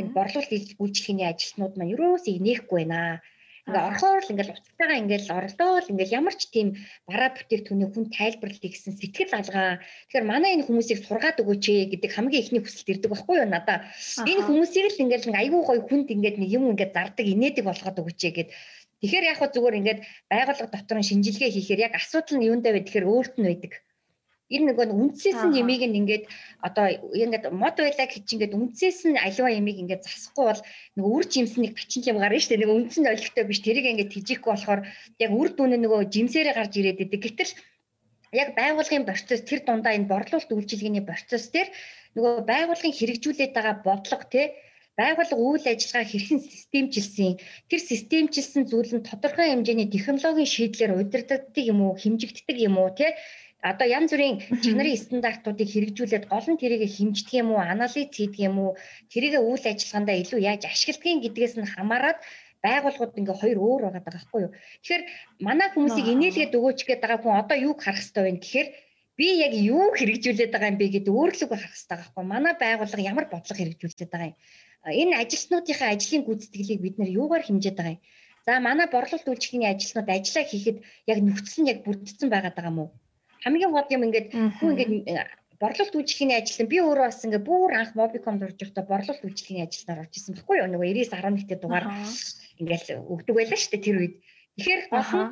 энэ 0.00 0.14
борлуулалт 0.16 0.70
үйлчлэгээний 0.82 1.28
ажилтнууд 1.30 1.74
маань 1.78 1.94
ерөөсөө 1.94 2.34
инехгүй 2.34 2.82
байна 2.82 3.22
Ингээ 3.68 3.88
орхоор 3.90 4.20
л 4.24 4.32
ингээл 4.32 4.54
уцтайгаа 4.56 4.98
ингээл 5.02 5.28
орлоол 5.36 5.86
ингээл 5.92 6.16
ямар 6.20 6.34
ч 6.36 6.42
тийм 6.48 6.68
бараа 7.08 7.30
бүтээгдэхүүний 7.36 7.88
хүн 7.92 8.06
тайлбарлалт 8.08 8.64
гэсэн 8.64 8.94
сэтгэл 8.96 9.36
алгаа. 9.36 9.80
Тэгэхээр 10.08 10.24
манай 10.24 10.50
энэ 10.56 10.66
хүмүүсийг 10.66 10.98
сургаад 11.04 11.40
өгөөч 11.42 11.64
ээ 11.68 11.90
гэдэг 11.92 12.10
хамгийн 12.16 12.42
ихний 12.44 12.62
хүсэлт 12.64 12.92
ирдэг 12.92 13.10
байхгүй 13.12 13.36
юу 13.40 13.48
надаа. 13.52 13.78
Энэ 14.24 14.46
хүмүүсийг 14.48 14.86
л 14.90 15.02
ингээл 15.04 15.28
нэг 15.28 15.36
айгүй 15.40 15.60
гоё 15.60 15.82
хүнд 15.84 16.08
ингээд 16.08 16.36
нэг 16.40 16.50
юм 16.56 16.64
ингээд 16.72 16.96
зардаг 16.96 17.26
инээдэг 17.28 17.64
болгоод 17.68 18.00
өгөөч 18.00 18.20
ээ 18.24 18.34
гэд. 18.36 18.50
Тэгэхээр 19.00 19.28
яг 19.32 19.36
хөө 19.40 19.50
зүгээр 19.52 19.78
ингээд 19.80 20.00
байгууллага 20.32 20.72
дотор 20.72 20.98
нь 21.00 21.08
шинжилгээ 21.08 21.50
хийхээр 21.52 21.84
яг 21.86 21.92
асуудал 21.96 22.36
нь 22.36 22.46
юундаа 22.48 22.72
вэ 22.72 22.84
гэхээр 22.84 23.08
өөрт 23.08 23.34
нь 23.40 23.48
байдаг 23.48 23.72
энэ 24.50 24.66
нөгөө 24.74 24.90
үндсээс 24.90 25.40
нь 25.46 25.58
ямиг 25.62 25.82
ингээд 25.86 26.24
одоо 26.66 26.86
ингээд 26.90 27.44
мод 27.54 27.76
байлаа 27.78 28.06
гэж 28.10 28.26
ингээд 28.34 28.58
үндсээс 28.58 29.00
нь 29.10 29.22
аливаа 29.26 29.52
ямиг 29.54 29.78
ингээд 29.78 30.02
засахгүй 30.04 30.44
бол 30.50 30.62
нөгөө 30.98 31.12
үр 31.16 31.26
жимснийг 31.30 31.72
тачин 31.78 32.02
юм 32.10 32.18
гарна 32.18 32.42
шүү 32.42 32.50
дээ 32.50 32.62
нөгөө 32.66 32.78
үндс 32.82 32.96
нь 32.98 33.10
олигтой 33.14 33.44
биш. 33.46 33.60
Тэрийг 33.62 33.86
ингээд 33.86 34.14
тижихгүй 34.14 34.50
болохоор 34.52 34.80
яг 35.22 35.30
үр 35.30 35.48
дүн 35.54 35.72
нь 35.78 35.82
нөгөө 35.86 36.00
жимсээрээ 36.14 36.54
гарч 36.58 36.72
ирээд 36.76 37.02
идэг. 37.04 37.22
Гэтэл 37.22 37.52
яг 38.34 38.48
байгуулгын 38.58 39.06
процесс 39.06 39.42
тэр 39.46 39.60
дундаа 39.66 39.94
энэ 39.94 40.10
борлуулалт 40.10 40.50
үйлчилгээний 40.50 41.04
процесс 41.06 41.50
дээр 41.54 41.68
нөгөө 42.14 42.46
байгуулгын 42.50 42.94
хэрэгжүүлээд 42.98 43.52
байгаа 43.54 43.76
бодлого 43.86 44.26
тий 44.30 44.46
байгууллага 45.00 45.42
үйл 45.48 45.66
ажиллагаа 45.66 46.06
хэрхэн 46.10 46.40
системчилсэн 46.42 47.32
тэр 47.70 47.80
системчилсэн 47.90 48.62
зүйл 48.70 48.92
нь 48.98 49.06
тодорхой 49.08 49.48
хэмжээний 49.50 49.88
технологийн 49.94 50.52
шийдлэр 50.54 50.98
удирддаг 51.00 51.54
юм 51.72 51.78
уу 51.86 51.94
хэмжигддэг 52.02 52.56
юм 52.68 52.76
уу 52.78 52.90
тий 52.98 53.10
одоо 53.62 53.86
янз 53.86 54.10
бүрийн 54.12 54.40
чанарын 54.64 54.96
стандартуудыг 54.96 55.68
хэрэгжүүлээд 55.68 56.24
гол 56.32 56.46
нь 56.48 56.60
тэрийг 56.60 56.88
хэмждэг 56.88 57.44
юм 57.44 57.52
уу, 57.52 57.60
анализ 57.60 57.94
хийдэг 57.94 58.40
юм 58.48 58.56
уу, 58.58 58.70
тэрийг 59.12 59.36
үйл 59.36 59.64
ажиллагаандаа 59.64 60.16
илүү 60.16 60.40
яаж 60.40 60.62
ашигладгийг 60.64 61.20
гэдгээс 61.28 61.54
нь 61.60 61.72
хамаарат 61.74 62.18
байгууллагууд 62.64 63.18
ингээ 63.20 63.36
хоёр 63.40 63.58
өөр 63.60 63.82
байгаа 63.88 64.04
байхгүй 64.04 64.40
юу. 64.44 64.52
Тэгэхээр 64.84 65.04
манай 65.46 65.68
хүмүүсийг 65.72 66.06
инээлгээд 66.12 66.56
өгөөч 66.56 66.80
гэдэг 66.84 67.04
байгаа 67.04 67.20
хүн 67.20 67.40
одоо 67.40 67.56
юуг 67.56 67.78
харах 67.80 68.00
хэрэгтэй 68.04 68.24
вэ 68.24 68.32
гэхээр 68.36 68.68
би 69.16 69.26
яг 69.46 69.52
юу 69.56 69.84
хэрэгжүүлээд 69.96 70.52
байгаа 70.52 70.72
юм 70.72 70.78
бэ 70.80 70.86
гэдэг 70.96 71.12
өөрлөгөө 71.12 71.58
харах 71.60 71.76
хэрэгтэй 71.76 71.96
байхгүй. 72.00 72.24
Манай 72.24 72.54
байгууллага 72.60 73.08
ямар 73.12 73.26
бодлого 73.32 73.58
хэрэгжүүлээд 73.60 74.12
байгаа 74.12 74.30
юм. 74.32 74.36
Энэ 75.00 75.14
ажилтнуудынхаа 75.24 75.88
ажлын 75.92 76.24
гүйцэтгэлийг 76.24 76.80
бид 76.84 76.96
нар 77.00 77.10
юугаар 77.20 77.44
хэмжээд 77.44 77.76
байгаа 77.76 77.96
юм. 77.96 78.04
За 78.44 78.60
манай 78.60 78.88
борлуулалт 78.88 79.28
үйлчлэгийн 79.28 79.72
ажилтнууд 79.72 80.08
ажиллаа 80.08 80.44
хийхэд 80.48 80.78
яг 81.12 81.18
нөхцөл 81.20 81.60
нь 81.60 81.70
яг 81.72 81.78
бүрдсэн 81.84 82.28
байгаа 82.32 82.68
юм 82.72 82.78
уу? 82.80 82.90
Хамгийн 83.44 83.72
гол 83.72 83.88
юм 83.90 84.02
ингээд 84.06 84.28
хүн 84.60 84.70
ингээд 84.74 84.92
э, 85.08 85.24
борлуулалт 85.60 85.96
үйлчлэгийн 85.96 86.40
ажилтан 86.40 86.68
би 86.72 86.78
өөрөө 86.80 87.06
бас 87.08 87.20
ингээд 87.24 87.44
бүр 87.44 87.70
анх 87.76 87.92
мобикомд 87.96 88.44
орж 88.44 88.58
ирэхдээ 88.60 88.84
борлуулалт 88.88 89.24
үйлчлэгийн 89.24 89.66
ажилтнаар 89.68 90.02
орж 90.04 90.14
исэн 90.16 90.34
байхгүй 90.36 90.56
юу? 90.60 90.68
Нөгөө 90.72 90.88
90-11-т 91.10 91.52
дугаар 91.60 91.86
ингээд 92.60 92.86
өгдөг 93.12 93.34
байлаа 93.36 93.58
шүү 93.60 93.72
дээ 93.76 93.84
тэр 93.84 93.98
үед. 94.00 94.14
Тэгэхээр 94.56 94.82
гол 94.88 95.10
нь 95.20 95.28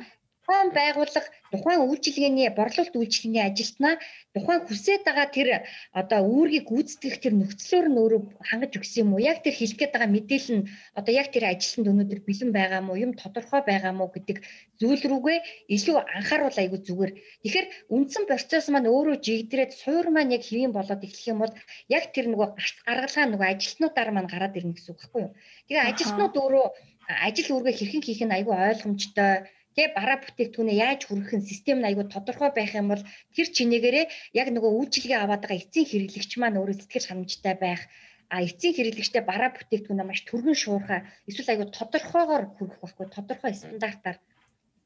тухайн 0.49 0.73
байгууллага 0.73 1.29
тухайн 1.53 1.85
үйлчилгээний 1.85 2.49
борлуулалт 2.57 2.95
үйлчилгээний 2.97 3.45
ажилтнаа 3.45 4.01
тухайн 4.33 4.65
хүсээд 4.65 5.05
байгаа 5.05 5.27
тэр 5.29 5.49
одоо 5.93 6.25
үүргийг 6.25 6.65
гүйцэтгэх 6.65 7.21
тэр 7.21 7.33
нөхцлөөр 7.37 7.85
нь 7.93 7.99
өөрөө 8.01 8.21
хангаж 8.49 8.73
өгсөн 8.81 9.01
юм 9.05 9.13
уу? 9.13 9.21
Яг 9.21 9.45
тэр 9.45 9.53
хэлэх 9.53 9.77
гээд 9.77 9.93
байгаа 9.93 10.09
мэдээлэл 10.09 10.57
нь 10.57 10.67
одоо 10.97 11.13
яг 11.13 11.27
тэр 11.29 11.45
ажилтнанд 11.53 11.89
өнөөдөр 11.93 12.21
бэлэн 12.25 12.49
байгаа 12.49 12.81
мó 12.81 12.93
юм 12.97 13.13
тодорхой 13.13 13.61
байгаа 13.61 13.93
мó 13.93 14.09
гэдэг 14.09 14.37
зүйл 14.81 15.03
рүүгээ 15.05 15.39
илүү 15.69 15.97
анхааруул 16.17 16.57
айгүй 16.57 16.79
зүгээр. 16.81 17.11
Тэгэхээр 17.45 17.67
үндсэн 17.93 18.23
процесс 18.25 18.73
маань 18.73 18.89
өөрөө 18.89 19.21
жигдрээд 19.21 19.71
суур 19.77 20.09
маань 20.09 20.33
яг 20.33 20.43
хэвийн 20.49 20.73
болоод 20.73 21.05
эхлэх 21.05 21.29
юм 21.29 21.45
бол 21.45 21.53
яг 21.93 22.09
тэр 22.09 22.25
нөгөө 22.33 22.49
гаргалгаа 22.89 23.25
нөгөө 23.29 23.47
ажилтнуудаар 23.53 24.09
маань 24.17 24.31
гараад 24.33 24.57
ирнэ 24.57 24.73
гэсэн 24.73 24.97
үг 24.97 25.01
байхгүй 25.01 25.21
юу? 25.29 25.33
Тэгээ 25.69 25.89
ажилтнууд 25.93 26.35
өөрөө 26.41 26.67
ажил 27.09 27.49
үүргээ 27.57 27.75
хэрхэн 27.77 28.05
хийх 28.05 28.21
нь 28.21 28.35
айгүй 28.37 28.53
ойлгомжтой 28.53 29.49
Тэ 29.79 29.95
бараа 29.95 30.19
бүтээгдэхүүнээ 30.19 30.75
яаж 30.75 31.07
хүргэх 31.07 31.39
нь 31.39 31.47
систем 31.47 31.79
нь 31.79 31.87
айгүй 31.87 32.11
тодорхой 32.11 32.51
байх 32.51 32.75
юм 32.75 32.91
бол 32.91 33.03
тэр 33.31 33.47
чинээгээрээ 33.47 34.05
яг 34.35 34.47
нөгөө 34.51 34.71
үйлчилгээ 34.75 35.19
аваад 35.23 35.47
байгаа 35.47 35.63
эцсийн 35.63 35.87
хэрэглэгч 35.87 36.31
маань 36.35 36.59
өөрөө 36.59 36.75
сэтгэл 36.83 37.07
ханамжтай 37.07 37.55
байх 37.55 37.87
а 38.27 38.43
эцсийн 38.43 38.75
хэрэглэгчтэй 38.75 39.23
бараа 39.23 39.55
бүтээгдэхүүнээ 39.55 40.07
маш 40.07 40.27
түргэн 40.27 40.57
шуурхаа 40.59 41.07
эсвэл 41.31 41.51
айгүй 41.55 41.67
тодорхойгоор 41.71 42.43
хүргэх 42.59 42.79
байхгүй 42.83 43.07
тодорхой 43.07 43.53
стандартаар 43.55 44.17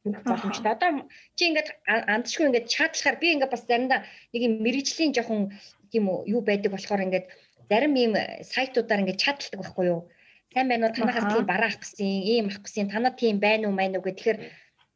хүргэх 0.06 0.24
боломжтой. 0.30 0.72
Одоо 0.78 0.90
чи 1.36 1.44
ингээд 1.50 1.70
андчгүй 2.14 2.46
ингээд 2.54 2.70
чаатлахаар 2.70 3.18
би 3.18 3.28
ингээд 3.34 3.54
бас 3.56 3.66
заримдаа 3.66 4.00
нэг 4.30 4.42
юм 4.46 4.54
мэрэгжлийн 4.62 5.12
жоохон 5.18 5.58
тийм 5.90 6.06
юу 6.06 6.42
байдаг 6.46 6.70
болохоор 6.70 7.02
ингээд 7.02 7.28
зарим 7.66 7.94
ийм 7.98 8.14
сайтуудаар 8.46 9.02
ингээд 9.02 9.24
чаталдаг 9.26 9.60
байхгүй 9.60 9.86
юу? 9.90 10.02
Сайн 10.54 10.70
байна 10.70 10.86
уу? 10.86 10.94
Танахаас 10.94 11.34
тийм 11.34 11.46
бараа 11.50 11.74
авах 11.74 11.82
гэсэн, 11.82 12.08
ийм 12.30 12.46
авах 12.46 12.62
гэсэн, 12.62 12.94
танаа 12.94 13.12
тийм 13.18 13.42
байна 13.42 13.66
уу, 13.68 13.74
мань 13.74 13.98
уу 13.98 14.06
гэх 14.06 14.22
тэгэхээр 14.22 14.40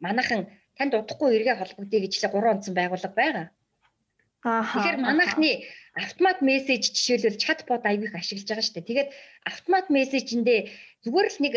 манайхан 0.05 0.47
танд 0.77 0.93
удахгүй 0.93 1.29
эргээ 1.37 1.57
холбогдъё 1.57 1.99
гэж 2.01 2.13
л 2.21 2.29
3 2.29 2.53
онцон 2.53 2.73
байгууллага 2.77 3.17
байгаа. 3.17 3.47
Аа. 4.45 4.63
Тэгэхээр 4.63 4.97
манайхны 5.01 5.65
автомат 5.97 6.39
мессеж 6.45 6.93
жишээлбэл 6.93 7.41
чатбот 7.41 7.83
аяг 7.89 8.05
их 8.05 8.13
ашиглаж 8.13 8.47
байгаа 8.47 8.65
шүү 8.65 8.75
дээ. 8.77 8.89
Тэгээд 8.89 9.09
автомат 9.49 9.85
мессежэндээ 9.89 10.59
зүгээр 11.03 11.27
л 11.33 11.39
нэг 11.41 11.55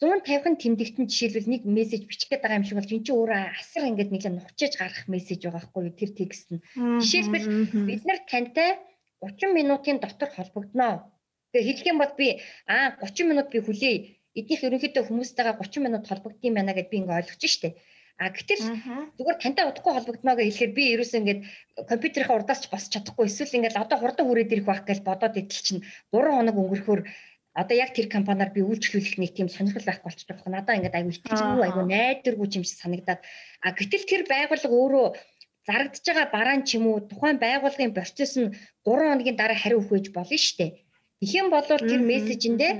150хан 0.00 0.56
тэмдэгтэн 0.56 1.06
жишээлбэл 1.06 1.52
нэг 1.52 1.62
мессеж 1.68 2.02
бичих 2.08 2.28
гээд 2.32 2.42
байгаа 2.42 2.58
юм 2.58 2.66
шиг 2.66 2.78
бол 2.80 2.88
эн 2.88 3.04
чинь 3.04 3.18
өөрөө 3.20 3.40
асар 3.60 3.84
ингээд 3.84 4.10
нэг 4.10 4.24
нухчиж 4.32 4.72
гарах 4.80 5.04
мессеж 5.12 5.40
байгаа 5.44 5.60
байхгүй 5.60 5.82
юу 5.86 5.94
тэр 5.94 6.10
текст 6.16 6.46
нь. 6.50 6.64
Жишээлбэл 7.04 7.46
бид 7.86 8.02
нар 8.08 8.20
тантай 8.24 8.70
30 9.20 9.52
минутын 9.52 10.00
дотор 10.00 10.30
холбогдноо. 10.32 11.12
Тэгээ 11.52 11.68
хэлэх 11.68 11.90
юм 11.92 11.98
бол 12.00 12.14
би 12.16 12.40
аа 12.66 12.96
30 12.96 13.28
минут 13.28 13.52
би 13.52 13.60
хүлээе 13.60 14.21
эднийх 14.38 14.60
ерөнхийдөө 14.66 15.04
хүмүүстэйгээ 15.06 15.54
30 15.60 15.84
минут 15.84 16.04
холбогдсон 16.08 16.54
байна 16.56 16.72
гэдээ 16.72 16.92
би 16.92 16.98
ингээ 17.02 17.18
ойлгож 17.20 17.42
штэ. 17.44 17.76
А 18.20 18.30
гэтэл 18.30 18.62
зүгээр 19.16 19.38
тантай 19.40 19.64
удахгүй 19.66 19.92
холбогдмоо 19.94 20.34
гэж 20.36 20.46
хэлэхээр 20.52 20.76
би 20.76 20.84
ерөөсөө 20.94 21.20
ингээд 21.20 21.40
компьютерийнхаа 21.90 22.36
урдаас 22.38 22.60
ч 22.62 22.66
босч 22.70 22.88
чадахгүй 22.92 23.26
эсвэл 23.26 23.56
ингээд 23.58 23.80
одоо 23.82 23.98
хурдан 23.98 24.26
хүрээд 24.28 24.52
ирэх 24.54 24.68
байх 24.68 24.82
гэж 24.84 25.00
бодоод 25.02 25.40
идэл 25.40 25.64
чинь 25.66 25.82
3 26.12 26.36
хоног 26.36 26.56
өнгөрөхөөр 26.60 27.00
одоо 27.52 27.76
яг 27.76 27.90
тэр 27.92 28.08
компаниар 28.08 28.50
би 28.52 28.60
үйлчлүүлэх 28.64 29.16
нэг 29.20 29.32
тийм 29.36 29.48
сонирхол 29.48 29.84
байхгүй 29.84 30.06
болчих 30.08 30.28
жоох. 30.28 30.48
Надаа 30.48 30.76
ингээд 30.76 30.96
аюу 30.96 31.12
итгэжгүй 31.12 31.64
аюу 31.68 31.84
найдваргүй 31.88 32.48
юм 32.56 32.64
шиг 32.64 32.78
санагдаад 32.80 33.20
а 33.60 33.68
гэтэл 33.76 34.08
тэр 34.08 34.22
байгууллага 34.28 34.76
өөрөө 34.76 35.06
зарагдж 35.68 36.04
байгаа 36.06 36.26
бараан 36.32 36.62
ч 36.64 36.80
юм 36.80 36.84
уу 36.88 37.04
тухайн 37.04 37.36
байгууллагын 37.36 37.96
процесс 37.96 38.34
нь 38.40 38.54
3 38.86 39.12
хоногийн 39.12 39.36
дараа 39.36 39.58
хариу 39.58 39.80
өгөх 39.84 39.92
байж 39.92 40.06
болно 40.16 40.36
шүү 40.38 40.56
дээ. 40.58 40.70
Их 41.24 41.32
юм 41.36 41.48
бол 41.52 41.66
тэр 41.66 42.00
мессежэндээ 42.02 42.72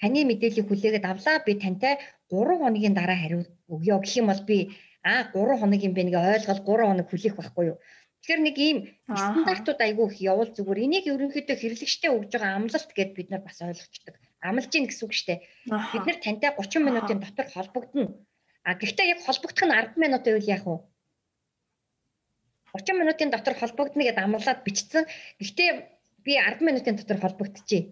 таны 0.00 0.24
мэдээллийг 0.24 0.66
хүлээгээд 0.68 1.06
авлаа. 1.06 1.44
Би 1.44 1.54
тантай 1.60 2.00
3 2.32 2.58
хоногийн 2.60 2.96
дараа 2.96 3.18
хариу 3.20 3.44
өгье 3.68 3.94
гэх 4.00 4.16
юм 4.20 4.32
бол 4.32 4.42
би 4.48 4.58
аа 5.04 5.28
3 5.32 5.60
хоног 5.60 5.80
юм 5.80 5.94
бэ 5.94 6.02
нэг 6.08 6.16
ойлгол 6.16 6.60
3 6.64 6.88
хоног 6.88 7.06
хүлээх 7.08 7.36
байхгүй 7.36 7.64
юу? 7.70 7.78
Тэгэхээр 8.20 8.40
нэг 8.44 8.56
ийм 8.60 8.78
стандартууд 9.08 9.80
айгүй 9.80 10.06
их 10.12 10.20
явуул 10.20 10.52
зүгээр. 10.52 10.84
Энийг 10.84 11.04
ерөнхийдөө 11.08 11.56
хэрэглэгчтэй 11.56 12.10
өгж 12.12 12.30
байгаа 12.36 12.52
амлалт 12.60 12.90
гэдээ 12.92 13.16
бид 13.16 13.28
нар 13.32 13.40
бас 13.40 13.64
ойлгочтой. 13.64 14.12
Амлаж 14.44 14.72
ийн 14.76 14.88
гэсэн 14.88 15.04
үг 15.08 15.12
шүү 15.16 15.28
дээ. 15.28 15.40
Бид 15.92 16.04
нар 16.04 16.18
тантай 16.20 16.50
30 16.52 16.84
минутын 16.84 17.18
дотор 17.20 17.48
холбогдно. 17.48 18.04
А 18.64 18.76
гэхдээ 18.76 19.06
яг 19.08 19.20
холбогдох 19.24 19.64
нь 19.64 19.72
10 19.72 19.96
минут 19.96 20.22
байвал 20.24 20.52
яах 20.52 20.64
вэ? 20.68 20.76
30 22.76 23.00
минутын 23.00 23.30
дотор 23.32 23.54
холбогдно 23.56 24.04
гэдээ 24.04 24.24
амлаад 24.28 24.60
бичсэн. 24.68 25.04
Гэхдээ 25.40 25.70
би 26.24 26.32
10 26.36 26.60
минутын 26.60 26.96
дотор 27.00 27.18
холбогдчихъя. 27.24 27.88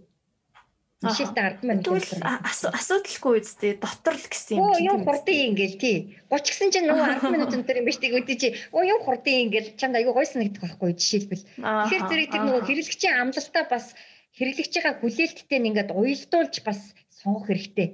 Жишээлбэл 0.99 1.63
10 1.63 1.63
минут. 1.63 1.87
Тэгвэл 1.87 2.27
асуудалгүй 2.75 3.35
үстэй 3.39 3.79
дотор 3.79 4.19
л 4.19 4.27
гэсэн 4.27 4.59
юм. 4.59 4.67
Оо 4.67 4.83
юу 4.83 4.99
хурдын 5.07 5.55
ингээл 5.55 5.79
тий. 5.79 5.97
30 6.27 6.51
гэсэн 6.51 6.69
чинь 6.75 6.91
нөгөө 6.91 7.23
10 7.23 7.35
минут 7.39 7.55
өнтер 7.55 7.79
юм 7.79 7.87
биш 7.87 8.03
тийг 8.03 8.19
үдээ 8.19 8.35
чи. 8.35 8.49
Оо 8.75 8.83
юу 8.83 8.99
хурдын 9.07 9.47
ингээл 9.47 9.79
чамд 9.79 9.95
айгүй 9.95 10.11
гойсон 10.11 10.43
нэгдэх 10.43 10.59
байхгүй 10.59 10.99
жишээлбэл. 10.99 11.47
Тэгэхээр 11.55 12.03
зэрэг 12.11 12.29
тэр 12.35 12.43
нөгөө 12.51 12.63
хэрэглэгчийн 12.67 13.15
амлалтаа 13.15 13.65
бас 13.71 13.87
хэрэглэгчийн 14.35 14.99
хүлээлттэй 14.99 15.59
ингээд 15.71 15.95
уялдуулж 15.95 16.55
бас 16.67 16.81
сонгох 17.15 17.47
хэрэгтэй 17.47 17.89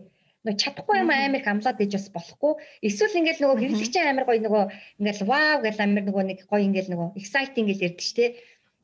нөгөө 0.45 0.61
чадахгүй 0.61 0.97
юм 1.01 1.09
амар 1.09 1.40
их 1.40 1.49
амлаад 1.49 1.81
иж 1.81 1.93
бас 1.97 2.09
болохгүй. 2.12 2.53
Эсвэл 2.85 3.17
ингээл 3.17 3.40
нөгөө 3.49 3.59
хэрэглэгчийн 3.64 4.09
амар 4.12 4.29
гоё 4.29 4.40
нөгөө 4.45 4.64
ингээл 5.01 5.25
вау 5.25 5.57
гэл 5.64 5.81
амар 5.81 6.05
нөгөө 6.05 6.25
нэг 6.29 6.38
гоё 6.45 6.61
ингээл 6.69 6.93
нөгөө 6.93 7.09
exciting 7.17 7.64
гэл 7.64 7.85
ярьдаг 7.88 8.05
шүү 8.05 8.17
дээ. 8.21 8.31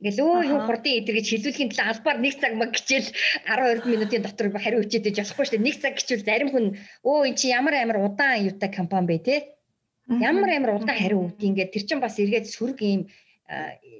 Ингээл 0.00 0.24
өө 0.24 0.48
юу 0.48 0.60
хурдын 0.64 0.96
идэр 1.04 1.20
гэж 1.20 1.26
хэлүүлэхийн 1.28 1.70
тулд 1.76 1.84
албаар 1.84 2.18
нэг 2.24 2.34
цаг 2.40 2.56
маг 2.56 2.72
гिचэл 2.72 3.12
12 3.44 3.84
минутын 3.84 4.24
дотор 4.24 4.48
хариу 4.56 4.80
өчөөд 4.80 5.12
иж 5.12 5.16
болохгүй 5.20 5.44
шүү 5.44 5.54
дээ. 5.60 5.66
Нэг 5.68 5.76
цаг 5.76 5.94
гिचвэл 6.00 6.24
зарим 6.24 6.48
хүн 6.48 6.66
өө 7.04 7.28
эн 7.28 7.36
чи 7.36 7.52
ямар 7.52 7.76
амар 7.76 8.00
удаан 8.08 8.48
юутай 8.48 8.72
компани 8.72 9.12
бэ 9.12 9.18
те. 9.20 9.36
Ямар 10.08 10.56
амар 10.56 10.80
удаан 10.80 10.96
хариу 10.96 11.28
өгд 11.28 11.44
ингээд 11.44 11.72
тэр 11.76 11.84
чин 11.84 12.00
бас 12.00 12.16
эргээд 12.16 12.48
сөрөг 12.48 12.80
ийм 12.80 13.12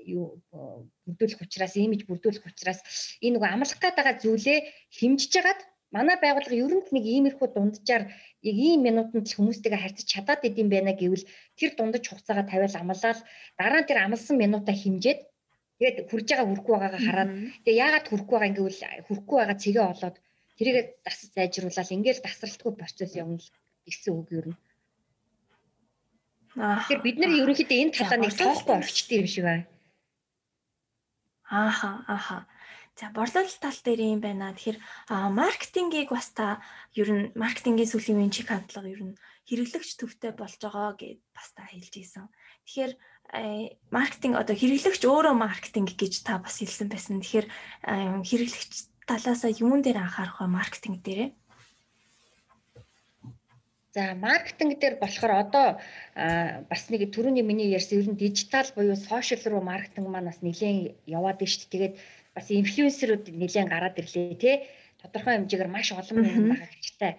юу 0.09 0.41
бүрдүүлэх 1.05 1.45
учраас 1.45 1.77
имиж 1.77 2.09
бүрдүүлэх 2.09 2.49
учраас 2.49 2.81
энэ 3.21 3.37
нөгөө 3.37 3.77
гээд 3.77 3.97
байгаа 3.99 4.17
зүйлээ 4.25 4.59
хэмжиж 4.97 5.33
хагаад 5.37 5.61
манай 5.91 6.17
байгууллага 6.23 6.55
ер 6.55 6.73
нь 6.79 6.87
нэг 6.95 7.05
иймэрхүү 7.05 7.49
дунджаар 7.51 8.05
яг 8.51 8.57
ийм 8.57 8.81
минутанд 8.87 9.27
хүмүүстэйгээ 9.27 9.83
харьцаж 9.83 10.07
чадаад 10.07 10.47
идэм 10.49 10.69
байна 10.71 10.93
гэвэл 10.95 11.27
тэр 11.59 11.71
дундаж 11.75 12.05
хугацаагаа 12.07 12.47
тавиал 12.47 12.77
амлаад 12.79 13.19
дараа 13.59 13.81
нь 13.83 13.89
тэр 13.91 13.99
амлсан 14.07 14.37
минутаа 14.39 14.75
хэмжээд 14.79 15.21
тэгээд 15.81 16.13
хүрж 16.13 16.27
байгаа 16.29 16.47
хүрхгүй 16.53 16.75
байгаагаа 16.77 17.03
хараад 17.09 17.31
тэгээд 17.65 17.81
яагаад 17.85 18.07
хүрхгүй 18.13 18.37
байгаа 18.37 18.57
гэвэл 18.57 18.81
хүрхгүй 19.09 19.37
байгаа 19.41 19.59
цэгээ 19.65 19.87
олоод 19.89 20.17
тэрийгээ 20.61 20.85
зас 21.01 21.19
зайжруулаад 21.33 21.95
ингээл 21.97 22.21
тасралтгүй 22.21 22.73
процесс 22.77 23.17
явна 23.17 23.41
л 23.41 23.49
гэсэн 23.89 24.13
үг 24.13 24.29
нь. 24.29 24.57
Тэгэхээр 26.61 27.01
бид 27.01 27.17
нар 27.17 27.33
ерөнхийдөө 27.33 27.79
энэ 27.81 27.97
талаа 27.97 28.19
нэг 28.21 28.35
тоохгүй 28.37 28.75
орчтой 28.77 29.17
юм 29.25 29.29
шиг 29.31 29.45
байна. 29.49 29.65
Ааха 31.49 32.05
ааха. 32.05 32.39
За 32.99 33.09
борлуулалт 33.17 33.61
тал 33.65 33.81
дээр 33.81 34.01
юм 34.13 34.21
байна. 34.21 34.53
Тэгэхээр 34.53 34.79
маркетингийг 35.33 36.13
бас 36.13 36.29
та 36.37 36.61
ер 36.93 37.09
нь 37.09 37.33
маркетингийн 37.33 37.89
сүүлийн 37.89 38.19
үеийн 38.21 38.35
чиг 38.35 38.53
хандлага 38.53 38.93
ер 38.93 39.01
нь 39.01 39.19
хэрэглэгч 39.49 39.91
төвтэй 39.97 40.33
болж 40.37 40.61
байгаа 40.61 40.93
гэд 41.01 41.25
бас 41.33 41.49
та 41.57 41.65
хэлж 41.65 41.95
ийсэн. 41.97 42.29
Тэгэхээр 42.69 42.93
маркетинг 43.31 44.35
одоо 44.43 44.55
хэрэглэгч 44.59 45.03
өөрөө 45.07 45.35
маркетинг 45.39 45.95
гэж 45.95 46.27
та 46.27 46.43
бас 46.43 46.59
хэлсэн 46.59 46.91
байсан. 46.91 47.23
Тэгэхээр 47.23 47.47
хэрэглэгч 48.27 48.73
талаасаа 49.07 49.51
юун 49.55 49.83
дээр 49.87 50.03
анхаарах 50.03 50.43
вэ 50.43 50.51
маркетинг 50.51 50.99
дээрээ? 51.07 51.31
За 53.95 54.15
маркетинг 54.15 54.79
дээр 54.83 54.99
болохоор 54.99 55.47
одоо 55.47 55.67
бас 56.67 56.83
нэг 56.91 57.11
түрүүний 57.15 57.47
миний 57.47 57.71
ярьсан 57.71 58.03
ер 58.03 58.11
нь 58.11 58.19
дижитал 58.19 58.67
буюу 58.75 58.99
сошиал 58.99 59.43
руу 59.47 59.63
маркетинг 59.63 60.11
маань 60.11 60.31
бас 60.31 60.43
нэлээд 60.43 61.07
яваад 61.07 61.39
байна 61.39 61.51
шүү 61.51 61.67
дээ. 61.67 61.75
Тэгээд 61.75 61.95
бас 62.35 62.47
инфлюенсерүүд 62.51 63.25
нэлээд 63.31 63.71
гараад 63.71 63.99
ирлээ 63.99 64.39
тий 64.39 64.57
тодорхой 65.03 65.35
хэмжээгээр 65.39 65.71
маш 65.71 65.91
олон 65.91 66.23
юм 66.23 66.55
байгаа 66.55 66.71
хэрэгтэй. 66.71 67.13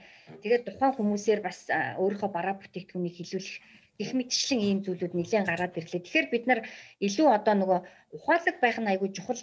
Тэгээд 0.44 0.64
тухайн 0.68 0.96
хүмүүсээр 0.96 1.42
бас 1.44 1.68
өөрийнхөө 1.72 2.30
бараа 2.32 2.56
бүтээгдэхүүнийг 2.56 3.16
хилүүлэх 3.20 3.56
их 4.02 4.12
мэтчлэн 4.18 4.60
ийм 4.60 4.80
зүйлүүд 4.82 5.14
нэлээд 5.16 5.48
гараад 5.48 5.78
ирлээ. 5.78 6.02
Тэгэхээр 6.02 6.28
бид 6.34 6.46
нар 6.50 6.60
илүү 7.06 7.28
одоо 7.30 7.56
нөгөө 7.58 7.80
ухаалаг 8.18 8.58
байх 8.60 8.78
нь 8.82 8.90
айгүй 8.92 9.10
чухал 9.14 9.42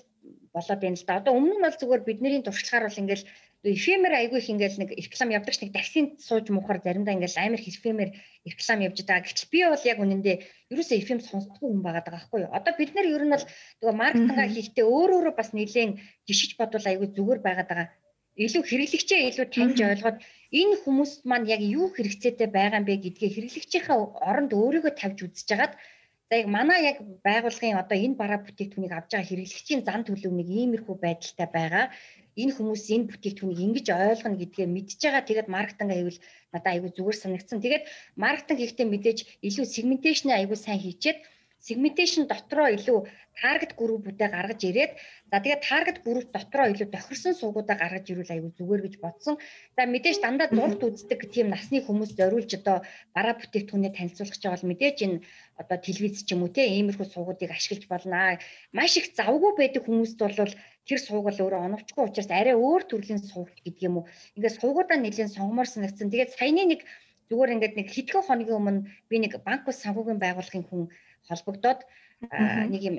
болоод 0.52 0.80
байна 0.82 0.98
л 0.98 1.06
да. 1.06 1.18
Одоо 1.22 1.32
өмнө 1.38 1.56
нь 1.56 1.64
бол 1.64 1.80
зүгээр 1.80 2.02
бидний 2.04 2.42
туршлагаар 2.42 2.90
бол 2.90 3.00
ингээл 3.02 3.24
эфемер 3.64 4.12
айгүй 4.14 4.38
их 4.38 4.50
ингээл 4.50 4.78
нэг 4.78 4.90
реклам 4.94 5.30
явдаг 5.34 5.54
ш 5.54 5.58
нэг 5.62 5.74
таксинд 5.74 6.10
сууж 6.22 6.46
муухаар 6.50 6.78
заримдаа 6.78 7.14
ингээл 7.18 7.42
амар 7.42 7.60
эфемер 7.60 8.14
реклам 8.46 8.80
явж 8.86 8.98
байгаа. 9.02 9.26
Гэтэл 9.26 9.50
би 9.50 9.58
бол 9.66 9.84
яг 9.90 9.98
үнэндээ 9.98 10.36
ерөөсөө 10.70 10.96
эфем 10.98 11.18
сонсдгүй 11.18 11.66
хүн 11.66 11.82
байгаа 11.82 12.04
байхгүй 12.06 12.38
юу. 12.46 12.54
Одоо 12.54 12.72
бид 12.78 12.94
нар 12.94 13.06
ер 13.10 13.24
нь 13.26 13.34
бол 13.34 13.46
нөгөө 13.82 13.96
маркетинга 13.98 14.46
хийхдээ 14.46 14.86
өөр 14.86 15.10
өөрө 15.16 15.32
бас 15.34 15.50
нэлээд 15.50 15.98
жишиж 16.30 16.54
бодвол 16.54 16.86
айгүй 16.86 17.08
зүгээр 17.18 17.40
байгаа 17.42 17.66
даа. 17.66 17.86
Илүү 18.38 18.62
хэрэглэгчээ 18.62 19.20
илүү 19.34 19.46
таньж 19.50 19.78
ойлгоод 19.82 20.18
энэ 20.52 20.74
хүмүүст 20.82 21.20
маань 21.28 21.50
яг 21.54 21.60
юу 21.60 21.86
хэрэгцээтэй 21.92 22.48
байгаа 22.48 22.80
юм 22.80 22.86
бэ 22.88 22.94
гэдгээ 23.04 23.30
хэрэглэгчийнхээ 23.34 23.98
оронд 24.28 24.50
өөрийгөө 24.56 24.92
тавьж 24.96 25.18
үзэж 25.26 25.48
хагаад 25.50 25.74
За 26.28 26.36
яг 26.36 26.48
манай 26.56 26.80
яг 26.90 26.96
байгууллагын 27.24 27.80
одоо 27.80 27.96
энэ 27.96 28.20
бараа 28.20 28.40
бүтээгдэхүүнийг 28.44 28.92
авч 28.92 29.10
байгаа 29.16 29.28
хэрэглэгчийн 29.32 29.80
зан 29.88 30.04
төлөв 30.04 30.32
нэг 30.36 30.48
иймэрхүү 30.52 30.96
байдалтай 31.00 31.48
байгаа 31.56 31.84
энэ 32.36 32.52
хүмүүс 32.54 32.84
энэ 32.94 33.08
бүтээгдэхүүнийг 33.10 33.64
ингэж 33.66 33.86
ойлгоно 33.88 34.36
гэдгээ 34.36 34.68
мэдж 34.68 35.00
байгаа. 35.02 35.24
Тэгээд 35.24 35.48
маркетинг 35.56 35.90
аягүй 35.90 36.14
надад 36.52 36.68
аягүй 36.70 36.90
зүгээр 36.94 37.16
санагдсан. 37.18 37.58
Тэгээд 37.64 37.84
маркетинг 38.22 38.58
хийхдээ 38.60 38.86
мэдээж 38.92 39.18
илүү 39.48 39.66
сегменташн 39.72 40.28
аягүй 40.36 40.58
сайн 40.60 40.80
хийчихэд 40.84 41.18
сегменташн 41.66 42.24
дотроо 42.30 42.68
илүү 42.76 42.98
таргет 43.38 43.72
группүүдээ 43.78 44.28
гаргаж 44.34 44.60
ирээд 44.66 44.92
за 45.30 45.36
тэгээд 45.42 45.62
таргет 45.68 45.98
групп 46.06 46.28
дотроо 46.34 46.66
илүү 46.72 46.88
тохирсон 46.94 47.34
суугуудаа 47.38 47.76
гаргаж 47.78 48.06
ирүүл 48.10 48.32
аягүй 48.34 48.52
зүгээр 48.58 48.82
гэж 48.86 48.94
бодсон. 49.02 49.34
За 49.76 49.82
мэдээж 49.86 50.18
дандаа 50.22 50.48
зургт 50.50 50.82
үздэг 50.82 51.20
тийм 51.34 51.50
насны 51.54 51.78
хүмүүс 51.82 52.14
зориулж 52.18 52.50
одоо 52.58 52.82
бараа 53.14 53.34
бүтээгдэхүүнээ 53.38 53.92
танилцуулах 53.94 54.34
гэж 54.34 54.44
бол 54.50 54.70
мэдээж 54.70 54.98
энэ 55.06 55.22
одоо 55.60 55.78
телевиз 55.86 56.22
ч 56.26 56.34
юм 56.34 56.42
уу 56.46 56.50
те 56.50 56.62
иймэрхүү 56.66 57.06
суугуудыг 57.10 57.50
ашиглаж 57.54 57.84
болно. 57.90 58.38
Маш 58.74 58.92
их 58.98 59.06
завгүй 59.18 59.52
байдаг 59.58 59.82
хүмүүст 59.86 60.18
бол 60.18 60.54
тэр 60.88 60.98
суугал 61.04 61.38
өөрөө 61.38 61.60
оновчгүй 61.68 62.04
учраас 62.06 62.30
арай 62.32 62.56
өөр 62.56 62.82
төрлийн 62.88 63.22
сууг 63.22 63.52
гэдэг 63.60 63.86
юм 63.86 63.94
уу. 64.02 64.04
Ингээд 64.34 64.58
суугуудаа 64.58 64.98
нэлээд 64.98 65.36
сонгомоор 65.36 65.68
санагдсан. 65.68 66.08
Тэгээд 66.10 66.34
саяны 66.38 66.64
нэг 66.64 66.80
зүгээр 67.28 67.54
ингээд 67.54 67.74
нэг 67.76 67.88
хэдхэн 67.92 68.24
хоногийн 68.24 68.58
өмнө 68.58 68.80
би 69.10 69.16
нэг 69.20 69.36
банк 69.44 69.68
ус 69.68 69.84
санхүүгийн 69.84 70.16
байгууллагын 70.16 70.64
хүн 70.64 70.88
холбогдоод 71.28 71.80
нэг 72.72 72.82
юм 72.82 72.96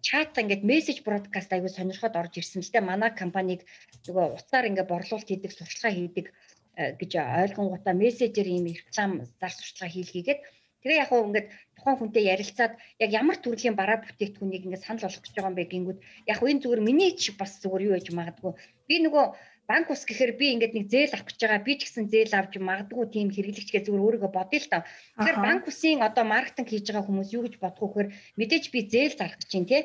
чат 0.00 0.38
ингээд 0.40 0.64
мессеж 0.64 1.04
бродкаст 1.04 1.52
аягүй 1.52 1.68
сонирхоод 1.68 2.16
орж 2.16 2.40
ирсэн. 2.40 2.64
Л 2.64 2.72
дээ 2.72 2.84
манай 2.88 3.10
компаниг 3.12 3.60
нөгөө 4.06 4.40
уцаар 4.40 4.64
ингээд 4.70 4.88
борлуулалт 4.88 5.28
хийдэг 5.28 5.52
сурчлагаа 5.52 5.92
хийдэг 5.92 6.26
гэж 6.72 7.12
ойлгонгуудаа 7.20 7.92
мессежээр 7.92 8.48
ийм 8.48 8.66
реклам 8.72 9.28
зар 9.36 9.52
сурчлага 9.52 9.92
хийлгээгээд 9.92 10.40
тэгээ 10.80 11.00
яг 11.04 11.08
хөө 11.12 11.26
ингээд 11.28 11.48
тухайн 11.76 11.98
хүнтэй 12.00 12.24
ярилцаад 12.32 12.72
яг 13.04 13.10
ямар 13.12 13.36
төрлийн 13.36 13.76
бараа 13.76 14.00
бүтээгдэхүүнийг 14.00 14.64
ингээд 14.66 14.86
санал 14.86 15.04
болгох 15.04 15.22
гэж 15.22 15.34
байгаа 15.36 15.50
юм 15.52 15.58
бэ 15.60 15.64
гингүүд. 15.68 15.98
Яг 16.32 16.38
энэ 16.40 16.62
зүгээр 16.64 16.82
миний 16.88 17.12
ч 17.12 17.36
бас 17.36 17.60
зүгээр 17.60 17.86
юу 17.86 17.96
яж 18.00 18.08
магадгүй. 18.08 18.52
Би 18.88 18.96
нөгөө 19.04 19.24
банк 19.72 19.88
ус 19.88 20.04
гэхээр 20.04 20.32
би 20.36 20.46
ингээд 20.52 20.76
нэг 20.76 20.86
зээл 20.92 21.16
авах 21.16 21.32
гэж 21.32 21.40
байгаа 21.40 21.64
би 21.64 21.72
ч 21.80 21.88
гэсэн 21.88 22.04
зээл 22.12 22.36
авч 22.36 22.52
магадгүй 22.60 23.04
тийм 23.08 23.28
хэрэглэгчгээ 23.32 23.82
зүгээр 23.88 24.04
өөрийгөө 24.04 24.32
бодъё 24.36 24.60
л 24.60 24.68
таа. 24.68 24.84
Тэгэхээр 25.16 25.38
банк 25.40 25.64
усын 25.64 26.04
одоо 26.04 26.24
маркетинг 26.28 26.68
хийж 26.68 26.84
байгаа 26.92 27.08
хүмүүс 27.08 27.32
юу 27.32 27.42
гэж 27.48 27.54
бодох 27.56 27.80
вэ 27.80 27.88
гэхээр 27.88 28.08
мэдээж 28.36 28.64
би 28.68 28.80
зээл 28.92 29.16
зарах 29.16 29.40
гэж 29.40 29.50
байна 29.56 29.70
тий. 29.72 29.82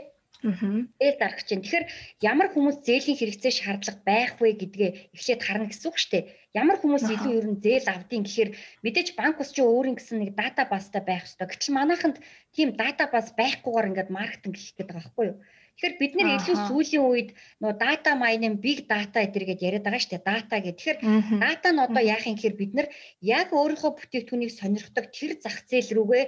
Зээл 0.99 1.17
зарах 1.17 1.37
гэж 1.39 1.47
байна. 1.47 1.63
Тэгэхээр 1.63 1.85
ямар 2.31 2.47
хүмүүс 2.51 2.77
зээлийн 2.83 3.17
хэрэгцээ 3.17 3.53
шаардлага 3.55 4.01
байх 4.03 4.31
вэ 4.43 4.49
гэдгээ 4.59 4.91
эхлээд 5.15 5.41
харна 5.47 5.71
гэсэн 5.71 5.87
үг 5.87 5.97
шүү 5.97 6.11
дээ. 6.11 6.23
Ямар 6.61 6.77
хүмүүс 6.83 7.05
илүү 7.07 7.33
ер 7.39 7.47
нь 7.47 7.61
зээл 7.63 7.87
авдیں 7.87 8.21
гэхээр 8.27 8.49
мэдээж 8.83 9.07
банк 9.15 9.39
ус 9.39 9.55
чи 9.55 9.61
өөрийн 9.63 9.95
гэсэн 9.95 10.19
нэг 10.19 10.31
дата 10.35 10.67
базтай 10.67 10.99
байх 10.99 11.23
хэрэгтэй. 11.23 11.47
Гэтэл 11.47 11.77
манайханд 11.79 12.17
тийм 12.51 12.75
дата 12.75 13.07
баз 13.07 13.31
байхгүйгээр 13.39 13.89
ингээд 13.89 14.09
маркетинг 14.11 14.55
хийх 14.59 14.75
гэдэг 14.75 14.87
байгаа 14.91 15.05
байхгүй 15.07 15.25
юу? 15.31 15.37
Тэгэхээр 15.77 15.95
бид 16.01 16.13
нэр 16.17 16.29
илүү 16.41 16.57
сүүлийн 16.65 17.05
үед 17.05 17.29
нөө 17.61 17.73
дата 17.77 18.17
майнинг, 18.17 18.57
big 18.65 18.89
data 18.89 19.21
гэдэргээд 19.21 19.61
яриад 19.61 19.85
байгаа 19.85 20.01
шүү 20.01 20.11
дээ. 20.17 20.25
Дата 20.25 20.55
гэх. 20.57 20.73
Тэгэхээр 20.73 20.99
дата 21.37 21.69
нь 21.69 21.83
одоо 21.85 22.01
яах 22.01 22.25
юм 22.25 22.33
гэхээр 22.33 22.57
бид 22.57 22.71
нар 22.73 22.87
яг 23.21 23.53
өөрийнхөө 23.53 23.91
бүтээгдэхүүнийг 23.93 24.51
сонирхдаг 24.57 25.05
тэр 25.13 25.37
зах 25.37 25.57
зээл 25.69 25.93
рүүгээ 26.01 26.23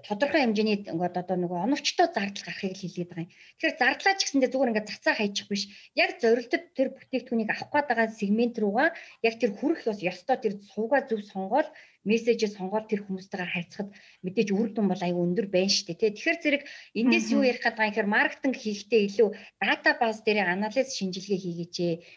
тодорхой 0.00 0.40
хэмжээний 0.40 0.88
ингээд 0.88 1.20
одоо 1.20 1.36
нөгөө 1.36 1.58
оновчтой 1.68 2.08
зардал 2.08 2.44
гарахыг 2.48 2.76
хэлээд 2.80 3.08
байгаа 3.12 3.24
юм. 3.28 3.32
Тэгэхээр 3.60 3.76
зардлаа 3.76 4.14
ч 4.16 4.20
гэсэндээ 4.24 4.50
зүгээр 4.52 4.70
ингээд 4.72 4.90
цацаа 4.90 5.14
хайчих 5.20 5.46
биш. 5.52 5.62
Яг 5.92 6.10
зорилтод 6.16 6.64
тэр 6.72 6.88
бүтээгдэхүүнийг 6.96 7.50
авах 7.52 7.68
гээд 7.68 7.88
байгаа 7.92 8.08
сегмент 8.08 8.56
руугаа 8.56 8.88
яг 9.20 9.34
тэр 9.36 9.52
хүрэх 9.52 9.84
ёстой 10.00 10.36
тэр 10.40 10.54
суугаа 10.72 11.04
зөв 11.04 11.20
сонгоод 11.28 11.68
мессежээ 12.08 12.50
сонгоод 12.58 12.90
тэр 12.90 13.06
хүмүүстэйгээр 13.06 13.52
харьцахад 13.54 13.88
мэдээж 14.26 14.48
үр 14.50 14.68
дүн 14.74 14.90
бол 14.90 15.02
аюу 15.06 15.22
өндөр 15.22 15.46
байна 15.54 15.70
шүү 15.70 15.94
дээ. 15.94 16.18
Тэгэхээр 16.18 16.38
зэрэг 16.42 16.62
эндээс 16.98 17.26
юу 17.30 17.46
ярих 17.46 17.62
гэдэг 17.62 17.78
юм 17.78 17.86
гэхээр 17.94 18.10
маркетинг 18.10 18.56
хийхдээ 18.58 19.00
илүү 19.06 19.28
дата 19.62 19.90
баз 20.02 20.18
дээр 20.26 20.50
анализ 20.50 20.88
шинжилгээ 20.98 21.38
хийгээч. 21.38 21.76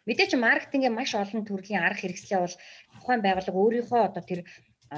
Мэдээж 0.09 0.31
маркетингийн 0.41 0.95
маш 0.97 1.13
олон 1.13 1.45
төрлийн 1.45 1.85
арга 1.85 2.01
хэрэгслээ 2.01 2.39
бол 2.41 2.55
тухайн 2.97 3.21
байгууллага 3.21 3.61
өөрийнхөө 3.61 4.01
одоо 4.09 4.23
тэр 4.25 4.41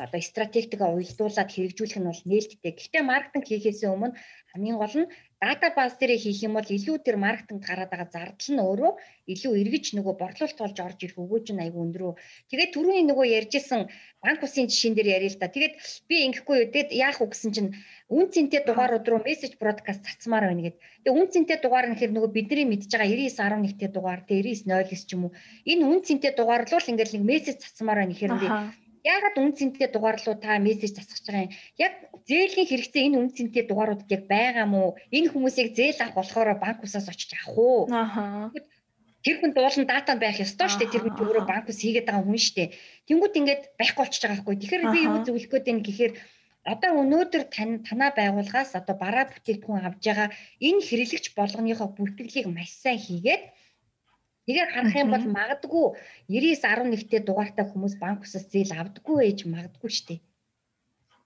одоо 0.06 0.22
стратегтигээ 0.22 0.90
уялдуулаад 0.94 1.50
хэрэгжүүлэх 1.52 1.98
нь 2.00 2.10
бол 2.10 2.24
нээлттэй. 2.30 2.72
Гэхдээ 2.78 3.04
маркетинг 3.04 3.46
хийхээс 3.48 3.82
өмнө 3.88 4.14
хамгийн 4.52 4.78
гол 4.78 4.96
нь 5.02 5.12
дата 5.42 5.70
баз 5.78 5.94
дээр 6.00 6.18
хийх 6.18 6.42
юм 6.48 6.58
бол 6.58 6.66
илүү 6.66 6.98
тэр 7.06 7.18
маркетингд 7.22 7.62
гараад 7.68 7.92
байгаа 7.94 8.10
зардал 8.10 8.50
нь 8.54 8.64
өөрөө 8.66 8.94
илүү 9.34 9.54
эргэж 9.62 9.86
нөгөө 9.94 10.14
борлуулалт 10.18 10.58
болж 10.58 10.78
орж 10.82 11.00
ирэх 11.06 11.18
өгөөж 11.22 11.48
нь 11.54 11.62
айгүй 11.62 11.82
өндрөө. 11.86 12.14
Тэгээд 12.50 12.74
түрүүний 12.74 13.06
нөгөө 13.06 13.26
ярьжсэн 13.38 13.82
банк 14.24 14.42
усын 14.42 14.66
жишээн 14.66 14.98
дээр 14.98 15.10
яриа 15.22 15.30
л 15.30 15.38
да. 15.38 15.54
Тэгээд 15.54 15.74
би 16.10 16.16
ингэхгүй 16.26 16.56
юу. 16.58 16.70
Тэгэд 16.74 16.90
яах 16.98 17.22
вэ 17.22 17.28
гэсэн 17.30 17.52
чинь 17.54 17.70
үн 18.10 18.26
цэнтэй 18.34 18.62
дугаарууд 18.66 19.06
руу 19.06 19.22
мессеж 19.22 19.54
бродкаст 19.62 20.02
цацмаар 20.02 20.50
байна 20.50 20.66
гэд. 20.66 20.82
Тэгээ 21.06 21.18
үн 21.22 21.28
цэнтэй 21.30 21.58
дугаар 21.62 21.86
нь 21.86 21.94
гэхээр 21.94 22.16
нөгөө 22.18 22.32
бидний 22.34 22.66
мэдж 22.66 22.90
байгаа 22.90 23.14
99.1-тэй 23.14 23.90
дугаар, 23.94 24.26
99.0 24.26 25.06
ч 25.06 25.14
юм 25.14 25.30
уу. 25.30 25.38
Энэ 25.70 25.86
үн 25.86 26.00
цэнтэй 26.02 26.34
дугаар 26.34 26.66
л 26.66 26.92
ингээл 26.92 27.14
нэг 27.20 27.24
мессеж 27.30 27.62
цацмаар 27.62 28.02
байна 28.02 28.16
гэхээр 28.16 28.34
яагаад 29.04 29.36
үн 29.38 29.52
цэнтэй 29.58 29.88
дугаарлуу 29.92 30.36
та 30.40 30.58
мессеж 30.58 30.98
засгаж 30.98 31.22
байгаа 31.26 31.46
юм? 31.46 31.54
Яг 31.78 31.94
зээлийн 32.30 32.68
хэрэгцээ 32.70 33.06
энэ 33.08 33.18
үн 33.20 33.30
цэнтэй 33.36 33.64
дугааруудад 33.68 34.10
яг 34.10 34.24
байгаа 34.32 34.66
мó? 34.66 34.96
Энэ 35.12 35.32
хүмүүсийг 35.34 35.78
зээл 35.78 36.02
авах 36.02 36.18
болохоор 36.18 36.50
банк 36.58 36.80
усаас 36.86 37.08
очиж 37.10 37.32
авах 37.34 37.58
уу? 37.58 37.80
Аа. 37.92 38.50
Тэр 39.24 39.36
хүн 39.44 39.52
дуулан 39.54 39.86
дата 39.88 40.16
байх 40.16 40.40
ёстой 40.40 40.68
шүү 40.70 40.80
дээ. 40.88 40.94
Тэр 40.94 41.04
хүн 41.04 41.20
өөрөө 41.20 41.46
банк 41.46 41.66
ус 41.68 41.80
хийгээд 41.84 42.08
байгаа 42.08 42.24
хүн 42.26 42.40
шүү 42.40 42.56
дээ. 42.58 42.70
Тэнгүүд 43.08 43.38
ингээд 43.40 43.64
байхгүй 43.80 44.02
болчихж 44.02 44.24
байгаа 44.24 44.38
байхгүй. 44.40 44.56
Тэгэхээр 44.62 44.86
би 44.94 45.00
юу 45.04 45.18
зөвлөх 45.26 45.52
гээд 45.52 45.68
байна 45.68 45.84
гэхээр 45.84 46.14
одоо 46.68 46.92
өнөөдөр 47.02 47.44
тань 47.56 47.80
танаа 47.88 48.12
байгууллагаас 48.12 48.76
одоо 48.80 48.96
бараа 49.04 49.26
бүтээгдэхүүн 49.32 49.88
авж 49.88 50.04
байгаа 50.04 50.30
энэ 50.68 50.86
хэрэглэгч 50.88 51.26
болгоныхоо 51.40 51.88
бүртгэлийг 51.96 52.48
маш 52.52 52.72
сайн 52.76 53.00
хийгээд 53.00 53.44
Тэгэхээр 54.48 54.72
харах 54.72 54.96
юм 54.96 55.10
бол 55.12 55.26
магадгүй 55.28 55.86
99.11-тэй 56.32 57.22
дугаартай 57.28 57.66
хүмүүс 57.68 58.00
банк 58.00 58.24
усаас 58.24 58.48
зээл 58.48 58.80
авдаггүй 58.80 59.18
ээж 59.28 59.40
магадгүй 59.44 59.92
шүү 59.92 60.08
дээ. 60.08 60.20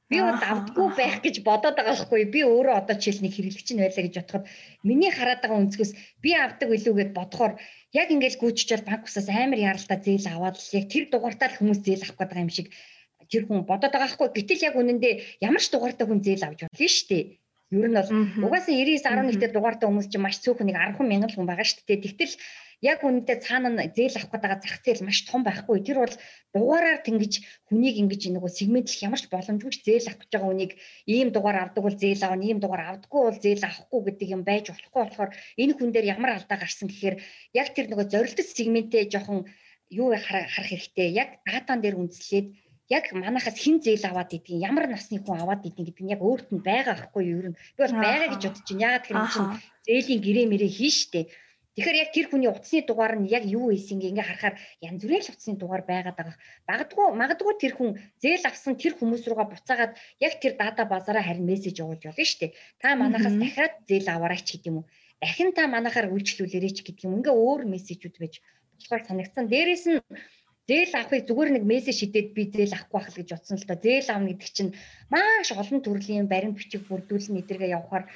Би 0.10 0.18
бол 0.26 0.42
авдаггүй 0.42 0.88
байх 0.98 1.18
гэж 1.22 1.36
бодоод 1.46 1.78
байгаа 1.78 2.02
байхгүй 2.02 2.26
би 2.34 2.42
өөрөө 2.42 2.76
одоо 2.82 2.96
жишээл 2.98 3.24
нэг 3.24 3.34
хэрэглэгч 3.38 3.70
нь 3.72 3.84
байлаа 3.86 4.04
гэж 4.04 4.16
бодоход 4.18 4.46
миний 4.82 5.12
хараад 5.14 5.40
байгаа 5.46 5.62
өнцгөөс 5.62 5.92
би 6.20 6.32
авдаг 6.34 6.70
илүүгээд 6.74 7.12
бодохоор 7.14 7.54
яг 7.94 8.08
ингээд 8.10 8.42
гүйччихэл 8.42 8.90
банк 8.90 9.06
усаас 9.06 9.30
амар 9.30 9.60
яралтай 9.70 10.00
зээл 10.02 10.28
аваад 10.34 10.58
л 10.58 10.76
яг 10.82 10.86
тэр 10.90 11.06
дугаартаа 11.14 11.48
л 11.54 11.58
хүмүүс 11.62 11.80
зээл 11.86 12.04
авах 12.04 12.18
гэдэг 12.20 12.44
юм 12.44 12.52
шиг 12.52 12.68
тэр 13.32 13.44
хүн 13.48 13.64
бодоод 13.64 13.94
байгаа 13.94 14.10
байхгүй 14.12 14.30
гэтэл 14.36 14.66
яг 14.68 14.76
үнэндээ 14.76 15.14
ямар 15.48 15.62
ч 15.64 15.72
дугаартай 15.72 16.06
хүн 16.10 16.20
зээл 16.26 16.44
авч 16.44 16.60
болно 16.68 16.90
шүү 16.92 17.08
дээ. 17.08 17.24
Ер 17.72 17.88
нь 17.88 17.96
бол 17.96 18.12
угаасаа 18.52 18.76
99.11-тэй 18.76 19.50
дугаартай 19.56 19.88
хүмүүс 19.88 20.12
чинь 20.12 20.26
маш 20.26 20.44
цөөхөн 20.44 20.68
нэг 20.68 20.76
10 20.76 21.08
мянган 21.08 21.32
хүн 21.32 21.48
байгаа 21.48 21.64
шүү 21.64 21.88
дээ. 21.88 22.04
Тэгтэл 22.04 22.36
яг 22.82 23.06
үнэндээ 23.06 23.38
цаана 23.46 23.70
нь 23.70 23.94
зээл 23.94 24.18
авах 24.18 24.42
гэдэг 24.42 24.62
зах 24.66 24.78
зээл 24.82 25.06
маш 25.06 25.22
том 25.30 25.46
байхгүй. 25.46 25.86
Тэр 25.86 26.02
бол 26.02 26.16
дугаараар 26.54 27.00
тэнгиж 27.06 27.34
хүнийг 27.70 27.96
ингэж 28.02 28.34
нөгөө 28.34 28.52
сегментлэх 28.52 29.06
ямар 29.06 29.22
ч 29.22 29.30
боломжгүй 29.30 29.72
зээл 29.86 30.10
авах 30.10 30.26
гэж 30.26 30.30
байгаа 30.34 30.50
хүнийг 30.50 30.72
ийм 31.06 31.30
дугаар 31.30 31.58
авдаг 31.70 31.82
бол 31.86 31.98
зээл 32.02 32.26
авна, 32.26 32.50
ийм 32.50 32.60
дугаар 32.60 32.98
авдаггүй 32.98 33.22
бол 33.22 33.38
зээл 33.38 33.64
авахгүй 33.70 34.02
гэдэг 34.10 34.28
юм 34.34 34.42
байж 34.42 34.66
болохгүй 34.74 35.02
болохоор 35.06 35.32
энэ 35.62 35.74
хүн 35.78 35.90
дээр 35.94 36.08
ямар 36.18 36.32
алдаа 36.42 36.58
гарсан 36.58 36.90
гэхээр 36.90 37.16
яг 37.54 37.68
тэр 37.78 37.86
нөгөө 37.94 38.08
зорилттой 38.10 38.46
сегментээ 38.50 39.04
жоохон 39.14 39.46
юу 39.94 40.10
харах 40.18 40.50
хэрэгтэй. 40.66 41.14
Яг 41.22 41.30
датан 41.46 41.86
дээр 41.86 42.02
үндэслээд 42.02 42.48
яг 42.92 43.06
манахаас 43.16 43.56
хэн 43.56 43.80
зээл 43.80 44.10
аваад 44.10 44.36
идгийг 44.36 44.66
ямар 44.68 44.88
насны 44.92 45.20
хүн 45.24 45.40
аваад 45.40 45.64
идгийг 45.64 45.96
гэдэг 45.96 46.04
нь 46.04 46.14
яг 46.16 46.22
өөрт 46.26 46.50
нь 46.52 46.66
байгаа 46.66 46.96
байхгүй 47.00 47.24
юу 47.30 47.40
ер 47.40 47.48
нь 47.52 47.58
би 47.78 47.80
бол 47.86 47.96
байгаа 48.04 48.28
гэж 48.36 48.42
бодож 48.44 48.68
байна. 48.68 48.84
Яагаад 48.84 49.06
гэвэл 49.08 49.32
чинь 49.32 49.52
зээлийн 49.86 50.22
гэрээ 50.26 50.46
мэрээ 50.52 50.72
хийн 50.76 50.96
штэ. 51.00 51.22
Тэгэхээр 51.72 52.02
яг 52.04 52.10
тэр 52.12 52.28
хүний 52.28 52.52
утасны 52.52 52.84
дугаар 52.84 53.16
нь 53.16 53.32
яг 53.32 53.48
юу 53.48 53.72
ийсинг 53.72 54.04
ингээ 54.04 54.28
харахаар 54.28 54.56
янз 54.84 55.08
бүрийн 55.08 55.24
л 55.24 55.32
утасны 55.32 55.56
дугаар 55.56 55.84
байгаад 55.88 56.18
байгаа. 56.20 56.38
Магадгүй 56.68 57.08
магадгүй 57.16 57.54
тэр 57.64 57.74
хүн 57.80 57.90
зээл 58.20 58.44
авсан 58.44 58.76
тэр 58.76 59.00
хүмүүс 59.00 59.24
руугаа 59.24 59.48
буцаагаад 59.48 59.96
яг 60.20 60.34
тэр 60.44 60.60
дата 60.60 60.84
базаараа 60.84 61.24
харин 61.24 61.48
мессеж 61.48 61.80
явуулж 61.80 62.04
болно 62.04 62.28
шүү 62.28 62.40
дээ. 62.44 62.56
Та 62.76 63.00
манахаас 63.00 63.36
дахиад 63.40 63.74
зээл 63.88 64.08
аваарайч 64.12 64.48
гэдэг 64.52 64.68
юм 64.68 64.84
уу? 64.84 64.88
Дахин 65.24 65.56
та 65.56 65.64
манахаар 65.72 66.12
үйлчлүүлээрэй 66.12 66.74
ч 66.76 66.80
гэдэг 66.84 67.08
юм. 67.08 67.24
Ингээ 67.24 67.40
өөр 67.40 67.64
мессежүүд 67.64 68.16
байж 68.20 68.44
болохоор 68.76 69.04
санагдсан. 69.08 69.48
Дээрээс 69.48 69.86
нь 69.88 70.00
зээл 70.68 70.94
авахыг 71.00 71.24
зүгээр 71.24 71.50
нэг 71.56 71.64
мессеж 71.64 71.96
шидэд 72.04 72.36
би 72.36 72.52
зээл 72.52 72.76
авахгүй 72.76 73.00
байх 73.00 73.10
л 73.16 73.20
гэж 73.24 73.30
утсан 73.32 73.56
л 73.56 73.68
доо. 73.68 73.80
Зээл 73.80 74.10
авна 74.12 74.30
гэдэг 74.36 74.50
чинь 74.52 74.72
маш 75.08 75.48
олон 75.56 75.80
төрлийн 75.80 76.28
баримт 76.28 76.60
бичиг 76.60 76.84
бүрдүүлэн 76.92 77.40
эдэргээ 77.42 77.76
явахаар 77.80 78.12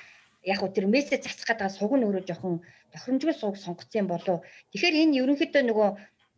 яг 0.45 0.61
уу 0.61 0.69
тэр 0.69 0.85
мессеж 0.85 1.25
засах 1.25 1.49
гэдэг 1.49 1.73
суг 1.73 1.91
нь 1.97 2.05
өөрөө 2.05 2.23
жоохон 2.29 2.61
тохиромжгүй 2.93 3.35
сууг 3.35 3.57
сонгоцсон 3.57 4.05
болов. 4.07 4.45
Тэгэхээр 4.71 4.95
энэ 5.01 5.17
ерөнхийдөө 5.25 5.63
нөгөө 5.65 5.89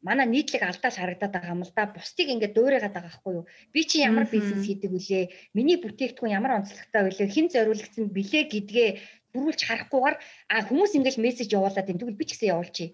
манай 0.08 0.28
нийтлэг 0.32 0.64
алдаал 0.64 0.96
харагдаад 0.96 1.34
байгаа 1.36 1.56
юм 1.56 1.64
л 1.68 1.74
да. 1.76 1.92
Бусдыг 1.92 2.28
ингээд 2.32 2.56
дуурайгаад 2.56 2.96
байгаа 2.96 3.12
байхгүй 3.12 3.34
юу? 3.36 3.46
Би 3.74 3.82
чи 3.90 4.00
ямар 4.00 4.26
бизнес 4.32 4.64
хийдэг 4.64 4.92
вүлээ? 4.96 5.24
Миний 5.58 5.78
бүтээгдэхүүн 5.84 6.36
ямар 6.38 6.64
онцлогтой 6.64 7.02
вүлээ? 7.04 7.28
Хэн 7.34 7.48
зориулагдсан 7.52 8.06
билээ 8.16 8.44
гэдгээ 8.48 8.90
дөрвөлж 9.34 9.62
харахгүйгээр 9.68 10.16
а 10.54 10.56
хүмүүс 10.68 10.92
ингээд 10.98 11.18
мессеж 11.20 11.50
явуулаад 11.52 11.90
энэ 11.90 12.00
тэгвэл 12.00 12.20
би 12.20 12.26
ч 12.26 12.32
гэсэн 12.32 12.52
явуулчих 12.54 12.90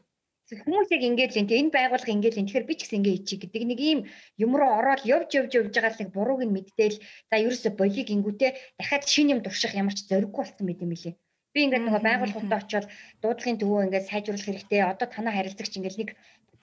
хүмүүс 0.61 0.89
яг 0.93 1.03
ингэж 1.09 1.31
л 1.33 1.41
энэ 1.41 1.73
байгууллага 1.73 2.13
ингэж 2.13 2.33
л 2.37 2.45
тэгэхээр 2.45 2.69
би 2.69 2.75
ч 2.77 2.79
гэсэн 2.85 2.97
ингэ 3.01 3.11
хийчих 3.13 3.39
гэдэг 3.41 3.63
нэг 3.65 3.79
ийм 3.81 3.99
юм 4.37 4.51
руу 4.53 4.71
ороод 4.77 5.01
явж 5.07 5.29
явж 5.33 5.51
явж 5.57 5.73
байгаа 5.73 5.91
л 5.97 6.01
нэг 6.01 6.09
бурууг 6.13 6.41
нь 6.45 6.53
мэддээл 6.53 6.97
за 7.29 7.35
ерөөсө 7.41 7.69
болиг 7.73 8.07
ингүүтээ 8.13 8.51
дахиад 8.77 9.03
шин 9.09 9.33
юм 9.33 9.39
турших 9.41 9.73
ямар 9.73 9.95
ч 9.97 10.05
зориггүй 10.05 10.41
болсон 10.43 10.65
мэт 10.69 10.83
юм 10.85 10.93
билий. 10.93 11.15
Би 11.53 11.59
ингээд 11.65 11.85
нөгөө 11.85 12.01
байгууллагуудаа 12.07 12.59
очиод 12.61 12.85
дуудлагын 13.21 13.61
төвөө 13.61 13.85
ингээд 13.85 14.09
сайжруулах 14.09 14.45
хэрэгтэй. 14.45 14.81
Одоо 14.81 15.07
танаа 15.09 15.33
харилцагч 15.37 15.73
ингээд 15.77 15.99
нэг 16.01 16.09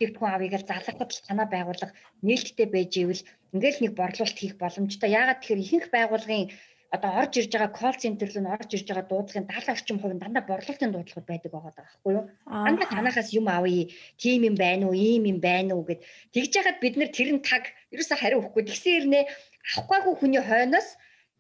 бүтээгдэхүүн 0.01 0.35
авъя 0.35 0.51
гэж 0.51 0.63
залгахад 0.67 1.11
л 1.15 1.27
танаа 1.29 1.47
байгууллага 1.47 1.95
нээлттэй 2.27 2.67
байж 2.75 2.93
ивэл 2.99 3.23
ингээд 3.55 3.77
л 3.77 3.83
нэг 3.85 3.93
борлуулалт 3.95 4.39
хийх 4.41 4.55
боломжтой. 4.59 5.11
Яагаад 5.15 5.39
тэгэхээр 5.45 5.63
ихэнх 5.63 5.89
байгууллагын 5.95 6.51
одоо 6.91 7.11
орж 7.23 7.33
ирж 7.39 7.53
байгаа 7.55 7.71
колл 7.71 7.97
центр 8.03 8.27
рүү 8.27 8.51
орж 8.51 8.71
ирж 8.75 8.87
байгаа 8.91 9.07
дуудлагын 9.07 9.47
70 9.47 9.75
орчим 9.75 9.99
хувь 10.03 10.15
нь 10.15 10.23
дандаа 10.23 10.43
борлуулалтын 10.51 10.91
дуудлагууд 10.93 11.29
байдаг 11.31 11.51
байгаа 11.55 11.73
байхгүй 11.79 12.13
юу? 12.19 12.25
Дандаа 12.67 12.89
танахаас 12.91 13.31
юм 13.39 13.47
авъя, 13.47 13.87
тийм 14.19 14.41
юм 14.51 14.57
байна 14.59 14.91
уу, 14.91 14.95
ийм 14.99 15.23
юм 15.31 15.39
байна 15.39 15.79
уу 15.79 15.87
гэд 15.87 16.03
тэгж 16.35 16.53
яхад 16.59 16.83
бид 16.83 16.95
нэр 16.99 17.11
тэр 17.15 17.31
нь 17.31 17.47
таг 17.47 17.71
ерөөсө 17.95 18.19
хариу 18.19 18.43
өгөхгүй. 18.43 18.63
Тэгсэн 18.67 18.91
хэрнээ 18.91 19.25
авахгүйгүй 19.79 20.15
хүний 20.19 20.43
хойноос 20.43 20.89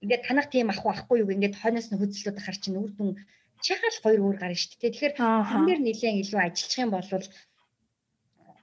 ингээд 0.07 0.23
танах 0.29 0.47
тийм 0.55 0.71
ах 0.71 0.81
байхгүй 0.87 1.17
юу 1.23 1.35
ингээд 1.35 1.59
хойноос 1.59 1.89
нь 1.91 1.99
хөдөлгөөд 1.99 2.39
хар 2.39 2.57
чинь 2.63 2.79
үр 2.79 2.93
дүн 2.95 3.11
чахал 3.67 3.97
хоёр 4.07 4.21
өөр 4.23 4.37
гарна 4.39 4.55
шүү 4.55 4.79
дээ. 4.79 4.95
Тэгэхээр 4.95 5.15
хүмүүс 5.19 5.81
нэлээд 5.83 6.21
илүү 6.23 6.41
ажиллах 6.47 6.79
юм 6.79 6.91
бол 6.95 7.11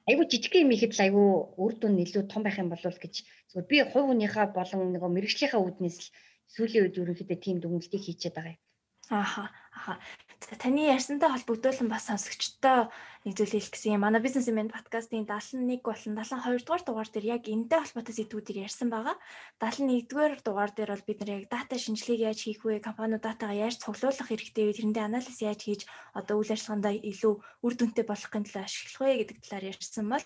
айгу 0.07 0.23
жижиг 0.31 0.53
юм 0.55 0.71
ихэд 0.71 0.95
л 0.95 1.03
айгу 1.03 1.23
үр 1.59 1.73
дүн 1.75 1.99
илүү 1.99 2.23
том 2.31 2.41
байх 2.47 2.57
юм 2.63 2.71
бол 2.71 2.79
гэж 2.79 3.15
зүгээр 3.51 3.67
би 3.67 3.77
хувь 3.91 4.07
хүнийхээ 4.07 4.55
болон 4.55 4.95
нөгөө 4.95 5.11
мэрэгжлийнхаа 5.13 5.61
үүднээс 5.61 5.97
л 5.99 6.07
сүүлийн 6.53 6.83
үед 6.85 6.99
ерөнхийдөө 7.01 7.39
тийм 7.41 7.57
дүгнэлтийг 7.59 8.03
хийчихэд 8.03 8.35
байгаа 8.35 8.55
юм. 8.55 8.61
Ааха. 9.09 9.51
Аха. 9.71 9.99
Таны 10.59 10.91
ярьсантай 10.91 11.29
холбогдуулан 11.31 11.87
бас 11.87 12.07
сонсогчтой 12.11 12.91
нэг 13.23 13.33
зүйл 13.39 13.55
хэлэх 13.55 13.71
гэсэн 13.71 13.95
юм. 13.95 14.03
Манай 14.03 14.19
бизнес 14.19 14.51
имэн 14.51 14.67
подкастын 14.67 15.23
71 15.23 15.79
болон 15.79 16.13
72 16.19 16.67
дугаар 16.67 16.83
дугаар 16.83 17.09
дээр 17.11 17.25
яг 17.39 17.43
энэтэй 17.47 17.79
холбоотой 17.79 18.15
сэдвүүдийг 18.15 18.57
ярьсан 18.67 18.91
байгаа. 18.91 19.15
71 19.63 20.11
дугаар 20.11 20.35
дугаар 20.43 20.71
дээр 20.75 20.91
бол 20.91 21.07
бид 21.07 21.19
нар 21.23 21.31
яг 21.39 21.45
дата 21.47 21.75
шинжилгээг 21.79 22.21
яаж 22.27 22.39
хийх 22.43 22.61
вэ, 22.67 22.83
компаниуд 22.83 23.23
датагаа 23.23 23.55
яаж 23.55 23.79
цуглуулах 23.79 24.27
хэрэгтэй 24.27 24.65
вэ, 24.67 24.75
тэрэндээ 24.75 25.07
анализ 25.07 25.37
яаж 25.39 25.59
хийж 25.63 25.81
одоо 26.19 26.35
үйл 26.43 26.51
ажиллагаандаа 26.51 26.93
илүү 27.11 27.33
үр 27.63 27.73
дүнтэй 27.79 28.05
болохын 28.07 28.43
тулд 28.43 28.59
ашиглах 28.59 29.01
вэ 29.03 29.11
гэдэг 29.23 29.37
талаар 29.39 29.65
ярьсан 29.71 30.05
бол 30.11 30.25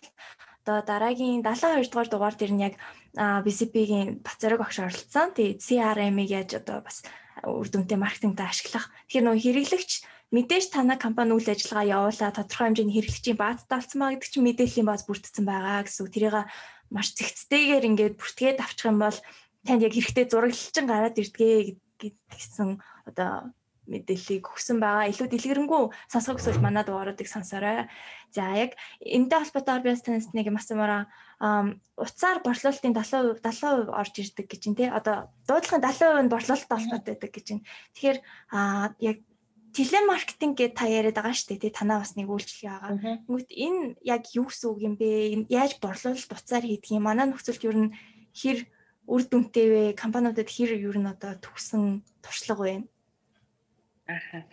одоо 0.61 0.85
дараагийн 0.85 1.41
72 1.41 1.89
дугаар 1.89 2.09
дугаар 2.09 2.35
дээр 2.37 2.53
нь 2.53 2.65
яг 2.69 2.75
BCP-гийн 3.17 4.21
Бацараг 4.21 4.61
огш 4.61 4.77
оролцсон. 4.79 5.33
Тэгээ 5.33 5.57
CRM-ийг 5.57 6.29
яаж 6.29 6.49
одоо 6.61 6.85
бас 6.85 7.01
үр 7.41 7.67
дүнтэй 7.69 7.97
маркетингтаа 7.97 8.53
ашиглах. 8.53 8.93
Тэгэхээр 9.09 9.25
нөгөө 9.25 9.41
хэрэглэгч 9.41 9.91
мэдээж 10.31 10.65
танай 10.71 10.97
компани 11.01 11.33
үйл 11.33 11.49
ажиллагаа 11.49 11.91
явуулаа 11.97 12.31
тодорхой 12.31 12.65
хэмжээний 12.69 12.95
хэрэглэгчийн 12.95 13.37
бааз 13.41 13.65
талцмаа 13.67 14.13
гэдэг 14.15 14.29
чинь 14.31 14.45
мэдээллийн 14.47 14.87
бааз 14.87 15.03
бүрдсэн 15.09 15.45
байгаа 15.49 15.83
гэсэн. 15.83 16.07
Тэрийг 16.07 16.47
маш 16.93 17.07
зэгцтэйгээр 17.17 17.87
ингээд 17.89 18.15
бүртгээд 18.15 18.63
авчих 18.63 18.87
юм 18.87 19.03
бол 19.03 19.17
танд 19.65 19.81
яг 19.81 19.93
хэрэгтэй 19.95 20.25
зураглалчин 20.29 20.85
гараад 20.87 21.19
ирдгээ 21.19 21.75
гэсэн 21.99 22.79
одоо 23.09 23.51
мэдээллийг 23.89 24.45
өгсөн 24.45 24.77
байгаа. 24.77 25.09
Илүү 25.09 25.27
дэлгэрэнгүй 25.31 25.83
сонсох 26.11 26.37
гэсэн 26.37 26.61
манай 26.61 26.85
дугааруудыг 26.85 27.25
сонсоорой. 27.25 27.89
За 28.29 28.45
яг 28.53 28.77
энэтэй 29.01 29.39
холбоотойгоор 29.41 29.83
би 29.83 29.91
танаас 29.97 30.29
нэг 30.33 30.45
юм 30.47 30.61
асуумаараа 30.61 31.09
уцаар 31.97 32.37
борлуулалтын 32.45 32.93
70% 32.93 33.41
70% 33.41 33.89
орж 33.89 34.13
ирдэг 34.21 34.45
гэж 34.45 34.61
байна 34.69 34.77
тий. 34.77 34.89
Одоо 34.89 35.15
дуудлагын 35.49 35.81
70% 35.81 36.23
нь 36.25 36.31
борлуулалттай 36.31 36.77
холбоотой 36.77 37.13
байдаг 37.17 37.31
гэж 37.33 37.45
байна. 37.49 37.65
Тэгэхээр 37.97 38.17
яг 39.01 39.17
телемаркетинг 39.73 40.55
гэдэг 40.59 40.77
та 40.77 40.85
яриад 40.85 41.15
байгаа 41.15 41.33
шүү 41.33 41.55
дээ 41.55 41.63
тий 41.63 41.71
танаа 41.71 42.03
бас 42.03 42.13
нэг 42.19 42.27
үйлчлэг 42.27 42.67
байгаа. 42.67 43.23
Тэгмэд 43.25 43.49
энэ 43.49 43.81
яг 44.03 44.23
юу 44.35 44.45
гэсэн 44.51 44.67
үг 44.67 44.79
юм 44.83 44.95
бэ? 44.99 45.09
Яаж 45.47 45.79
борлуулалт 45.79 46.31
уцаар 46.35 46.63
хийдэг 46.67 46.91
юм? 46.91 47.07
Манай 47.07 47.25
нөхцөлд 47.31 47.63
ер 47.63 47.77
нь 47.79 47.95
хэр 48.35 48.67
үр 49.07 49.21
дүнтэй 49.25 49.67
вэ? 49.71 49.83
Компаниудад 49.95 50.49
хэр 50.51 50.75
ер 50.75 50.97
нь 50.99 51.07
одоо 51.07 51.39
төгсөн 51.39 52.03
туршлага 52.19 52.63
вэ? 52.67 52.75
Аха. 54.07 54.43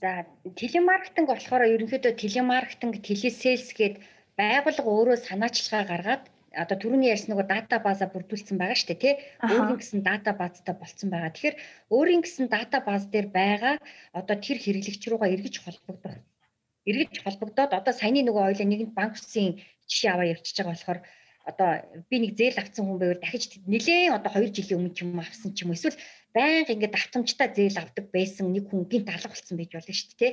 За 0.00 0.26
телемаркетинг 0.56 1.28
болохоор 1.28 1.62
ерөнхийдөө 1.66 2.12
телемаркетинг, 2.22 2.94
телесейлс 3.02 3.70
гээд 3.78 3.96
байгууллага 4.38 4.88
өөрөө 4.94 5.16
санаачлагаа 5.26 5.84
гаргаад 5.90 6.24
одоо 6.62 6.76
түрүүний 6.78 7.12
ярьсан 7.12 7.32
нөгөө 7.32 7.46
дата 7.48 7.76
база 7.80 8.06
бүрдүүлсэн 8.12 8.56
байгаа 8.60 8.76
шүү 8.76 8.88
дээ 8.92 9.02
тий. 9.02 9.14
Өөрийн 9.40 9.78
гэсэн 9.80 10.00
дата 10.04 10.30
базтай 10.36 10.74
болцсон 10.76 11.08
байгаа. 11.10 11.32
Тэгэхээр 11.32 11.56
өөрийн 11.96 12.22
гэсэн 12.24 12.46
дата 12.52 12.78
баз 12.84 13.02
дээр 13.08 13.28
байгаа 13.32 13.74
одоо 14.12 14.36
тэр 14.36 14.58
хэрэглэгч 14.60 15.02
рүүгээ 15.08 15.32
эргэж 15.34 15.54
холбогдох. 15.64 16.20
Эргэж 16.88 17.14
холбогдоод 17.24 17.72
одоо 17.72 17.94
саяны 17.96 18.20
нөгөө 18.26 18.44
ойлоо 18.52 18.66
нэгэнт 18.68 18.96
банк 18.98 19.16
үсгийн 19.16 19.64
жишээ 19.88 20.12
аваа 20.12 20.32
явчихж 20.34 20.56
байгаа 20.60 20.74
болохоор 20.76 21.00
одоо 21.44 21.70
би 22.10 22.16
нэг 22.22 22.32
зээл 22.38 22.60
авсан 22.62 22.86
хүн 22.86 22.98
байвал 23.00 23.22
дахиж 23.22 23.58
нэлээд 23.66 24.14
одоо 24.14 24.30
2 24.30 24.54
жилийн 24.54 24.78
өмнө 24.78 24.94
ч 24.94 24.98
юм 25.02 25.18
авсан 25.18 25.50
ч 25.54 25.66
юм 25.66 25.74
эсвэл 25.74 25.98
байнга 26.36 26.72
ингээд 26.72 26.98
автомжтай 26.98 27.48
зээл 27.52 27.78
авдаг 27.80 28.06
байсан 28.12 28.52
нэг 28.52 28.68
хүн 28.68 28.88
гинт 28.88 29.08
алга 29.08 29.32
болсон 29.32 29.56
байж 29.56 29.70
болно 29.72 29.94
шүү 29.94 30.10
дээ 30.16 30.20
тий. 30.20 30.32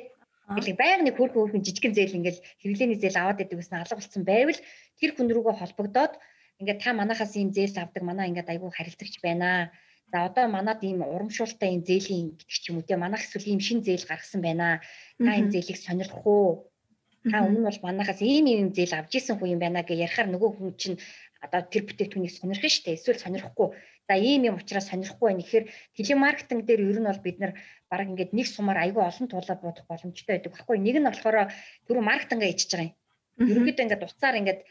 Тэгэл 0.50 0.82
байнга 0.82 1.04
нэг 1.06 1.16
хөөрхөн 1.16 1.40
хөөрхөн 1.46 1.66
жижигэн 1.66 1.94
зээл 1.94 2.18
ингээл 2.18 2.42
хэрэглээний 2.64 3.00
зээл 3.00 3.22
аваад 3.22 3.38
байдаг 3.38 3.58
гэсэн 3.60 3.78
алга 3.78 4.00
болсон 4.02 4.24
байвал 4.26 4.60
тэр 4.98 5.12
хүн 5.14 5.30
рүүгөө 5.30 5.56
холбогдоод 5.62 6.14
ингээд 6.60 6.82
та 6.82 6.92
манахаас 6.98 7.34
ийм 7.38 7.54
зээл 7.54 7.78
авдаг 7.78 8.04
манаа 8.04 8.26
ингээд 8.26 8.50
айгүй 8.50 8.72
харилцагч 8.74 9.22
байна. 9.22 9.70
За 10.12 10.26
одоо 10.26 10.50
манад 10.50 10.82
ийм 10.82 11.06
урамшуултай 11.06 11.70
ийм 11.70 11.86
зээлийн 11.86 12.34
гэдэг 12.34 12.50
ч 12.50 12.66
юм 12.74 12.82
уу 12.82 12.88
те 12.88 12.98
манайх 12.98 13.24
эсвэл 13.30 13.46
ийм 13.46 13.62
шин 13.62 13.86
зээл 13.86 14.10
гаргасан 14.10 14.42
байна. 14.42 14.82
Та 15.22 15.38
энэ 15.38 15.54
зээлийг 15.54 15.78
сонирхох 15.78 16.26
уу? 16.26 16.50
Та 17.30 17.46
өмнө 17.46 17.70
бол 17.70 17.86
манахаас 17.86 18.20
ийм 18.26 18.50
ийм 18.50 18.74
зээл 18.74 18.98
авч 18.98 19.22
исэн 19.22 19.38
хүн 19.38 19.54
юм 19.54 19.62
байна 19.62 19.86
гэж 19.86 20.02
ярихаар 20.02 20.34
нөгөө 20.34 20.50
хүн 20.58 20.74
чинь 20.82 20.98
одоо 21.46 21.62
тэр 21.62 21.86
бүтээгдэхүүнийг 21.86 22.34
сонирхно 22.34 22.70
шүү 22.74 22.84
дээ. 22.90 22.98
Эсвэл 22.98 23.22
сонирхгүй. 23.22 23.68
За 24.10 24.18
ийм 24.18 24.42
юм 24.50 24.58
учраас 24.58 24.90
сонирхгүй 24.90 25.38
байх. 25.38 25.46
Тэгэхээр 25.46 25.66
телемаркетинг 25.94 26.66
дээр 26.66 26.82
ер 26.82 26.98
нь 26.98 27.06
бол 27.06 27.22
бид 27.22 27.38
нар 27.38 27.54
баг 27.94 28.10
ингээд 28.10 28.34
нэг 28.34 28.48
сумаар 28.50 28.82
айгүй 28.82 29.06
олон 29.06 29.30
туулаад 29.30 29.62
бодох 29.62 29.86
боломжтой 29.86 30.42
байдаг. 30.42 30.58
Баггүй 30.58 30.82
нэг 30.82 30.98
нь 30.98 31.06
болохоор 31.06 31.54
түрүү 31.86 32.02
маркетингаа 32.02 32.50
ичж 32.50 32.74
байгаа 32.74 32.90
юм. 32.90 32.98
Ерөнхийдөө 33.40 33.86
ингээд 33.86 34.08
уцаар 34.10 34.36
ингээд 34.42 34.62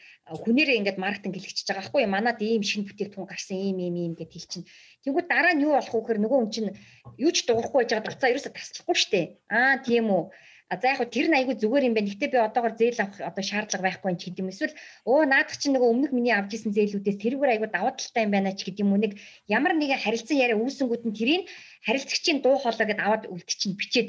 хүнээрээ 0.42 0.78
ингээд 0.82 0.98
маркетинг 0.98 1.38
хэлчихэж 1.38 1.70
байгаа. 1.70 1.86
Баггүй 1.86 2.02
манад 2.10 2.42
ийм 2.42 2.66
шинэ 2.66 2.90
бүтээгдэхүүн 2.90 3.30
гарсан 3.30 3.56
ийм 3.62 3.78
ийм 3.78 3.94
ийм 3.94 4.12
гэд 4.18 4.34
хэлчихнэ. 4.34 4.68
Тэнгүүд 5.06 5.26
дараа 5.30 5.54
нь 5.54 5.62
юу 5.62 5.78
болох 5.78 5.94
вэ 5.94 6.00
гэхээр 6.02 6.20
нөгөө 6.20 6.38
хүн 6.42 6.50
чинь 6.50 6.70
юу 7.16 7.30
ч 7.30 7.46
дуурахгүй 7.46 7.86
байж 7.86 7.90
байгаа 7.94 8.12
уцаа 8.12 8.28
ерөөсө 8.34 8.50
таслахгүй 8.52 8.96
штэ. 8.98 9.20
Аа 9.48 9.78
тийм 9.86 10.10
үү. 10.10 10.34
А 10.68 10.76
за 10.76 10.92
яг 10.92 11.00
тэр 11.08 11.32
нь 11.32 11.38
айгүй 11.38 11.56
зүгээр 11.56 11.88
юм 11.88 11.94
байна. 11.96 12.12
Гэтэ 12.12 12.28
би 12.28 12.38
одоогор 12.44 12.76
зээл 12.76 13.00
авах 13.00 13.24
одоо 13.24 13.44
шаардлага 13.44 13.84
байхгүй 13.88 14.12
ч 14.20 14.28
гэдэм 14.28 14.52
эсвэл 14.52 14.76
өө 15.08 15.24
наадах 15.24 15.56
чинь 15.56 15.72
нөгөө 15.72 15.88
өмнөх 15.88 16.12
миний 16.12 16.36
авч 16.36 16.60
исэн 16.60 16.76
зээлүүдээс 16.76 17.18
тэрүүгээр 17.24 17.54
айгүй 17.56 17.68
даваа 17.72 17.96
талтай 17.96 18.28
юм 18.28 18.32
байна 18.36 18.52
ч 18.52 18.68
гэдэм 18.68 18.92
үү 18.92 19.00
нэг 19.00 19.12
ямар 19.48 19.72
нэгэн 19.72 20.04
харилцан 20.04 20.36
яриа 20.36 20.60
үүсэнгүүд 20.60 21.02
нь 21.08 21.16
тэрийг 21.16 21.42
харилцагчийн 21.88 22.44
дуу 22.44 22.60
хоолой 22.60 22.84
гэдээ 22.84 23.06
аваад 23.08 23.24
үлдчихин 23.32 23.80
бичээд 23.80 24.08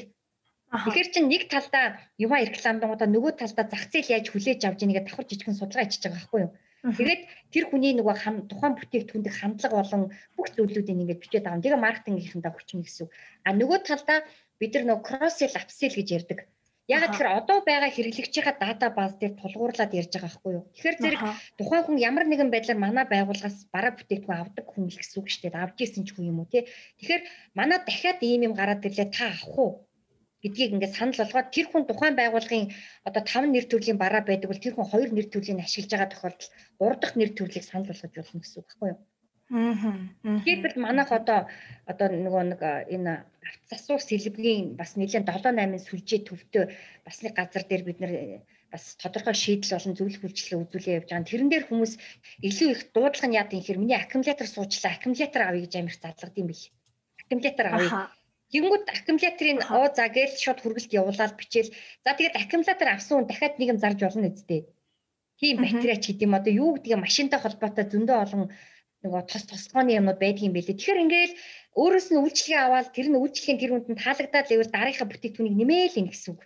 Тэгэхээр 0.69 1.07
чинь 1.09 1.31
нэг 1.33 1.49
талдаа 1.49 1.97
юма 2.21 2.45
рекламдангуудаа 2.45 3.09
нөгөө 3.09 3.41
талдаа 3.41 3.65
зах 3.65 3.89
зээл 3.89 4.13
яаж 4.21 4.29
хүлээж 4.29 4.61
авч 4.69 4.79
ийнгээ 4.85 5.01
давхар 5.01 5.25
жижигхэн 5.25 5.57
судалгаа 5.57 5.89
хийчихэж 5.89 6.03
байгаа 6.05 6.19
байхгүй 6.21 6.39
юу? 6.45 6.51
Тэгээд 6.83 7.21
тэр 7.51 7.65
хүний 7.67 7.93
нөгөө 7.95 8.47
тухайн 8.47 8.73
бүтээгдэхүүндэг 8.79 9.33
хандлага 9.35 9.75
болон 9.83 10.03
бүх 10.39 10.47
зүйлүүдийг 10.55 10.95
ингээд 10.95 11.21
бичээд 11.23 11.45
авна. 11.47 11.63
Тэгээ 11.63 11.83
маркетингийнхэнтэй 11.83 12.53
хүчин 12.55 12.79
гэсэн. 12.87 13.07
А 13.43 13.49
нөгөө 13.51 13.79
талдаа 13.83 14.23
бид 14.59 14.71
нар 14.79 14.85
нөгөө 14.87 15.03
кросс 15.03 15.43
сел 15.43 15.55
апсел 15.59 15.91
гэж 15.91 16.09
ярьдаг. 16.15 16.39
Яг 16.89 17.05
тэгэхээр 17.05 17.37
одоо 17.37 17.57
байгаа 17.61 17.91
хэрэглэгчийнхаа 17.93 18.55
дата 18.57 18.89
баз 18.89 19.13
дээр 19.21 19.37
тулгуурлаад 19.37 19.93
ярьж 19.93 20.09
байгаа 20.09 20.25
байхгүй 20.25 20.51
юу. 20.57 20.65
Тэгэхээр 20.73 20.97
зэрэг 20.97 21.21
тухайн 21.59 21.83
хүн 21.85 21.97
ямар 22.01 22.25
нэгэн 22.25 22.49
байдлаар 22.49 22.79
манай 22.81 23.05
байгууллагаас 23.05 23.69
бараа 23.69 23.93
бүтээгдэхүүн 23.93 24.41
авдаг 24.41 24.65
хүн 24.65 24.89
л 24.89 24.97
гэсэн 24.97 25.17
үг 25.21 25.27
шүү 25.29 25.41
дээ. 25.53 25.61
Авж 25.61 25.77
исэн 25.85 26.03
ч 26.09 26.17
хүн 26.17 26.33
юм 26.33 26.41
уу 26.41 26.49
тий. 26.49 26.65
Тэгэхээр 26.97 27.23
манай 27.53 27.79
дахиад 27.85 28.19
ийм 28.25 28.41
юм 28.49 28.53
гараад 28.57 28.81
ирлээ 28.81 29.09
та 29.13 29.29
авах 29.29 29.53
уу 29.61 29.71
гэдгийг 30.43 30.73
ингээд 30.73 30.97
санал 30.97 31.19
болгоод 31.19 31.49
тэр 31.55 31.67
хүн 31.69 31.83
тухайн 31.85 32.15
байгууллагын 32.17 32.71
одоо 33.07 33.21
5 33.23 33.51
нэр 33.53 33.65
төрлийн 33.67 33.99
бараа 33.99 34.23
байдаг 34.23 34.49
бол 34.49 34.63
тэр 34.63 34.73
хүн 34.75 34.87
2 34.87 35.15
нэр 35.15 35.27
төрлийг 35.29 35.59
ашиглаж 35.59 35.91
байгаа 35.91 36.09
тохиолдолд 36.11 36.51
3 36.79 37.01
дахь 37.01 37.15
нэр 37.19 37.31
төрлийг 37.35 37.65
санал 37.67 37.89
болгож 37.89 38.13
болно 38.15 38.39
гэсэн 38.41 38.59
үг 38.59 38.67
байхгүй 38.67 38.89
юу? 38.93 38.99
Аа. 39.49 39.97
Тэгэхэд 40.45 40.77
манайх 40.77 41.09
одоо 41.09 41.49
одоо 41.89 42.07
нөгөө 42.07 42.43
нэг 42.53 42.61
энэ 42.93 43.13
засуур 43.65 43.97
сэлбэгийн 43.97 44.77
бас 44.77 44.93
нэлээд 44.93 45.25
7 45.25 45.57
8 45.57 45.85
сүлжээ 45.89 46.21
төвтэй 46.29 46.65
бас 47.01 47.17
нэг 47.25 47.33
газар 47.33 47.63
дээр 47.65 47.83
бид 47.83 47.97
нэр 47.99 48.13
бас 48.69 48.93
тодорхой 49.01 49.33
шийдэл 49.33 49.73
болон 49.73 49.97
зөвлөх 49.97 50.21
үйлчлэгээ 50.21 50.61
үзүүлээ 50.61 50.97
явж 51.01 51.09
байгаа. 51.09 51.29
Тэрэн 51.29 51.49
дээр 51.49 51.65
хүмүүс 51.65 51.93
илүү 52.45 52.69
их 52.69 52.81
дуудлага 52.93 53.27
нь 53.27 53.37
яа 53.41 53.49
гэхээр 53.49 53.81
миний 53.81 53.97
аккумулятор 53.97 54.45
суучлаа, 54.45 54.93
аккумулятор 54.93 55.41
авъя 55.41 55.65
гэж 55.65 55.73
амирх 55.81 55.97
залгад 55.97 56.37
юм 56.37 56.47
бэл. 56.53 56.69
Аккумулятор 57.25 57.65
авъя. 57.73 58.13
Тэнгүүд 58.49 58.83
аккумуляторын 58.89 59.59
оо 59.69 59.85
за 59.93 60.09
гээл 60.09 60.33
шууд 60.43 60.59
хүргэлт 60.61 60.91
явуулаад 60.99 61.33
бичээл. 61.37 61.69
За 62.01 62.17
тэгээд 62.17 62.39
аккумулятор 62.41 62.89
авсан 62.89 63.15
хүн 63.21 63.27
дахиад 63.29 63.55
нэг 63.61 63.69
юм 63.73 63.79
зарж 63.81 63.99
болно 64.01 64.29
үсттэй. 64.33 64.61
Тийм 65.39 65.55
батарей 65.61 65.97
ч 66.01 66.05
гэдэм 66.11 66.33
одоо 66.33 66.53
юу 66.53 66.69
гэдгийг 66.75 66.97
машинтай 66.97 67.39
холбоотой 67.39 67.85
зөндөө 67.87 68.17
олон 68.25 68.43
нөгөө 69.05 69.21
тос 69.31 69.43
тосгооны 69.47 69.95
юмнууд 69.95 70.19
байдаг 70.19 70.43
юм 70.43 70.53
билээ. 70.57 70.75
Тэгэхээр 70.75 71.03
ингээл 71.05 71.33
өөрөөс 71.79 72.07
нь 72.11 72.19
үйлчлэгээ 72.19 72.61
аваад 72.65 72.89
тэр 72.91 73.07
нь 73.07 73.19
үйлчлэгийн 73.21 73.59
тэр 73.61 73.71
хүнд 73.71 73.87
нь 73.93 74.01
таалагдаад 74.03 74.51
ивэл 74.51 74.73
дараагийн 74.75 75.09
бүтээгдэхүүнийг 75.09 75.55
нэмээл 75.55 75.99
ин 76.03 76.07
гэсэн 76.11 76.29
үг. 76.35 76.41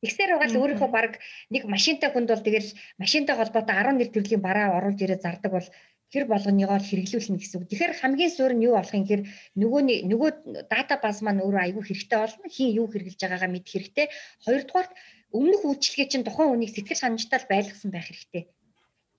Тэгсээр 0.00 0.30
байгаа 0.32 0.48
л 0.48 0.60
өөрийнхөө 0.62 0.90
баг 0.94 1.12
нэг 1.50 1.62
машинтай 1.66 2.08
хүнд 2.14 2.28
бол 2.30 2.46
тэгэл 2.46 2.70
машинтай 3.02 3.34
холбоотой 3.36 3.74
11 3.74 4.14
төрлийн 4.14 4.42
бараа 4.44 4.78
оруулж 4.78 5.00
ирээд 5.02 5.24
зардаг 5.26 5.50
бол 5.52 5.68
тэр 6.12 6.24
болгоныгоо 6.30 6.78
хэрэглүүлнэ 6.82 7.38
гэсэн 7.40 7.56
үг. 7.58 7.70
Тэгэхээр 7.70 7.94
хамгийн 8.02 8.32
суурь 8.34 8.54
нь 8.54 8.66
юу 8.66 8.74
болох 8.76 8.94
юм 8.98 9.06
хэр 9.08 9.22
нөгөөний 9.60 9.98
нөгөө 10.10 10.30
дата 10.70 10.94
баз 10.98 11.22
маань 11.22 11.42
өөрөө 11.42 11.62
аюу 11.70 11.82
хэрэгтэй 11.86 12.18
болно. 12.20 12.46
Хин 12.50 12.68
юу 12.80 12.86
хэрэглэж 12.90 13.18
байгаагаа 13.22 13.50
мэд 13.50 13.66
хэрэгтэй. 13.70 14.06
Хоёрдугаарт 14.44 14.92
өмнөх 15.36 15.62
үйлчлэгээ 15.66 16.08
чинь 16.10 16.26
тухайн 16.26 16.50
хүнийг 16.50 16.70
сэтгэл 16.74 17.02
ханамжтай 17.02 17.40
байлгасан 17.46 17.90
байх 17.94 18.06
хэрэгтэй 18.10 18.44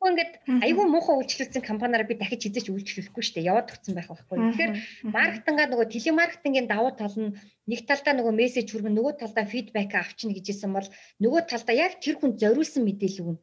Тэгвэл 0.01 0.17
ингээд 0.17 0.65
айгүй 0.65 0.85
муухай 0.89 1.13
үйлчлүүлсэн 1.21 1.61
компаниараа 1.61 2.09
би 2.09 2.17
дахиж 2.17 2.49
хизээч 2.49 2.73
үйлчлүүлэхгүй 2.73 3.21
шүү 3.21 3.35
дээ. 3.37 3.49
Яваад 3.53 3.69
өгсөн 3.69 3.93
байх 3.93 4.09
байхгүй. 4.09 4.37
Тэгэхээр 4.49 4.73
маркетингаа 5.13 5.67
нөгөө 5.69 5.87
телемаркетингийн 5.93 6.65
давуу 6.65 6.89
тал 6.97 7.13
нь 7.21 7.37
нэг 7.69 7.85
талдаа 7.85 8.17
нөгөө 8.17 8.33
мессеж 8.33 8.65
хүргэн 8.73 8.97
нөгөө 8.97 9.13
талдаа 9.21 9.45
фидбек 9.45 9.93
авчна 9.93 10.33
гэжсэн 10.33 10.73
бол 10.73 10.89
нөгөө 11.21 11.41
талдаа 11.53 11.75
яг 11.77 12.01
тэр 12.01 12.17
хүн 12.17 12.33
зориулсан 12.33 12.81
мэдээлэл 12.81 13.21
өгнө. 13.21 13.41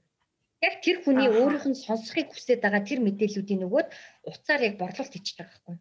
Яг 0.67 0.75
тэр 0.83 0.97
хүний 1.03 1.29
өөрийнх 1.31 1.67
нь 1.71 1.83
сонсохыг 1.87 2.29
хүсэж 2.35 2.59
байгаа 2.63 2.83
тэр 2.83 3.01
мэдээллүүдийн 3.07 3.63
нөгөөд 3.63 3.89
уцаар 4.31 4.61
яг 4.69 4.75
борлуулалт 4.79 5.15
хийчихдэг 5.15 5.47
байхгүй. 5.47 5.77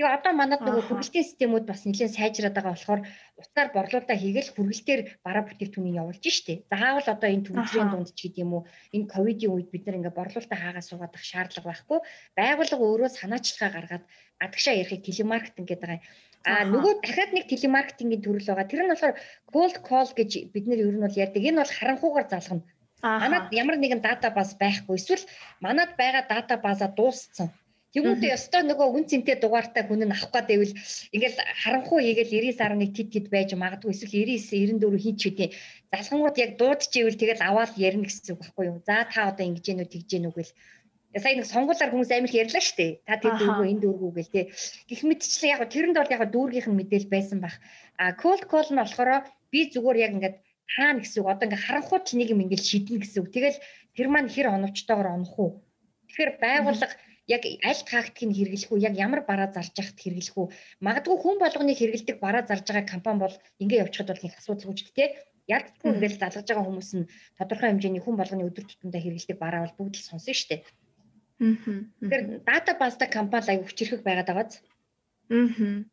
Тэгээ 0.00 0.16
одоо 0.18 0.32
манад 0.32 0.64
нөгөө 0.64 0.88
хүргэлтийн 0.88 1.28
системүүд 1.28 1.64
бас 1.68 1.84
нэлээд 1.84 2.16
сайжраад 2.16 2.56
байгаа 2.56 2.72
болохоор 2.72 3.02
утгаар 3.36 3.68
борлуулалтаа 3.76 4.16
хийгээл 4.16 4.54
хүргэлтээр 4.56 5.00
бараа 5.20 5.44
бүтээгдэхүүнийг 5.44 6.00
явуулж 6.00 6.24
штэ. 6.32 6.64
Заавал 6.72 7.06
одоо 7.12 7.28
энэ 7.28 7.44
төвлөрийн 7.44 7.90
дунд 7.92 8.08
ч 8.16 8.32
гэдэм 8.32 8.50
үү 8.56 8.62
энэ 8.96 9.10
ковидын 9.12 9.52
үед 9.52 9.68
бид 9.68 9.84
нар 9.84 9.98
ингээ 10.00 10.16
борлуулалтаа 10.16 10.58
хаагаас 10.64 10.88
суугаад 10.88 11.12
шаардлага 11.12 11.68
байхгүй. 11.68 11.98
Байгууллага 12.40 12.84
өөрөө 12.88 13.10
санаачлагаа 13.20 13.70
гаргаад 13.76 14.04
гадагшаа 14.40 14.74
ярихыг 14.80 15.02
телемаркетинг 15.04 15.68
гэдэг 15.68 15.84
байгаа. 15.84 16.00
А 16.48 16.64
нөгөө 16.72 16.92
дахиад 17.04 17.30
нэг 17.36 17.44
телемаркетингийн 17.52 18.24
төрөл 18.24 18.48
байгаа. 18.48 18.70
Тэр 18.72 18.82
нь 18.88 18.92
болохоор 18.96 19.14
cold 19.52 19.76
call 19.84 20.10
гэж 20.16 20.30
бид 20.56 20.64
нэр 20.66 20.88
ер 20.88 20.96
нь 20.96 21.04
бол 21.04 21.20
ярьдаг. 21.20 21.42
Энэ 21.44 21.60
бол 21.60 21.76
харанхуугаар 21.76 22.26
залгана. 22.32 22.64
Манад 23.02 23.50
ямар 23.50 23.76
нэгэн 23.78 24.00
дата 24.00 24.30
баз 24.30 24.54
байхгүй. 24.54 24.94
Эсвэл 24.96 25.24
манад 25.60 25.90
байгаа 26.00 26.24
дата 26.30 26.54
база 26.56 26.86
дууссан 26.88 27.50
Тэгвэл 27.92 28.24
ёстой 28.24 28.64
нөгөө 28.64 28.88
үн 28.88 29.04
цэнтэй 29.04 29.36
дугаартай 29.36 29.84
хүн 29.84 30.08
нь 30.08 30.14
авах 30.16 30.32
гэдэг 30.32 30.56
ивэл 30.56 30.74
ингээл 31.12 31.38
харанхуу 31.60 32.00
хийгээл 32.00 32.56
99.1 32.56 32.96
тед 32.96 33.08
тед 33.12 33.26
байж 33.28 33.52
магадгүй 33.52 33.92
эсвэл 33.92 34.16
99 34.16 34.80
94 34.80 35.04
хийч 35.04 35.20
үгүй. 35.28 35.48
Залхангууд 35.92 36.36
яг 36.40 36.50
дуудаж 36.56 36.88
ивэл 36.88 37.20
тэгэл 37.20 37.44
аваад 37.44 37.76
ярина 37.76 38.08
гэсэн 38.08 38.32
үг 38.32 38.40
байхгүй 38.40 38.64
юу? 38.72 38.80
За 38.88 39.04
та 39.12 39.28
одоо 39.28 39.44
ингэж 39.44 39.64
гэнүү 39.68 39.86
тэгж 39.92 40.08
гэнүү 40.08 40.32
гэл 40.32 40.52
сая 41.20 41.36
нэг 41.36 41.44
сонгуулаар 41.44 41.92
хүмүүс 41.92 42.10
амир 42.16 42.32
ярьлаа 42.32 42.64
шүү 42.64 42.76
дээ. 42.80 42.92
Та 43.04 43.20
тэр 43.20 43.34
дүүргөө 43.36 43.68
энэ 43.68 43.82
дүүргөө 43.84 44.12
гэл 44.16 44.32
тий. 44.32 44.44
Гэх 44.88 45.00
мэтчлээ 45.04 45.52
яг 45.52 45.62
тэрэнд 45.68 45.96
бол 46.00 46.14
яг 46.16 46.22
дүүргийнх 46.32 46.68
нь 46.72 46.78
мэдээл 46.80 47.12
байсан 47.12 47.44
баг. 47.44 47.60
А 48.00 48.16
cold 48.16 48.48
call 48.48 48.72
нь 48.72 48.80
болохоор 48.80 49.28
би 49.52 49.68
зүгээр 49.68 50.00
яг 50.00 50.12
ингээд 50.16 50.36
хаана 50.68 51.00
гэсэн 51.02 51.22
үг 51.22 51.28
одоо 51.28 51.46
ингээд 51.46 51.66
харанхууд 51.66 52.06
нэг 52.14 52.28
юм 52.32 52.42
ингээд 52.44 52.64
шийднэ 52.64 52.98
гэсэн 53.02 53.20
үг. 53.22 53.30
Тэгэл 53.34 53.58
тэр 53.96 54.06
маань 54.08 54.30
хэр 54.32 54.52
оновчтойгоор 54.52 55.08
онох 55.14 55.34
уу? 55.38 55.50
Тэгэхээр 56.08 56.32
байгууллага 56.40 56.94
яг 57.26 57.42
аль 57.46 57.82
тактикийг 57.86 58.34
хэрэглэх 58.34 58.70
үү, 58.72 58.82
яг 58.82 58.94
ямар 58.98 59.22
бараа 59.22 59.48
зарж 59.54 59.72
яхад 59.78 59.98
хэрэглэх 60.00 60.36
үү. 60.36 60.46
Магадгүй 60.82 61.16
хүн 61.22 61.36
болгоны 61.38 61.72
хэрэгэлдэг 61.76 62.16
бараа 62.18 62.42
зарж 62.42 62.66
байгаа 62.66 62.86
компани 62.88 63.22
бол 63.22 63.36
ингэ 63.62 63.82
явчихад 63.82 64.10
бол 64.10 64.24
нэг 64.26 64.34
асуудал 64.36 64.70
үүсдэг 64.74 64.94
те. 64.96 65.04
Ялцгүй 65.46 65.90
ингээл 65.94 66.20
залгаж 66.22 66.46
байгаа 66.46 66.66
хүмүүс 66.66 66.90
нь 66.98 67.08
тодорхой 67.38 67.68
хэмжээний 67.70 68.02
хүн 68.02 68.16
болгоны 68.18 68.46
өдөр 68.46 68.64
тутамдаа 68.66 69.02
хэрэгэлдэг 69.02 69.38
бараа 69.38 69.60
бол 69.66 69.78
бүгд 69.78 69.94
л 69.98 70.06
сонсон 70.06 70.34
шүү 70.34 70.48
дээ. 70.50 70.62
Тэгэхээр 71.42 72.24
дата 72.46 72.72
базда 72.78 73.06
компани 73.10 73.50
аяг 73.50 73.66
хүчрэх 73.66 74.02
байгаад 74.06 74.30
байгааз. 74.30 74.62
Аа. 75.32 75.84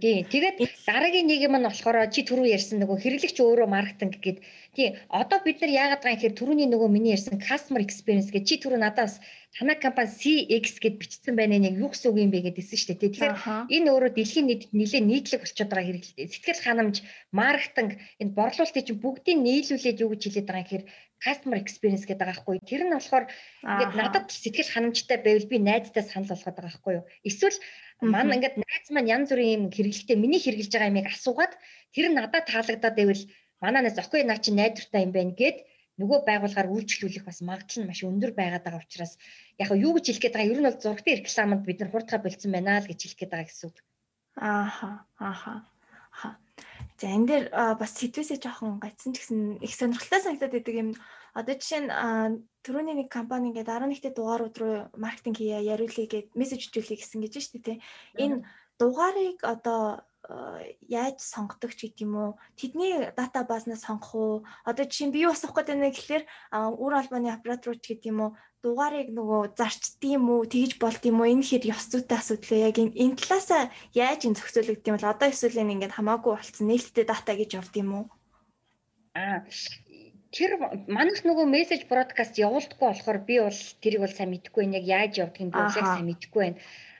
Тий. 0.00 0.24
Тэгээд 0.24 0.56
дараагийн 0.88 1.28
нэг 1.28 1.40
юм 1.44 1.60
нь 1.60 1.68
болохоор 1.68 2.08
чи 2.08 2.24
түрүү 2.24 2.48
ярьсан 2.56 2.80
нөгөө 2.80 2.96
хэрэглэгч 2.96 3.36
өөрөө 3.44 3.68
маркетинг 3.68 4.16
гэдэг. 4.24 4.40
Тий. 4.72 4.96
Одоо 5.12 5.44
бид 5.44 5.60
нар 5.60 5.72
яагаад 5.74 6.00
байгаа 6.00 6.16
юм 6.16 6.20
гэхээр 6.22 6.38
түрүүний 6.40 6.68
нөгөө 6.72 6.88
миний 6.88 7.12
ярьсан 7.12 7.36
customer 7.36 7.84
experience 7.84 8.32
гэж 8.32 8.44
чи 8.48 8.56
түрүү 8.56 8.80
надаас 8.80 9.20
танай 9.52 9.76
компани 9.76 10.12
CX 10.16 10.80
гэд 10.80 10.96
бичсэн 10.96 11.36
байна 11.36 11.60
нэг 11.60 11.76
юу 11.76 11.92
гэсэн 11.92 12.08
үг 12.08 12.24
юм 12.24 12.32
бэ 12.32 12.40
гэдээсэн 12.48 12.78
шүү 12.80 12.88
дээ. 12.96 13.04
Тэгэхээр 13.04 13.34
энэ 13.72 13.88
өөрөө 13.92 14.12
дэлхийн 14.16 14.46
нийтэд 14.48 14.72
нэлээд 14.72 15.08
нийтлэг 15.08 15.40
болчиход 15.44 15.70
байгаа 15.72 15.88
хэрэглээ. 15.88 16.28
Сэтгэл 16.32 16.64
ханамж, 16.64 16.96
маркетинг, 17.32 17.90
энэ 18.20 18.36
борлуулалтыг 18.36 18.84
чинь 18.84 19.00
бүгдийг 19.00 19.38
нийлүүлээд 19.40 20.00
юу 20.04 20.12
гэж 20.12 20.22
хэлээд 20.24 20.48
байгаа 20.48 20.60
юм 20.60 20.68
гэхээр 20.68 20.84
customer 21.24 21.56
experience 21.56 22.04
гэдэг 22.04 22.20
байгаа 22.20 22.36
байхгүй. 22.36 22.56
Тэр 22.68 22.82
нь 22.84 22.92
болохоор 22.92 23.24
ингээд 23.64 23.94
надад 23.96 24.26
сэтгэл 24.28 24.72
ханамжтай 24.72 25.18
байвал 25.24 25.48
би 25.48 25.58
найзтай 25.58 26.04
санал 26.04 26.28
болгоод 26.28 26.56
байгаа 26.56 26.68
байхгүй 26.68 26.92
юу. 27.00 27.04
Эсвэл 27.24 27.56
мань 28.00 28.34
ингээд 28.36 28.56
найз 28.60 28.88
маань 28.92 29.12
янз 29.16 29.28
бүрийн 29.32 29.56
юм 29.56 29.64
хэрэглэхдээ 29.72 30.16
миний 30.20 30.40
хэрэгжилж 30.42 30.72
байгаа 30.72 30.92
юмыг 30.92 31.08
асуугаад 31.08 31.52
тэр 31.94 32.06
нь 32.12 32.16
надад 32.16 32.44
таалагдаад 32.48 32.94
байвал 32.96 33.22
манаас 33.62 33.96
зөхгүй 33.96 34.22
наа 34.24 34.38
чи 34.42 34.50
найдвартай 34.52 35.02
юм 35.06 35.12
байна 35.16 35.32
гэд 35.32 35.64
нөгөө 35.96 36.28
байгууллагаар 36.28 36.68
үйлчлүүлэх 36.68 37.24
бас 37.24 37.40
магадлал 37.40 37.80
нь 37.80 37.88
маш 37.88 38.00
өндөр 38.04 38.32
байгаад 38.36 38.64
байгаа 38.68 38.84
учраас 38.84 39.16
яг 39.56 39.72
юу 39.72 39.96
гэж 39.96 40.04
хэлэх 40.12 40.22
гээд 40.28 40.36
байгаа 40.36 40.52
ер 40.52 40.60
нь 40.60 40.68
бол 40.68 40.82
зургтын 40.84 41.18
рекламанд 41.24 41.62
бид 41.64 41.80
нар 41.80 41.90
хурдгаа 41.92 42.20
болцсон 42.20 42.52
байна 42.52 42.84
л 42.84 42.88
гэж 42.88 43.00
хэлэх 43.00 43.18
гээд 43.20 43.32
байгаа 43.32 43.48
гэсэн 43.48 43.66
үг. 43.72 43.76
Ааха 44.36 44.90
ааха. 45.16 45.54
За 47.00 47.06
энэ 47.08 47.28
дээр 47.28 47.44
бас 47.80 47.92
сэтвэсээ 47.96 48.44
жоохон 48.44 48.76
гацсан 48.80 49.16
ч 49.16 49.24
гэсэн 49.24 49.40
их 49.64 49.72
сонирхолтой 49.72 50.20
санагдаад 50.20 50.52
байдаг 50.52 50.74
юм. 50.76 50.90
Одоо 51.32 51.54
жишээ 51.56 51.80
нь 51.88 51.90
түрүүний 52.66 52.98
нэг 52.98 53.08
компани 53.14 53.54
ингээд 53.54 53.70
11-т 53.70 54.10
дугаарууд 54.18 54.56
руу 54.58 54.76
маркетинг 54.98 55.38
хийя, 55.38 55.62
яриулъя 55.62 56.10
гэд 56.10 56.34
мессеж 56.34 56.66
өгүүлье 56.74 56.98
гэсэн 56.98 57.22
гэж 57.22 57.34
шүү 57.38 57.62
дээ. 57.62 57.78
Энэ 58.18 58.42
дугаарыг 58.82 59.38
одоо 59.46 60.02
яаж 60.90 61.22
сонгодог 61.22 61.70
ч 61.78 61.86
гэдэг 61.86 62.02
юм 62.02 62.14
уу? 62.18 62.30
Тэдний 62.58 63.14
дата 63.14 63.46
базнаас 63.46 63.86
сонгох 63.86 64.14
уу? 64.14 64.34
Одоо 64.66 64.84
жишээ 64.90 65.06
нь 65.06 65.14
би 65.14 65.22
юу 65.22 65.32
асуух 65.32 65.54
гэдэг 65.54 65.76
нь 65.78 65.86
гэхэлэр 65.86 66.24
үр 66.82 66.92
албаны 66.98 67.30
оператор 67.30 67.78
ч 67.78 67.94
гэдэг 67.94 68.10
юм 68.10 68.18
уу? 68.20 68.30
Дугаарыг 68.66 69.14
нөгөө 69.14 69.54
зарчдсан 69.54 70.10
юм 70.18 70.26
уу? 70.34 70.42
Тэгж 70.50 70.82
болд 70.82 71.02
юм 71.06 71.22
уу? 71.22 71.30
Энэ 71.30 71.46
хэр 71.46 71.70
ёс 71.70 71.86
зүйтэй 71.86 72.18
асуудал 72.18 72.58
яг 72.58 72.76
энэ 72.82 73.18
талаасаа 73.22 73.70
яаж 73.94 74.20
энэ 74.26 74.38
зохицуулагдсан 74.42 74.90
юм 74.90 74.96
бол 74.98 75.12
одоо 75.14 75.28
эсвэл 75.30 75.62
энэ 75.62 75.72
ингээд 75.78 75.94
хамаагүй 75.94 76.32
болцсон 76.34 76.66
нээлттэй 76.66 77.04
дата 77.06 77.32
гэж 77.38 77.50
явд 77.62 77.74
юм 77.78 77.90
уу? 77.94 78.04
Аа 79.14 79.46
тэр 80.36 80.50
манайх 80.86 81.24
нөгөө 81.24 81.46
мессеж 81.48 81.88
бродкаст 81.88 82.36
явуулдаггүй 82.36 82.88
болохоор 82.88 83.18
би 83.24 83.36
бол 83.40 83.60
тэрийг 83.80 84.02
бол 84.04 84.16
сайн 84.16 84.30
мэдэхгүй 84.36 84.62
байна. 84.62 84.76
Яг 84.76 84.86
яаж 84.86 85.12
явдгийг 85.24 85.48
би 85.48 85.56
бол 85.56 85.80
яг 85.80 85.88
сайн 85.88 86.08
мэдэхгүй 86.12 86.42
байна. 86.44 86.58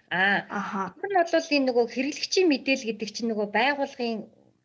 Аа. 0.09 0.95
Тэр 0.97 1.11
нь 1.13 1.19
бол 1.21 1.55
энэ 1.57 1.69
нөгөө 1.69 1.85
хэрэглэгчийн 1.93 2.49
мэдээлэл 2.49 2.89
гэдэг 2.89 3.09
чинь 3.13 3.31
нөгөө 3.31 3.49
байгууллагын 3.53 4.19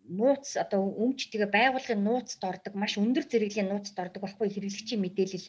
нууц 0.09 0.57
одоо 0.57 0.81
өмч 1.03 1.29
тэгээ 1.29 1.49
байгууллагын 1.51 2.01
нууцд 2.03 2.41
ордог 2.41 2.73
маш 2.75 2.97
өндөр 2.97 3.25
зэрэглийн 3.29 3.69
нууцд 3.69 3.95
ордог 3.95 4.21
байхгүй 4.23 4.49
хэрэглэгчийн 4.51 5.01
мэдээлэл. 5.01 5.47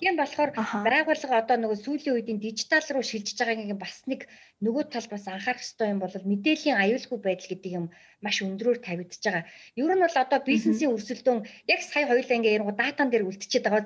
Тийм 0.00 0.16
болохоор 0.16 0.50
байгууллага 0.86 1.36
одоо 1.42 1.56
нөгөө 1.58 1.78
сүүлийн 1.84 2.14
үеийн 2.16 2.38
дижитал 2.40 2.86
руу 2.94 3.04
шилжиж 3.04 3.36
байгаагийн 3.38 3.80
бас 3.80 4.06
нэг 4.06 4.30
нөгөө 4.64 4.84
тал 4.94 5.08
бас 5.10 5.24
анхаарах 5.26 5.60
хэрэгтэй 5.60 5.88
юм 5.90 6.00
бол 6.00 6.14
мэдээллийн 6.14 6.80
аюулгүй 6.80 7.18
байдал 7.20 7.50
гэдэг 7.50 7.72
юм 7.74 7.86
маш 8.24 8.36
өндрөөр 8.46 8.78
тавигдж 8.84 9.20
байгаа. 9.24 9.44
Ер 9.76 9.92
нь 9.92 10.04
бол 10.04 10.16
одоо 10.16 10.38
бизнесийн 10.44 10.94
өрсөлдөөн 10.94 11.40
яг 11.68 11.80
сая 11.82 12.04
хоёулаа 12.06 12.36
ингээ 12.38 12.56
ярангу 12.56 12.74
датан 12.76 13.08
дээр 13.10 13.28
үлдчихэд 13.28 13.64
байгаа 13.66 13.84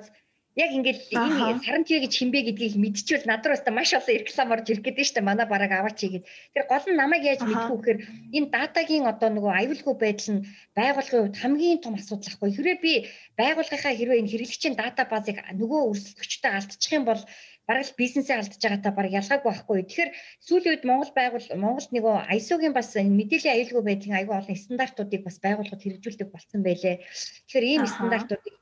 яг 0.55 0.71
ингээд 0.71 0.99
энэ 1.11 1.59
саранчи 1.67 1.99
гэж 1.99 2.13
хинбэ 2.15 2.39
гэдгийг 2.47 2.79
мэдчихвэл 2.79 3.27
над 3.27 3.43
руу 3.43 3.59
өстой 3.59 3.75
маш 3.75 3.91
олон 3.91 4.15
реклам 4.15 4.53
орж 4.55 4.65
ирэх 4.71 4.87
гэдэг 4.87 5.03
нь 5.03 5.07
шүү 5.11 5.15
дээ. 5.19 5.27
Манай 5.27 5.47
бараг 5.51 5.71
аваач 5.75 5.99
хийгээд. 5.99 6.25
Тэр 6.55 6.63
гол 6.71 6.85
нь 6.87 6.95
намайг 6.95 7.23
яаж 7.27 7.41
мэдэх 7.43 7.67
вэ 7.67 7.75
гэхээр 7.75 7.99
энэ 8.39 8.51
датагийн 8.55 9.05
одоо 9.11 9.29
нөгөө 9.35 9.51
аюулгүй 9.51 9.95
байдал 9.99 10.31
нь 10.31 10.45
байгууллагын 10.79 11.21
хувьд 11.27 11.41
хамгийн 11.43 11.83
том 11.83 11.99
асуудал 11.99 12.31
ахгүй. 12.31 12.49
Хэрвээ 12.55 12.77
би 12.79 12.93
байгууллагынхаа 13.35 13.93
хэрвээ 13.99 14.19
энэ 14.23 14.31
хэрэглэгчийн 14.31 14.75
дата 14.79 15.03
базыг 15.03 15.37
нөгөө 15.59 15.81
өрсөлдөгчтэй 15.91 16.51
алдчих 16.55 16.91
юм 16.95 17.03
бол 17.03 17.21
бараг 17.67 17.83
л 17.83 17.99
бизнесээ 17.99 18.39
алдаж 18.39 18.61
байгаатай 18.63 18.93
бараг 18.95 19.11
ялгаагүй 19.19 19.51
байхгүй. 19.51 19.77
Тэгэхээр 19.83 20.11
сүүлийн 20.45 20.71
үед 20.71 20.87
Монгол 20.87 21.11
байгуул 21.17 21.47
Монголд 21.59 21.91
нөгөө 21.91 22.15
ISO-гийн 22.37 22.77
бас 22.77 22.95
мэдээллийн 22.95 23.55
аюулгүй 23.59 23.83
байдлын 23.83 24.17
аюул 24.23 24.39
олон 24.39 24.55
стандартуудыг 24.55 25.21
бас 25.25 25.37
байгууллагад 25.43 25.83
хэрэгжүүлдэг 25.83 26.29
болсон 26.31 26.61
байлээ. 26.63 27.01
Тэгэхээр 27.49 27.65
ийм 27.65 27.83
стандартуудыг 27.89 28.55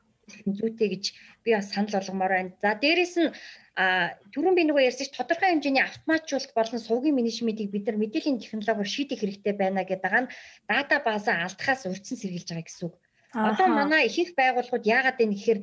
зүйтэй 0.46 0.90
гэж 0.94 1.04
би 1.44 1.50
бас 1.54 1.70
санал 1.72 1.94
болгомоор 1.94 2.34
байна. 2.34 2.52
За 2.62 2.74
дээрэс 2.80 3.16
нь 3.22 3.34
түрүүн 4.34 4.58
би 4.58 4.64
нөгөө 4.70 4.88
ярьсан 4.90 5.08
ч 5.08 5.18
тодорхой 5.18 5.50
хэмжээний 5.54 5.82
автоматжуулалт 5.86 6.54
болон 6.54 6.82
сувгийн 6.82 7.18
менежментийг 7.18 7.70
бид 7.74 7.86
нар 7.90 7.98
мэдээллийн 7.98 8.42
технологиор 8.42 8.90
шийдэх 8.90 9.22
хэрэгтэй 9.22 9.54
байна 9.58 9.82
гэдэг 9.82 10.14
нь 10.14 10.32
дата 10.70 11.02
базаа 11.02 11.46
алдахаас 11.46 11.90
урьдчилан 11.90 12.22
сэргийлж 12.22 12.50
байгаа 12.50 12.68
гэсэн 12.70 12.86
үг. 12.88 12.96
Одоо 13.34 13.68
манай 13.74 14.06
ихэнх 14.06 14.38
байгууллагууд 14.38 14.86
яагаад 14.86 15.18
вэ 15.18 15.26
гэхээр 15.34 15.60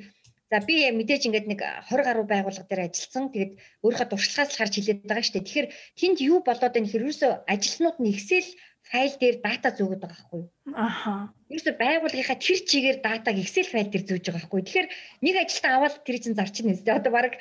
За 0.50 0.58
би 0.58 0.82
мэдээж 0.90 1.30
ингээд 1.30 1.46
нэг 1.46 1.60
20 1.62 2.02
гаруй 2.02 2.26
байгууллага 2.26 2.66
дээр 2.66 2.90
ажилласан. 2.90 3.30
Тэгээд 3.30 3.52
өөрийнхөө 3.86 4.08
туршлагаас 4.10 4.50
л 4.50 4.58
харж 4.58 4.74
хэлээд 4.74 5.06
байгаа 5.06 5.22
шүү 5.22 5.34
дээ. 5.38 5.46
Тэгэхээр 5.46 5.68
тэнд 5.94 6.18
юу 6.26 6.38
болоод 6.42 6.74
байна 6.74 6.90
ерөөсөө 6.90 7.32
ажилтнууд 7.46 7.98
нь 8.02 8.10
Excel 8.10 8.46
файл 8.86 9.14
дээр 9.20 9.36
дата 9.44 9.70
зөөгд 9.70 10.00
байгаа 10.02 10.16
байхгүй 10.16 10.40
юу? 10.40 10.48
Аха. 10.74 11.30
Ерөөсө 11.50 11.72
байгууллагынхаа 11.78 12.38
тэр 12.38 12.60
чигээр 12.62 12.98
датаг 13.02 13.36
Excel 13.38 13.66
файл 13.66 13.90
дээр 13.90 14.04
зөөж 14.06 14.24
байгаа 14.26 14.40
байхгүй. 14.40 14.62
Тэгэхээр 14.66 14.88
нэг 15.26 15.34
ажилтан 15.36 15.72
аваад 15.76 15.94
тэр 16.06 16.16
чинь 16.22 16.38
зарчна 16.38 16.74
үстэй. 16.74 16.94
Одоо 16.94 17.12
баг 17.12 17.38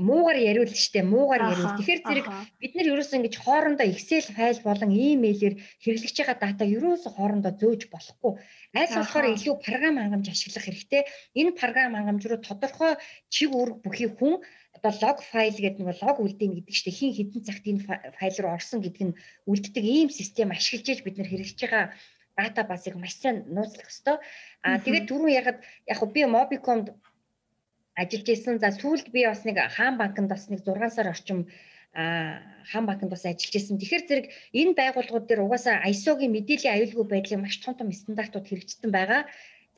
муугар 0.00 0.36
яриул 0.40 0.72
штэ, 0.72 1.04
муугар 1.04 1.52
яриул. 1.52 1.76
Тэгэхээр 1.76 2.00
зэрэг 2.04 2.26
бид 2.60 2.72
нар 2.74 2.88
ерөөсө 2.92 3.16
ингэж 3.20 3.34
хоорондоо 3.40 3.86
Excel 3.86 4.26
файл 4.32 4.60
болон 4.64 4.90
имэйлээр 4.92 5.54
хэрэглэж 5.84 6.16
байгаа 6.20 6.36
датаг 6.40 6.68
ерөөсө 6.68 7.08
хоорондоо 7.12 7.52
зөөж 7.52 7.82
болохгүй. 7.92 8.32
Аль 8.74 8.96
болохоор 8.96 9.26
илүү 9.36 9.54
програм 9.60 10.00
хангамж 10.00 10.26
ашиглах 10.32 10.64
хэрэгтэй. 10.64 11.02
Энэ 11.36 11.56
програм 11.56 11.96
хангамж 11.96 12.22
руу 12.26 12.40
тодорхой 12.40 12.96
чиг 13.28 13.52
үүрэг 13.52 13.78
бүхий 13.84 14.08
хүн 14.08 14.40
одоо 14.84 14.92
лог 15.00 15.24
файл 15.24 15.56
гэдэг 15.56 15.80
нэг 15.80 15.96
лог 16.04 16.20
үлдээн 16.20 16.60
гэдэг 16.60 16.74
чинь 16.76 16.92
хин 16.92 17.12
хідэн 17.16 17.40
цагт 17.48 17.64
энэ 17.64 17.82
файл 18.20 18.36
руу 18.44 18.52
орсон 18.52 18.84
гэдэг 18.84 19.02
нь 19.08 19.16
үлддэг 19.48 19.80
ийм 19.84 20.08
систем 20.12 20.52
ашиглаж 20.52 20.88
иж 20.92 21.00
бид 21.00 21.16
нэр 21.16 21.32
хэрэгжиж 21.32 21.56
байгаа 21.64 21.96
дата 22.36 22.62
базыг 22.68 22.94
маш 23.00 23.16
сайн 23.16 23.48
нууцлах 23.48 23.88
ёстой. 23.88 24.20
Аа 24.60 24.76
тэгээд 24.84 25.08
түрүүн 25.08 25.32
ягаад 25.40 25.58
яг 25.88 26.00
би 26.12 26.20
Mobicom-д 26.28 26.92
ажиллаж 27.96 28.28
исэн. 28.28 28.60
За 28.60 28.74
сүүлд 28.76 29.08
би 29.08 29.24
бас 29.24 29.48
нэг 29.48 29.56
хаан 29.72 29.96
банкнд 29.96 30.28
бас 30.28 30.50
нэг 30.52 30.60
6 30.66 30.92
сар 30.92 31.08
орчим 31.08 31.48
а 31.94 32.42
хаан 32.68 32.84
банкнд 32.84 33.08
бас 33.08 33.24
ажиллаж 33.24 33.54
исэн. 33.54 33.78
Тэгэхээр 33.80 34.04
зэрэг 34.04 34.26
энэ 34.52 34.76
байгууллагууд 34.76 35.26
дээр 35.30 35.46
угаасаа 35.46 35.80
ISO-гийн 35.88 36.34
мэдээллийн 36.34 36.74
аюулгүй 36.76 37.06
байдлын 37.08 37.42
маш 37.46 37.56
том 37.62 37.74
том 37.78 37.88
стандартууд 37.88 38.44
хэрэгжсэн 38.50 38.90
байгаа. 38.90 39.24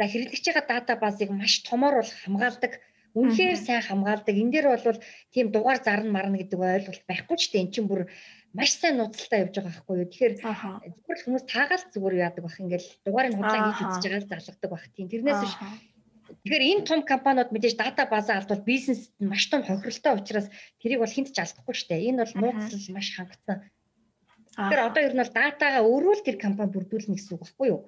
За 0.01 0.05
хэрэглэж 0.09 0.45
байгаа 0.49 0.67
дата 0.67 0.93
базыг 0.97 1.31
маш 1.31 1.61
томоор 1.63 2.01
бол 2.01 2.13
хамгаалдаг 2.25 2.81
Үнэхээр 3.17 3.57
сайн 3.57 3.81
хамгаалдаг. 3.81 4.37
Энэ 4.37 4.53
дээр 4.53 4.67
бол 4.77 5.01
тийм 5.33 5.47
дугаар 5.49 5.81
зарна 5.81 6.13
марна 6.13 6.37
гэдэг 6.37 6.61
ойлголт 6.61 7.05
байхгүй 7.09 7.37
ч 7.41 7.45
тийм 7.49 7.73
чинь 7.73 7.89
бүр 7.89 8.13
маш 8.53 8.77
сайн 8.77 9.01
нууцлалтаа 9.01 9.49
явж 9.49 9.55
байгаа 9.57 9.73
байхгүй 9.73 9.95
юу. 9.97 10.11
Тэгэхээр 10.13 10.35
зүгээр 10.37 11.21
хүмүүс 11.25 11.45
таагаал 11.49 11.85
зүгээр 11.97 12.15
яадаг 12.21 12.43
бах 12.45 12.61
ингээл 12.61 12.89
дугаарыг 13.09 13.35
худлаа 13.37 13.61
хийж 13.73 13.81
үзэж 13.81 14.05
байгаа 14.05 14.21
л 14.21 14.31
залгадаг 14.31 14.71
бах 14.71 14.87
тийм. 14.93 15.09
Тэрнээс 15.09 15.41
биш 15.41 15.55
Тэгэхээр 16.27 16.65
энэ 16.71 16.87
том 16.91 17.01
компаниуд 17.07 17.55
мэдээж 17.55 17.75
дата 17.79 18.03
базаа 18.11 18.43
алдвал 18.43 18.67
бизнест 18.67 19.15
маш 19.23 19.47
том 19.47 19.63
хохиролтой 19.63 20.19
учраас 20.19 20.51
тэрийг 20.83 21.01
бол 21.01 21.15
хинт 21.15 21.31
ч 21.31 21.39
алдахгүй 21.39 21.75
шүү 21.75 21.89
дээ. 21.91 22.07
Энэ 22.11 22.21
бол 22.27 22.35
нууцлал 22.35 22.95
маш 22.95 23.09
хангацсан. 23.15 23.57
Тэгэхээр 24.59 24.87
одоо 24.91 25.03
ер 25.07 25.15
нь 25.15 25.23
бол 25.23 25.37
датагаа 25.39 25.83
өөрөө 25.87 26.15
л 26.19 26.27
тэр 26.27 26.37
компани 26.43 26.75
бүрдүүлнэ 26.75 27.15
гэсэн 27.15 27.33
үг 27.39 27.43
байхгүй 27.47 27.67
юу? 27.71 27.81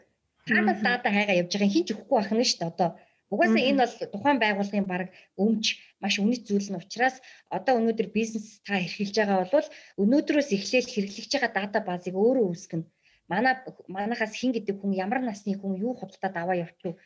Таадад 0.47 0.79
дата 0.87 1.09
хайгаа 1.11 1.41
явж 1.43 1.51
байгаа 1.51 1.75
хин 1.75 1.85
ч 1.87 1.91
өгөхгүй 1.97 2.17
байх 2.19 2.31
нь 2.31 2.47
шүү 2.47 2.61
дээ. 2.63 2.73
Одоо 2.73 2.91
Угаасаа 3.29 3.61
энэ 3.61 3.85
бол 3.85 3.95
тухайн 4.13 4.39
байгууллагын 4.41 4.89
баг 4.89 5.13
өмч 5.37 5.65
маш 6.01 6.17
үнэт 6.17 6.49
зүйл 6.49 6.69
нь 6.73 6.81
учраас 6.81 7.21
одоо 7.53 7.77
өнөөдөр 7.77 8.09
бизнес 8.09 8.65
та 8.65 8.81
эрхэлж 8.81 9.15
байгаа 9.21 9.45
бол 9.53 9.69
өнөөдрөөс 10.03 10.49
эхлээл 10.57 10.89
хэрэглэж 10.89 11.31
байгаа 11.37 11.53
дата 11.53 11.79
базыг 11.85 12.15
өөрөө 12.17 12.47
үүсгэнэ. 12.49 12.89
Манай 13.29 13.55
манахаас 13.93 14.33
хин 14.33 14.57
гэдэг 14.57 14.81
хүн 14.81 14.97
ямар 14.97 15.21
насны 15.21 15.53
хүн 15.61 15.77
юу 15.77 15.93
худалдаад 16.01 16.37
аваа 16.41 16.57
явчих 16.65 16.97
вэ? 16.97 17.01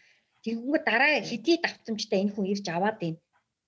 Тэгэнгүүт 0.46 0.84
дараа 0.86 1.18
хэдий 1.26 1.58
давтамжтай 1.58 2.18
энэ 2.22 2.34
хүн 2.34 2.46
ирж 2.54 2.66
аваад 2.70 2.96
байна. 3.02 3.18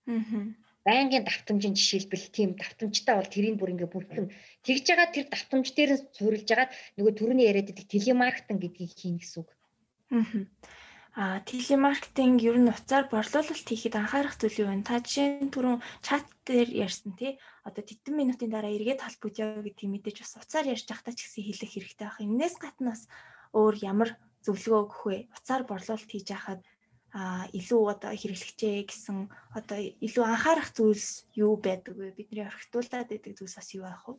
Аа. 0.07 0.47
Байнгын 0.87 1.27
давтамжийн 1.27 1.75
жишээлбэл 1.75 2.27
тийм 2.31 2.51
давтамжтай 2.55 3.15
бол 3.19 3.35
тэрийг 3.35 3.59
бүр 3.59 3.73
ингээ 3.75 3.91
бүртгэн 3.91 4.31
тэгж 4.63 4.85
байгаа 4.95 5.09
тэр 5.11 5.27
давтамж 5.33 5.69
дээр 5.75 5.93
нь 5.97 6.07
суурилж 6.15 6.49
агаад 6.55 6.71
нөгөө 7.01 7.13
түрүүний 7.19 7.49
яриад 7.51 7.69
байдаг 7.73 7.87
телемаркетинг 7.91 8.61
гэдгийг 8.63 8.93
хийн 8.95 9.17
гэсэн 9.19 9.43
үг. 9.43 9.51
Аа 10.13 10.45
А 11.15 11.39
телемаркетинг 11.47 12.43
ер 12.43 12.59
нь 12.59 12.67
уцаар 12.75 13.07
борлуулалт 13.07 13.69
хийхэд 13.71 13.95
анхаарах 13.95 14.35
зүйл 14.35 14.67
юу 14.67 14.69
вэ? 14.75 14.83
Та 14.83 14.99
жишээ 14.99 15.47
нь 15.47 15.55
түрүүн 15.55 15.79
чат 16.03 16.27
дээр 16.43 16.71
ярьсан 16.75 17.15
тий. 17.15 17.39
Одоо 17.63 17.87
тэдэн 17.87 18.15
минутын 18.19 18.51
дараа 18.51 18.75
эргээд 18.75 18.99
холбогд 18.99 19.39
яа 19.39 19.63
гэдгийг 19.63 19.95
мэдээж 19.95 20.17
бас 20.27 20.35
уцаар 20.43 20.67
ярьж 20.75 20.91
байхдаа 20.91 21.15
ч 21.15 21.23
гэсэн 21.23 21.47
хэлэх 21.47 21.71
хэрэгтэй 21.71 22.07
байх. 22.11 22.19
Энээс 22.19 22.57
гадна 22.59 22.99
бас 22.99 23.07
өөр 23.55 23.75
ямар 23.87 24.11
зөвлөгөө 24.43 24.81
өгөх 24.83 25.03
вэ? 25.07 25.19
Уцаар 25.39 25.63
борлуулалт 25.71 26.11
хийж 26.11 26.27
байхад 26.35 26.61
а 27.15 27.47
илүү 27.55 27.83
одоо 27.95 28.11
хэрэглэгчээ 28.11 28.83
гэсэн 28.91 29.31
одоо 29.55 29.79
илүү 29.79 30.25
анхаарах 30.27 30.75
зүйлс 30.75 31.31
юу 31.39 31.55
байдаг 31.63 31.95
вэ? 31.95 32.11
Бидний 32.19 32.43
орхитуулаад 32.43 33.07
байдаг 33.07 33.39
зүйлс 33.39 33.55
бас 33.55 33.71
юу 33.71 33.87
байх 33.87 34.03
вэ? 34.03 34.19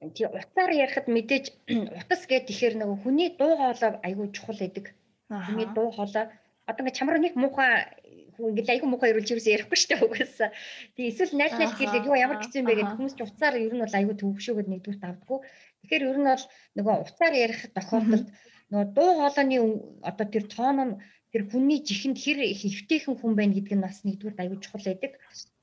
Тий 0.00 0.26
утаар 0.28 0.70
ярихад 0.70 1.08
мэдээж 1.08 1.46
утас 2.00 2.22
гэдэг 2.28 2.46
тэгэхээр 2.48 2.74
нөгөө 2.80 2.98
хүний 3.00 3.28
дуу 3.40 3.56
хоолой 3.56 3.96
айгүй 4.04 4.28
чухал 4.36 4.60
байдаг. 4.60 4.92
Хүний 5.30 5.68
дуу 5.72 5.88
хоолой 5.90 6.28
одоо 6.68 6.82
ингээ 6.84 6.98
чамраа 6.98 7.20
нэг 7.22 7.34
муухай 7.38 7.88
хүн 8.36 8.52
ингээ 8.52 8.76
айгүй 8.76 8.88
муухай 8.92 9.10
ирүүлж 9.16 9.30
юусэн 9.32 9.54
ярихгүй 9.56 9.78
шүү 9.80 9.90
дээ 9.96 10.04
угаасаа. 10.04 10.50
Тий 10.94 11.08
эсвэл 11.08 11.32
найл 11.40 11.56
найл 11.56 11.74
хэлээ 11.78 12.04
юу 12.04 12.16
ямар 12.20 12.44
юм 12.44 12.66
бэ 12.68 12.74
гэдэг 12.76 12.92
хүмүүс 12.92 13.14
ч 13.16 13.20
уцаар 13.24 13.56
ер 13.56 13.72
нь 13.72 13.80
бол 13.80 13.96
айгүй 13.96 14.16
төвшөөгд 14.20 14.68
нэгдүгээр 14.68 15.00
тавдггүй. 15.00 15.38
Тэгэхээр 15.80 16.04
ер 16.12 16.18
нь 16.20 16.28
бол 16.28 16.44
нөгөө 16.76 16.94
уцаар 17.06 17.34
ярих 17.34 17.60
тохиолдолд 17.72 18.26
нөгөө 18.70 18.86
дуу 18.92 19.10
хоолойны 19.16 19.56
одоо 20.04 20.26
тэр 20.28 20.44
тоон 20.52 20.78
нь 20.84 20.94
тэр 21.32 21.42
хүний 21.48 21.80
жихэнд 21.80 22.18
хэр 22.20 22.38
хэвтэйхэн 22.44 23.16
хүн 23.16 23.32
байна 23.38 23.56
гэдэг 23.56 23.74
нь 23.78 23.84
бас 23.86 24.04
нэгдүгээр 24.04 24.42
айгүй 24.42 24.58
чухал 24.60 24.84
байдаг. 24.84 25.12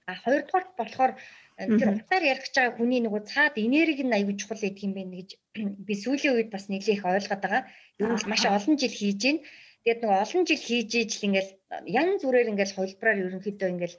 А 0.09 0.19
хоёрдугаар 0.23 0.65
болохоор 0.79 1.11
тэр 1.57 1.89
утгаар 1.93 2.23
ярих 2.23 2.43
гэж 2.49 2.55
байгаа 2.57 2.77
хүний 2.77 3.01
нөгөө 3.05 3.21
цаад 3.29 3.55
энерги 3.61 4.03
нь 4.05 4.15
аягүй 4.17 4.35
чухал 4.37 4.61
гэдэг 4.63 4.83
юм 4.87 4.93
байна 4.97 5.13
гэж 5.21 5.29
би 5.87 5.93
сүүлийн 5.93 6.35
үед 6.37 6.49
бас 6.49 6.65
нэлээх 6.69 7.05
ойлгоод 7.05 7.41
байгаа. 7.45 7.63
Ер 8.01 8.09
нь 8.09 8.25
маш 8.25 8.43
олон 8.49 8.75
жил 8.81 8.93
хийж 8.93 9.17
гин. 9.21 9.37
Тэгээд 9.83 10.01
нөгөө 10.01 10.19
олон 10.25 10.43
жил 10.49 10.61
хийж 10.65 10.89
ижил 10.95 11.27
ингээл 11.27 11.51
янз 11.85 12.21
бүрээр 12.23 12.51
ингээл 12.51 12.75
хувилбараар 12.75 13.21
ерөнхийдөө 13.21 13.69
ингээл 13.69 13.97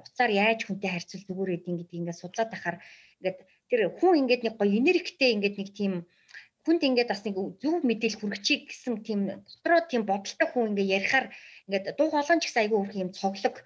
уцаар 0.00 0.30
яаж 0.32 0.60
хүнтэй 0.64 0.90
харьцуул 0.90 1.24
зүгээр 1.26 1.54
эдийн 1.56 1.76
гэдгийг 1.78 2.00
ингээд 2.00 2.20
судлаад 2.20 2.50
ахаар 2.56 2.76
ингээд 3.20 3.38
тэр 3.70 3.80
хүн 3.98 4.14
ингээд 4.24 4.42
нэг 4.44 4.54
гоё 4.56 4.72
энергитэй 4.80 5.30
ингээд 5.36 5.56
нэг 5.60 5.70
тийм 5.76 5.92
хүнд 6.64 6.82
ингээд 6.88 7.12
бас 7.12 7.22
нэг 7.24 7.36
зөв 7.62 7.74
мэдээлэл 7.80 8.20
хүргэчих 8.20 8.60
гэсэн 8.68 8.94
тийм 9.06 9.20
дотроо 9.44 9.80
тийм 9.88 10.02
бодолтой 10.04 10.48
хүн 10.48 10.70
ингээд 10.76 10.94
ярихаар 10.96 11.26
ингээд 11.66 11.96
дуу 11.96 12.08
хоолойч 12.12 12.42
гэсэн 12.44 12.60
айгүй 12.64 12.78
өөр 12.80 13.02
юм 13.04 13.10
цоглог 13.16 13.56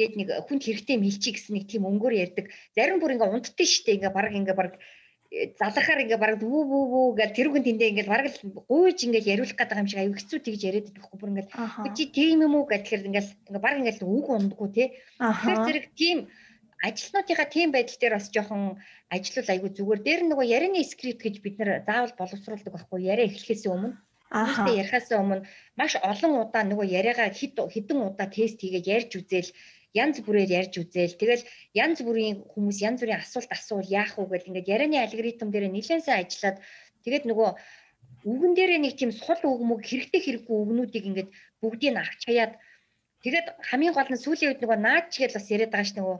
Тэгэд 0.00 0.16
нэг 0.16 0.28
хүнд 0.48 0.64
хэрэгтэй 0.64 0.96
мэлчий 0.96 1.36
гэсэн 1.36 1.60
нэг 1.60 1.68
тийм 1.68 1.84
өнгөөр 1.84 2.16
ярьдаг. 2.16 2.48
Зарим 2.72 3.04
бүр 3.04 3.20
ингээ 3.20 3.28
унтдээ 3.36 3.68
штэ 3.68 4.00
ингээ 4.00 4.16
баг 4.16 4.32
ингээ 4.32 4.56
баг 4.56 4.80
э, 5.28 5.52
залахаар 5.60 6.08
ингээ 6.08 6.16
баг 6.16 6.40
вүү 6.40 6.62
вүү 6.64 6.84
вүү 6.88 7.06
гэж 7.20 7.30
тэр 7.36 7.48
хүн 7.52 7.64
тэндээ 7.68 7.90
ингээ 7.92 8.08
баг 8.08 8.24
л 8.32 8.64
гуйж 8.64 8.98
ингээ 9.04 9.28
яриулах 9.28 9.60
гэдэг 9.60 9.76
юм 9.76 9.88
шиг 9.92 10.00
аюу 10.00 10.16
хэцүү 10.16 10.38
тэгж 10.40 10.60
яриад 10.64 10.88
байдаг 10.88 11.04
бүр 11.20 11.30
ингээ 11.36 11.46
чи 11.92 12.04
тийм 12.08 12.40
юм 12.48 12.56
уу 12.56 12.64
гэхээр 12.64 13.12
ингээ 13.12 13.24
ингээ 13.52 13.60
баг 13.60 13.76
ингээ 13.76 14.00
үг 14.00 14.26
ундаггүй 14.32 14.68
те. 14.72 14.84
Тэгэхээр 15.20 15.60
зэрэг 15.68 15.86
тийм 15.92 16.18
ажилтнуудынхаа 16.80 17.48
тийм 17.52 17.68
байдал 17.76 17.98
дээр 18.00 18.14
бас 18.16 18.32
жоохон 18.32 18.80
ажиллал 19.12 19.52
айгүй 19.52 19.70
зүгээр. 19.76 20.00
Дээр 20.00 20.20
нөгөө 20.32 20.46
ярианы 20.48 20.80
скрипт 20.88 21.20
гэж 21.28 21.36
бид 21.44 21.60
нэр 21.60 21.84
заавал 21.84 22.16
боловсруулдаг 22.16 22.72
байхгүй 22.72 23.04
яриа 23.04 23.28
эхлэхээс 23.28 23.68
өмнө. 23.68 24.00
Хүмүүстэй 24.30 24.78
ярихаас 24.80 25.10
өмнө 25.10 25.42
маш 25.74 25.98
олон 25.98 26.32
удаа 26.46 26.62
нөгөө 26.62 26.86
яриагаа 26.86 27.34
хэд 27.34 27.58
хэдэн 27.66 27.98
удаа 27.98 28.30
тест 28.30 28.62
хийгээд 28.62 28.86
ярьж 28.86 29.10
үзээл 29.18 29.50
янз 29.94 30.16
бүрээр 30.22 30.50
ярьж 30.60 30.74
үзээл 30.78 31.18
тэгэл 31.18 31.42
янз 31.74 31.98
бүрийн 32.06 32.46
хүмүүс 32.52 32.78
янз 32.88 32.98
бүрийн 33.02 33.22
асуулт 33.22 33.50
асуул 33.50 33.88
яах 33.90 34.14
вэ 34.18 34.26
гэл 34.30 34.48
ингээд 34.50 34.70
ярианы 34.74 34.98
алгоритм 35.02 35.50
дээр 35.50 35.66
нэлээд 35.70 36.06
сайн 36.06 36.22
ажиллаад 36.22 36.58
тэгээд 37.04 37.24
нөгөө 37.26 37.50
үгэн 38.24 38.52
дээрээ 38.54 38.80
нэг 38.82 38.94
тийм 38.96 39.10
сул 39.10 39.40
үг 39.42 39.60
мөг 39.66 39.80
хэрэгтэй 39.82 40.20
хэрэггүй 40.22 40.56
үгнүүдийг 40.62 41.04
ингээд 41.10 41.30
бүгдийг 41.62 41.92
нь 41.94 42.02
авч 42.02 42.20
хаяад 42.28 42.52
тэгээд 43.24 43.46
хамгийн 43.68 43.94
гол 43.96 44.10
нь 44.12 44.22
сүүлийн 44.22 44.50
үед 44.54 44.62
нөгөө 44.62 44.78
наач 44.78 45.10
гэж 45.18 45.32
бас 45.34 45.46
яриад 45.50 45.72
байгаа 45.72 45.88
ш 45.88 45.92
нөгөө 45.96 46.18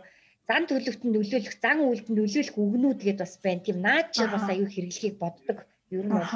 зан 0.49 0.63
төлөвтөнд 0.67 1.15
нөлөөлөх 1.15 1.55
зан 1.63 1.79
үйлдэнд 1.87 2.19
нөлөөлөх 2.19 2.57
үгнүүд 2.59 3.01
гэдээ 3.07 3.23
бас 3.23 3.35
байна. 3.45 3.63
Тийм 3.63 3.79
наач 3.87 4.13
бас 4.19 4.47
аюу 4.51 4.67
хэрэглэхийг 4.67 5.17
боддог. 5.23 5.59
Ер 5.95 6.05
нь 6.05 6.11
бол 6.11 6.27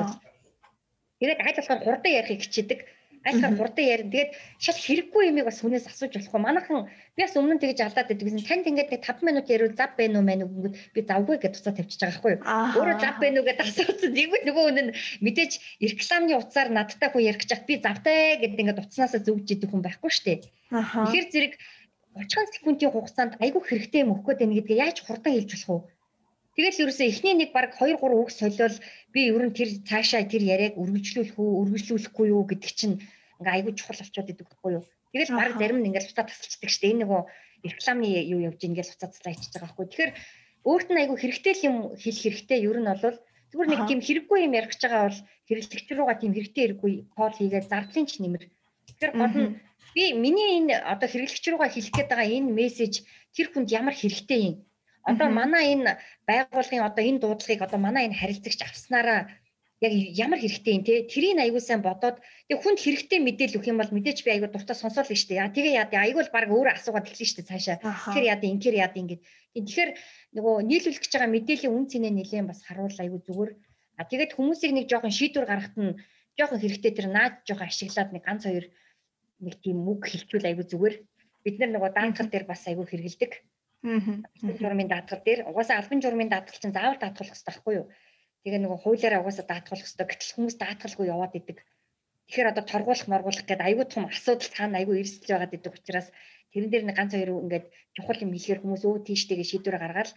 тэгээд 1.18 1.41
аль 1.43 1.59
болохоор 1.59 1.80
хурдан 1.82 2.12
ярихыг 2.20 2.41
хичээдэг 2.45 2.80
айлхаар 3.25 3.57
хурдан 3.57 3.85
ярина. 3.85 4.12
Тэгээд 4.12 4.31
шал 4.61 4.79
хэрэггүй 4.79 5.22
юмыг 5.33 5.49
бас 5.49 5.59
хүнээс 5.64 5.89
асууж 5.89 6.12
болохгүй. 6.14 6.41
Манайхан 6.45 6.89
би 7.16 7.20
бас 7.25 7.35
өмнө 7.35 7.57
нь 7.57 7.62
тэгэж 7.64 7.79
алдаад 7.81 8.09
байдаг. 8.12 8.27
Гэсэн 8.29 8.45
танд 8.45 8.68
ингээд 8.68 8.93
нэг 8.93 9.03
5 9.03 9.25
минут 9.25 9.47
ярил 9.49 9.72
зав 9.72 9.97
байна 9.97 10.20
уу 10.20 10.29
мэн 10.29 10.45
үгэнгүүд 10.45 10.75
би 10.93 11.01
завгүй 11.03 11.37
гэж 11.41 11.53
туцаа 11.57 11.75
тавьчихж 11.75 12.01
байгаа 12.05 12.12
байхгүй 12.14 12.33
юу. 12.37 12.43
Өөрөө 12.45 12.97
зав 13.01 13.16
байна 13.18 13.37
уу 13.41 13.47
гэдээ 13.49 13.64
асуусан. 13.64 14.12
Нэгвэл 14.12 14.47
нөгөө 14.49 14.64
хүн 14.68 14.81
нь 14.85 14.95
мэдээж 15.25 15.53
рекламны 15.81 16.35
утсаар 16.37 16.68
надтай 16.68 17.09
хүн 17.09 17.25
ярих 17.25 17.41
гэж 17.41 17.51
би 17.64 17.75
завтай 17.81 18.39
гэдэг 18.45 18.61
ингээд 18.61 18.83
утаснаас 18.85 19.16
зөвж 19.25 19.49
идэг 19.49 19.70
хүн 19.72 19.83
байхгүй 19.85 20.11
шүү 20.12 20.25
дээ. 20.29 20.39
Тэгэхээр 20.70 21.29
зэрэг 21.33 21.55
30 22.14 22.55
секундын 22.55 22.95
хугацаанд 22.95 23.35
айгүй 23.43 23.62
хэрэгтэй 23.64 24.07
юм 24.07 24.14
өгөх 24.14 24.39
гээд 24.39 24.41
байна 24.43 24.57
гэдгээ 24.59 24.83
яаж 24.87 24.99
хурдан 25.03 25.35
хэлж 25.35 25.51
болох 25.66 25.83
вэ? 25.83 25.94
Тэгэл 26.55 26.87
ерөөсөө 26.87 27.07
эхний 27.11 27.35
нэг 27.35 27.51
баг 27.51 27.75
2 27.75 27.99
3 27.99 28.15
үг 28.15 28.31
солиол 28.31 28.77
би 29.11 29.21
ер 29.27 29.43
нь 29.43 29.57
тэр 29.59 29.71
цаашаа 29.83 30.23
тэр 30.23 30.43
яриаг 30.55 30.79
үргэлжлүүлэх 30.79 31.35
үү, 31.35 31.51
үргэлжлүүлэхгүй 31.67 32.27
юу 32.31 32.47
гэдэг 32.47 32.73
чинь 32.79 33.03
ингээ 33.43 33.55
айгүй 33.59 33.73
чухал 33.75 33.99
болчиход 33.99 34.31
идэг 34.31 34.47
байхгүй 34.47 34.73
юу. 34.79 34.85
Тэгэл 35.11 35.35
баг 35.35 35.59
зарим 35.59 35.83
нь 35.83 35.91
ингээл 35.91 36.15
уцаа 36.15 36.27
тасалчдаг 36.31 36.71
шүү 36.71 36.83
дээ. 36.83 36.93
Энэ 36.95 37.03
нөгөө 37.03 37.21
рекламны 37.67 38.07
юу 38.07 38.41
явж 38.47 38.61
ингээл 38.63 38.95
уцаа 38.95 39.11
таслаа 39.11 39.35
ичиж 39.35 39.51
байгаа 39.51 39.67
байхгүй. 39.67 39.87
Тэгэхээр 39.91 40.13
өөрт 40.71 40.89
нь 40.95 41.01
айгүй 41.03 41.17
хэрэгтэй 41.19 41.55
юм 41.67 41.77
хэлэх 41.99 42.23
хэрэгтэй. 42.23 42.59
Ер 42.63 42.79
нь 42.79 42.87
бол 42.87 43.19
зүгээр 43.51 43.71
нэг 43.75 43.83
тийм 43.91 44.01
хэрэггүй 44.07 44.39
юм 44.47 44.55
ярих 44.55 44.71
гэж 44.71 44.83
байгаа 44.87 45.03
бол 45.11 45.21
хэрэглэгч 45.51 45.89
руугаа 45.91 46.17
тийм 46.23 46.33
хэрэгтэй 46.39 46.63
хэрэггүй 46.63 46.93
кол 47.19 47.35
хийгээд 47.35 47.67
зардлын 47.67 48.07
ч 48.07 48.13
нэмэр. 48.23 48.45
Тэгэхээр 48.95 49.13
гол 49.19 49.35
нь 49.43 49.51
би 49.91 50.03
миний 50.15 50.51
энэ 50.63 50.87
одоо 50.87 51.09
хэрэглэгч 51.11 51.45
руугаа 51.51 51.71
хэлэх 51.71 51.91
гээд 51.91 52.11
байгаа 52.15 52.31
энэ 52.31 52.55
мессеж 52.55 53.03
тэр 53.35 53.51
хүнд 53.51 53.75
ямар 53.75 53.95
хэрэгтэй 53.99 54.41
юм 54.55 54.55
Одоо 55.05 55.29
манай 55.29 55.65
энэ 55.75 56.01
байгууллагын 56.29 56.89
одоо 56.89 57.05
энэ 57.05 57.21
дуудлагыг 57.21 57.61
одоо 57.67 57.81
манай 57.81 58.09
энэ 58.09 58.19
харилцагч 58.21 58.61
авснараа 58.65 59.21
яг 59.85 59.93
ямар 60.25 60.41
хэрэгтэй 60.41 60.75
юм 60.77 60.85
те 60.85 61.05
тэрийг 61.13 61.37
аягүй 61.39 61.61
сайн 61.61 61.83
бодоод 61.85 62.17
тэг 62.49 62.59
хүнд 62.63 62.81
хэрэгтэй 62.81 63.21
мэдээлэл 63.21 63.57
өгөх 63.61 63.69
юм 63.69 63.81
бол 63.81 63.93
мэдээч 63.93 64.19
би 64.25 64.31
аягүй 64.33 64.49
дуртай 64.49 64.77
сонсоол 64.77 65.11
нь 65.13 65.21
штэ. 65.21 65.45
Тэгээ 65.53 65.77
яа 65.77 65.89
аягүй 65.93 66.25
л 66.25 66.33
баг 66.33 66.49
өөрөө 66.49 66.75
асуугаад 66.79 67.09
эхлэн 67.11 67.29
штэ 67.29 67.43
цаашаа. 67.45 67.77
Тэгэхээр 67.85 68.31
яа 68.33 68.39
инкер 68.41 68.75
яа 68.81 68.93
ингэж. 68.95 69.21
Тэгэхээр 69.53 69.91
нөгөө 70.41 70.55
нийлүүлэх 70.71 71.03
гэж 71.05 71.13
байгаа 71.13 71.31
мэдээллийн 71.37 71.75
үн 71.75 71.85
цэнэ 71.91 72.11
нэлээд 72.17 72.49
бас 72.49 72.61
харуул 72.65 72.97
аягүй 72.97 73.21
зүгээр. 73.29 73.51
А 74.01 74.03
тэгээд 74.09 74.33
хүмүүсийг 74.35 74.73
нэг 74.73 74.87
жоохон 74.89 75.13
шийдвэр 75.13 75.47
гаргахад 75.47 75.79
нь 75.79 75.99
жоохон 76.39 76.61
хэрэгтэй 76.63 76.93
тэр 76.95 77.09
наад 77.13 77.35
жоохон 77.47 77.69
ашиглаад 77.69 78.11
нэг 78.11 78.23
ганц 78.25 78.43
хоёр 78.47 78.67
нэг 79.45 79.55
тийм 79.63 79.79
үг 79.87 80.01
хэлчихвэл 80.09 80.49
аягүй 80.49 80.67
зүгээр. 80.67 80.95
Бид 81.45 81.57
нар 81.61 81.71
нөгөө 81.77 81.91
даанхал 81.95 82.31
дээр 82.31 82.47
бас 82.49 82.67
аягүй 82.67 82.87
хэрэгэлдэг. 82.89 83.33
Журмын 83.85 84.89
даатгал 84.89 85.20
дээр 85.24 85.41
угаасаа 85.51 85.76
албан 85.78 86.01
журмын 86.01 86.32
даатгал 86.32 86.61
чинь 86.61 86.72
заавал 86.72 86.97
даатгуулах 87.01 87.37
хэрэгтэй 87.37 87.53
байхгүй 87.53 87.74
юу? 87.76 87.87
Тэгээ 88.45 88.61
нөгөө 88.64 88.78
хуулиараа 88.80 89.20
угаасаа 89.20 89.47
даатгуулах 89.49 89.85
хэрэгтэй. 89.85 90.09
Гэтэл 90.09 90.35
хүмүүс 90.35 90.57
даатгалгүй 90.57 91.07
яваад 91.12 91.35
идэг. 91.37 91.59
Тэгэхээр 92.24 92.51
одоо 92.53 92.64
торгуулах 92.64 93.09
моргуулах 93.12 93.45
гэдэг 93.45 93.68
аюул 93.68 93.89
том 93.93 94.05
асуудал 94.09 94.53
цаана 94.57 94.80
аюул 94.80 95.01
эрсэлж 95.01 95.28
байгаад 95.28 95.57
идэг 95.57 95.72
учраас 95.76 96.09
тэрэн 96.57 96.70
дээр 96.72 96.85
нэг 96.89 96.97
ганц 96.97 97.12
хоёр 97.12 97.45
ингээд 97.45 97.66
чухал 97.93 98.22
юм 98.24 98.32
хэлэхээр 98.32 98.61
хүмүүс 98.64 98.82
өө 98.89 99.05
тийштэйгээ 99.05 99.51
шийдвэр 99.53 99.76
гаргаад 99.76 100.11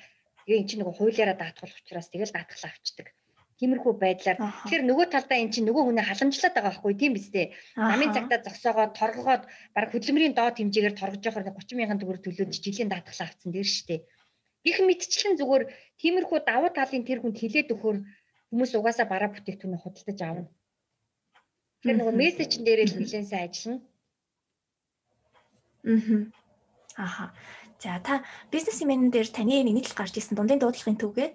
тэгээ 0.47 0.59
эн 0.63 0.67
чинь 0.71 0.79
нөгөө 0.79 0.95
хуулиараа 0.95 1.35
даатгуулах 1.35 1.79
учраас 1.83 2.07
тэгэл 2.07 2.31
даатгал 2.31 2.63
авчдаг. 2.71 3.07
Тиймэрхүү 3.57 3.93
байдлаар 3.97 4.37
тэгэхээр 4.37 4.85
нөгөө 4.85 5.07
талдаа 5.09 5.37
эн 5.41 5.49
чинь 5.49 5.65
нөгөө 5.65 5.83
хүнээ 5.89 6.05
халамжлаад 6.05 6.53
байгаа 6.53 6.71
байхгүй 6.77 6.93
тийм 6.93 7.13
биз 7.17 7.33
дээ. 7.33 7.57
Намын 7.73 8.13
цагтаа 8.13 8.39
зогсоогоод 8.45 8.93
торгогоод 8.93 9.43
баг 9.73 9.87
хөдөлмөрийн 9.89 10.37
доод 10.37 10.61
хэмжээгээр 10.61 10.93
торгож 10.93 11.23
явахаар 11.25 11.49
30 11.57 11.73
мянган 11.73 11.97
төгрөг 11.97 12.21
төлөөд 12.21 12.53
жилийн 12.53 12.93
даатгал 12.93 13.25
авцсан 13.25 13.49
дээр 13.49 13.65
штэ. 13.65 14.05
Гэх 14.61 14.77
мэтчлэн 14.85 15.41
зүгээр 15.41 15.63
тиймэрхүү 15.97 16.39
давуу 16.45 16.69
талын 16.69 17.01
тэр 17.01 17.19
хүнд 17.25 17.37
хилээд 17.41 17.73
өгөхөр 17.73 17.97
хүмүүс 18.53 18.71
угаасаа 18.77 19.09
бараа 19.09 19.33
бүтээгдэхүүнээ 19.33 19.81
худалдаж 19.81 20.19
аавна. 20.21 20.45
Тэгэхээр 21.81 21.97
нөгөө 21.97 22.15
мессежн 22.21 22.61
дээрээ 22.61 22.87
л 22.93 22.97
нэлээд 23.01 23.25
сайн 23.25 23.45
ажиллана. 23.49 23.81
Аа. 25.87 26.37
Аха. 26.97 27.33
За 27.79 28.01
та 28.01 28.25
бизнесмен 28.51 29.09
дээр 29.13 29.29
таны 29.29 29.61
нэг 29.61 29.85
л 29.85 29.97
гарч 29.97 30.17
исэн 30.17 30.33
дундын 30.33 30.57
дуудлагын 30.59 30.97
төвгээд 30.97 31.33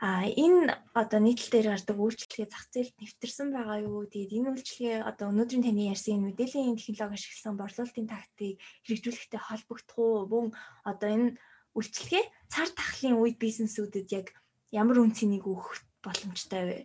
А 0.00 0.24
энэ 0.24 0.80
одоо 0.96 1.20
нийтлэл 1.20 1.52
дээр 1.52 1.68
гардаг 1.76 1.98
үйлчлэгээ 2.00 2.48
зах 2.48 2.64
зээлд 2.72 2.96
нэвтэрсэн 2.96 3.52
байгаа 3.52 3.84
юу? 3.84 4.08
Тэгээд 4.08 4.32
энэ 4.32 4.50
үйлчлэгээ 4.56 4.96
одоо 5.04 5.28
өнөөдрийн 5.28 5.60
таны 5.60 5.92
ярьсан 5.92 6.16
энэ 6.16 6.26
мэдээллийн 6.32 6.80
технологи 6.80 7.20
ашигласан 7.20 7.60
борлуулалтын 7.60 8.08
тактик 8.08 8.56
хэрэгжүүлэхтэй 8.88 9.40
холбогдох 9.44 9.98
уу? 10.00 10.24
Мөн 10.24 10.46
одоо 10.88 11.08
энэ 11.12 11.28
үйлчлэгээ 11.76 12.24
цар 12.48 12.68
тахлын 12.72 13.20
үед 13.20 13.36
бизнесүүдэд 13.36 14.08
яг 14.16 14.26
ямар 14.72 15.04
үн 15.04 15.12
цэнийг 15.12 15.44
өгөх 15.44 15.84
боломжтой 16.00 16.64
вэ? 16.64 16.78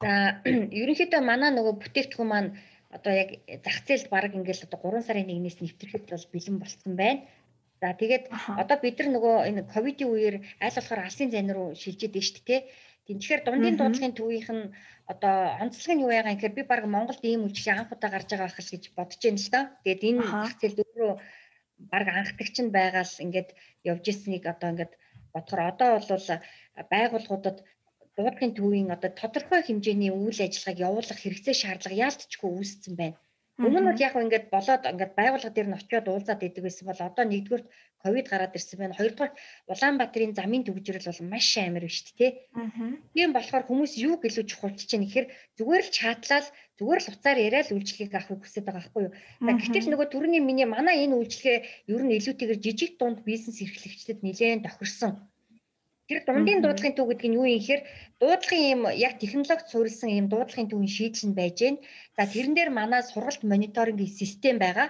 За 0.00 0.40
ерөнхийдөө 0.80 1.20
манай 1.28 1.52
нөгөө 1.52 1.76
бүтээгдэхүүн 1.76 2.30
маань 2.32 2.50
одоо 2.88 3.12
яг 3.12 3.44
зах 3.60 3.84
зээлд 3.84 4.08
баг 4.08 4.32
ингээл 4.32 4.64
одоо 4.64 4.96
3 4.96 5.04
сарын 5.04 5.28
1-ээс 5.28 5.60
нэвтрэхэд 5.60 6.08
бол 6.08 6.26
бэлэн 6.32 6.56
болсон 6.56 6.92
байна. 6.96 7.20
За 7.80 7.94
тэгээд 8.00 8.24
одоо 8.62 8.76
бид 8.82 8.98
нар 8.98 9.08
нөгөө 9.14 9.36
энэ 9.48 9.62
ковидын 9.72 10.10
үеэр 10.10 10.36
аль 10.64 10.76
болохоор 10.76 11.00
алсын 11.06 11.30
зайн 11.30 11.50
руу 11.54 11.68
шилжээд 11.78 12.14
байна 12.14 12.26
шүү 12.26 12.44
дээ. 12.48 12.60
Тэгэхээр 13.06 13.42
дундын 13.44 13.76
дуудлагын 13.78 14.18
төвийнх 14.18 14.50
нь 14.52 14.64
одоо 15.12 15.34
онцлог 15.62 15.90
нь 15.94 16.02
юу 16.04 16.12
яагаа 16.18 16.34
гэхээр 16.34 16.56
би 16.58 16.62
баг 16.68 16.82
Монголд 16.84 17.22
ийм 17.24 17.46
үйлчлэг 17.46 17.78
анх 17.78 17.94
удаа 17.94 18.10
гарч 18.12 18.28
байгаа 18.28 18.48
байх 18.50 18.58
гэж 18.58 18.84
бодож 18.98 19.20
байна 19.22 19.40
л 19.40 19.52
доо. 19.54 19.64
Тэгээд 19.82 20.06
энэ 20.08 20.22
зах 20.28 20.54
зээл 20.60 20.82
өөрөө 20.82 21.12
баг 21.92 22.06
анхдагч 22.10 22.56
нь 22.60 22.74
байгаал 22.76 23.14
ингээд 23.24 23.50
явж 23.90 24.04
ирснийг 24.10 24.44
одоо 24.52 24.68
ингээд 24.72 24.92
бодохоор 25.32 25.62
одоо 25.72 25.88
бол 25.96 26.28
байгууллагуудад 26.92 27.58
дуудлагын 28.16 28.52
төвийн 28.58 28.88
одоо 28.96 29.10
тодорхой 29.20 29.60
хэмжээний 29.64 30.12
үйл 30.12 30.40
ажиллагааг 30.42 30.78
явуулах 30.88 31.18
хэрэгцээ 31.22 31.54
шаардлага 31.62 32.00
яалтчгүй 32.04 32.50
үүссэн 32.52 32.94
байна. 33.00 33.18
Өмнө 33.58 33.90
нь 33.90 33.98
яг 34.06 34.14
ингээд 34.14 34.46
болоод 34.54 34.86
ингээд 34.86 35.12
байгууллага 35.18 35.50
дээр 35.54 35.68
нь 35.70 35.78
очиод 35.78 36.06
уулзаад 36.06 36.46
идэг 36.46 36.62
байсан 36.62 36.86
бол 36.86 37.02
одоо 37.08 37.24
нэгдүгээр 37.26 37.64
ковид 38.02 38.26
гараад 38.30 38.54
ирсэн 38.54 38.78
байна. 38.78 38.94
Хоёрдугаар 38.94 39.32
Улаанбаатарын 39.72 40.36
замын 40.38 40.62
төвжирэл 40.62 41.10
бол 41.10 41.22
маш 41.32 41.48
амар 41.58 41.84
биш 41.90 42.06
тий. 42.14 42.30
Тийм 43.14 43.30
болохоор 43.34 43.64
хүмүүс 43.66 43.92
юу 43.98 44.14
гэлүү 44.22 44.44
чухалч 44.46 44.78
чинь 44.86 45.02
гэхээр 45.02 45.26
зүгээр 45.58 45.82
л 45.82 45.94
чатлал 45.98 46.46
зүгээр 46.78 47.00
л 47.02 47.10
уцаар 47.10 47.38
яриад 47.46 47.74
үйлчлэгийг 47.74 48.14
авахыг 48.14 48.40
хүсэж 48.46 48.62
байгаа 48.62 48.78
байхгүй 48.78 49.02
юу. 49.10 49.12
Гэтэл 49.42 49.90
нөгөө 49.90 50.06
түрүүний 50.14 50.42
миний 50.46 50.68
манай 50.70 51.02
энэ 51.02 51.18
үйлчлэгээ 51.18 51.58
ер 51.90 52.02
нь 52.06 52.14
илүүтэйгээр 52.14 52.62
жижиг 52.62 52.92
дунд 52.94 53.26
бизнес 53.26 53.58
эрхлэгчдэд 53.58 54.22
нэлээд 54.22 54.70
тохирсон 54.70 55.12
Тэр 56.08 56.24
дундын 56.24 56.64
дуудлагын 56.64 56.96
төв 56.96 57.06
гэдэг 57.08 57.28
нь 57.28 57.36
юу 57.36 57.44
юм 57.44 57.60
гэхээр 57.60 57.82
дуудлагын 58.20 58.64
юм 58.74 58.80
яг 59.08 59.14
технологид 59.20 59.68
суурилсан 59.68 60.10
юм 60.20 60.26
дуудлагын 60.32 60.70
төвийн 60.72 60.94
шийдэл 60.96 61.28
нь 61.28 61.38
байж 61.40 61.56
гэн. 61.60 61.76
За 62.16 62.22
тэрэн 62.32 62.54
дээр 62.56 62.70
манай 62.72 63.02
сургалт 63.04 63.42
мониторингийн 63.44 64.16
систем 64.20 64.56
байгаа. 64.56 64.88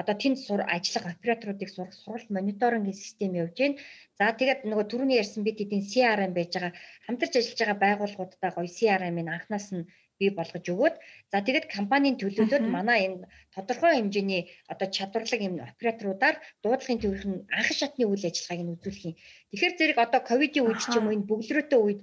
Одоо 0.00 0.14
тэнд 0.16 0.38
сур 0.40 0.60
ажиллах 0.64 1.04
операторуудыг 1.12 1.68
сурах 1.72 1.92
сургалт 1.92 2.30
мониторингийн 2.36 2.96
систем 3.04 3.30
явж 3.42 3.54
гэн. 3.60 3.72
За 4.18 4.32
тэгээд 4.32 4.64
нөгөө 4.64 4.86
түрүүний 4.88 5.20
ярьсан 5.20 5.44
бид 5.44 5.60
эдийн 5.64 5.84
CRM 5.90 6.32
байж 6.32 6.50
байгаа 6.56 6.72
хамтарч 7.04 7.32
ажиллаж 7.36 7.60
байгаа 7.60 7.78
байгууллагуудтай 7.84 8.50
гоё 8.56 8.68
CRM-ийн 8.76 9.28
анхнаас 9.36 9.68
нь 9.76 9.84
бий 10.18 10.30
болгож 10.34 10.64
өгөөд 10.72 10.96
за 11.32 11.38
тэгээд 11.46 11.66
компанийн 11.76 12.16
төлөөлөлд 12.20 12.66
манай 12.76 12.98
энэ 13.06 13.28
тодорхой 13.54 13.92
хэмжээний 13.96 14.42
одоо 14.72 14.88
чадварлаг 14.96 15.40
юм 15.48 15.54
операторуудаар 15.60 16.36
дуудлагын 16.62 17.00
төвийн 17.02 17.34
анх 17.58 17.70
шатны 17.72 18.04
үйл 18.08 18.24
ажиллагааг 18.28 18.62
нь 18.64 18.74
үзүүлэх 18.74 19.04
юм. 19.08 19.14
Тэгэхээр 19.50 19.74
зэрэг 19.78 19.98
одоо 20.04 20.20
ковидын 20.24 20.64
үед 20.66 20.80
ч 20.80 20.84
юм 20.98 21.06
уу 21.06 21.16
энэ 21.16 21.28
бөглөрөөтэй 21.30 21.80
үед 21.80 22.00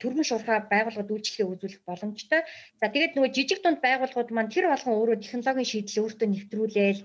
төрмөн 0.00 0.28
шуурхай 0.28 0.58
байгууллагууд 0.72 1.14
үйлчлэгээ 1.14 1.50
үзүүлэх 1.52 1.82
боломжтой. 1.88 2.40
За 2.80 2.86
тэгээд 2.92 3.14
нөгөө 3.14 3.30
жижиг 3.36 3.60
дунд 3.62 3.80
байгууллагууд 3.84 4.30
маань 4.32 4.52
тэр 4.52 4.68
болгон 4.72 4.96
өөрөө 4.96 5.16
технологийн 5.20 5.70
шийдэл 5.70 6.02
өөртөө 6.04 6.28
нэвтрүүлээл 6.32 7.00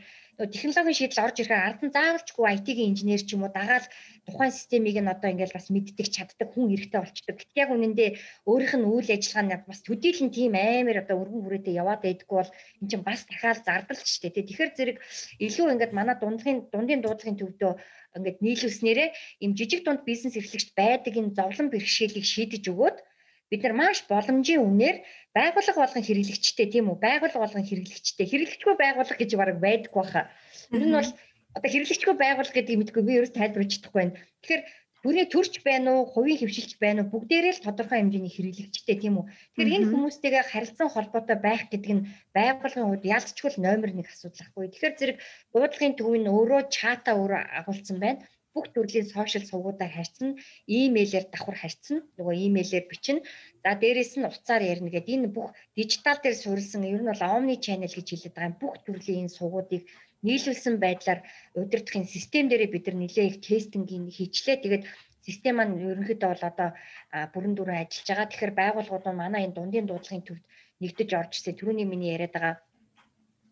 технологийн 0.49 0.97
шийдэл 0.97 1.23
орж 1.25 1.37
ирэхээр 1.37 1.65
ард 1.67 1.81
нь 1.85 1.93
заавалчгүй 1.93 2.45
IT-ийн 2.55 2.89
инженер 2.95 3.21
ч 3.21 3.37
юм 3.37 3.45
уу 3.45 3.53
дагаад 3.53 3.85
тухайн 4.25 4.53
системийг 4.53 4.97
нь 4.97 5.13
одоо 5.13 5.29
ингээл 5.29 5.53
бас 5.53 5.67
мэддэг 5.69 6.07
чаддаг 6.09 6.49
хүн 6.49 6.73
эрэхтэй 6.73 7.01
болчдөг. 7.01 7.35
Гэт 7.37 7.53
яг 7.61 7.69
үнэндээ 7.69 8.09
өөрийнх 8.49 8.75
нь 8.79 8.89
үйл 8.89 9.09
ажиллагаа 9.11 9.45
нь 9.45 9.53
бас 9.69 9.81
төдийлөн 9.85 10.31
тийм 10.33 10.53
амар 10.57 10.97
одоо 11.03 11.15
өргөн 11.21 11.43
хүрээтэй 11.45 11.75
яваад 11.77 12.01
байдаггүй 12.01 12.37
бол 12.41 12.51
эн 12.81 12.87
чинь 12.89 13.05
бас 13.05 13.21
дахиад 13.29 13.61
зардалч 13.67 14.07
штэ 14.07 14.33
тий. 14.33 14.43
Тэгэхээр 14.47 14.71
зэрэг 14.77 14.97
илүү 15.45 15.67
ингээд 15.77 15.93
манай 15.93 16.15
дундлагын 16.17 16.59
дундын 16.73 17.01
дуудлагын 17.05 17.37
төвдөө 17.37 17.73
ингээд 18.17 18.37
нийлүүлснээрээ 18.41 19.09
им 19.45 19.51
жижиг 19.57 19.81
дунд 19.85 20.01
бизнес 20.09 20.35
эрхлэгч 20.39 20.73
байдаг 20.73 21.13
энэ 21.17 21.35
зовлон 21.37 21.67
бэрхшээлийг 21.69 22.25
шийдэж 22.25 22.63
өгөөд 22.71 22.97
бид 23.51 23.61
нар 23.67 23.75
маш 23.75 23.99
боломжийн 24.07 24.63
үнээр 24.63 24.97
байгууллага 25.35 25.79
болгон 25.83 26.03
хэрэглэгчтэй 26.07 26.67
тийм 26.71 26.87
үү 26.87 26.97
байгууллага 27.03 27.43
болгон 27.43 27.67
хэрэглэгчтэй 27.67 28.25
хэрэглэгчгүй 28.31 28.75
байгууллага 28.79 29.19
гэж 29.19 29.31
бараг 29.35 29.57
байдаггүй 29.59 30.01
баха. 30.01 30.31
Ер 30.71 30.83
нь 30.87 30.95
бол 30.95 31.11
одоо 31.59 31.69
хэрэглэгчгүй 31.71 32.15
байгууллага 32.15 32.55
гэдгийг 32.55 32.79
мэдгүй 32.79 33.03
би 33.03 33.13
ерөөс 33.19 33.35
тайлбарч 33.35 33.71
чадахгүй 33.75 33.99
байна. 33.99 34.15
Тэгэхээр 34.39 34.63
бүрээ 35.03 35.27
төрч 35.33 35.53
байна 35.67 35.89
уу, 35.97 36.07
хувийн 36.13 36.39
хөвшилч 36.39 36.71
байна 36.79 37.03
уу 37.03 37.11
бүгдээрээ 37.11 37.53
л 37.59 37.65
тодорхой 37.65 37.99
хэмжээний 37.99 38.31
хэрэглэгчтэй 38.31 38.97
тийм 39.01 39.19
үү. 39.19 39.25
Тэгэхээр 39.27 39.75
энэ 39.81 39.89
хүмүүстэйгээ 39.91 40.43
харилцан 40.47 40.89
холбоотой 40.93 41.37
байх 41.41 41.63
гэдэг 41.67 41.91
нь 41.91 42.05
байгууллагын 42.37 42.87
хувьд 42.87 43.09
ялцчгүй 43.09 43.51
номер 43.59 43.89
1 43.91 44.05
асуудал 44.07 44.45
ахгүй. 44.45 44.69
Тэгэхээр 44.71 44.95
зэрэг 44.95 45.17
буудлагын 45.51 45.97
төв 45.97 46.13
нь 46.21 46.29
өөрөө 46.29 46.61
чата 46.69 47.17
өөрөө 47.17 47.41
агуулсан 47.59 47.97
байна 47.99 48.21
бүх 48.53 48.65
төрлийн 48.75 49.07
сошиал 49.07 49.45
сувгуудаар 49.47 49.91
харьцна, 49.95 50.35
имэйлээр 50.67 51.25
давхар 51.31 51.57
харьцна, 51.59 51.97
нөгөө 52.17 52.35
имэйлээр 52.47 52.85
бичнэ. 52.91 53.23
За 53.63 53.71
дээрэс 53.81 54.13
нь 54.19 54.27
уцаар 54.27 54.61
ярина 54.71 54.89
гэдэг 54.91 55.15
энэ 55.15 55.33
бүх 55.35 55.55
дижитал 55.77 56.19
дээр 56.21 56.35
суурилсан 56.39 56.83
ер 56.83 57.01
нь 57.01 57.11
бол 57.11 57.23
omni 57.37 57.55
channel 57.65 57.93
гэж 57.95 58.07
хэлээд 58.11 58.35
байгаа 58.35 58.59
бүх 58.61 58.75
төрлийн 58.85 59.23
энэ 59.23 59.35
сувгуудыг 59.37 59.83
нийлүүлсэн 60.27 60.75
байдлаар 60.83 61.19
удирдахын 61.59 62.05
систем 62.05 62.45
дээрээ 62.47 62.73
бид 62.73 62.85
нар 62.87 62.97
нэлээ 62.99 63.25
их 63.29 63.37
тестингийн 63.47 64.05
хийчлээ. 64.17 64.57
Тэгээд 64.61 64.83
систем 65.25 65.55
маань 65.57 65.81
ерөнхийдөө 65.91 66.29
бол 66.31 66.45
одоо 66.51 66.69
бүрэн 67.33 67.53
дүрэн 67.55 67.81
ажиллаж 67.81 68.07
байгаа. 68.09 68.27
Тэгэхээр 68.29 68.53
байгууллагууд 68.61 69.05
нь 69.09 69.21
манай 69.21 69.41
энэ 69.45 69.55
дундын 69.57 69.87
дуудлагын 69.87 70.25
төвд 70.27 70.43
нэгдэж 70.81 71.09
орж 71.19 71.31
ирсэн. 71.37 71.57
Түрүүний 71.57 71.87
миний 71.89 72.11
яриад 72.15 72.33
байгаа 72.35 72.55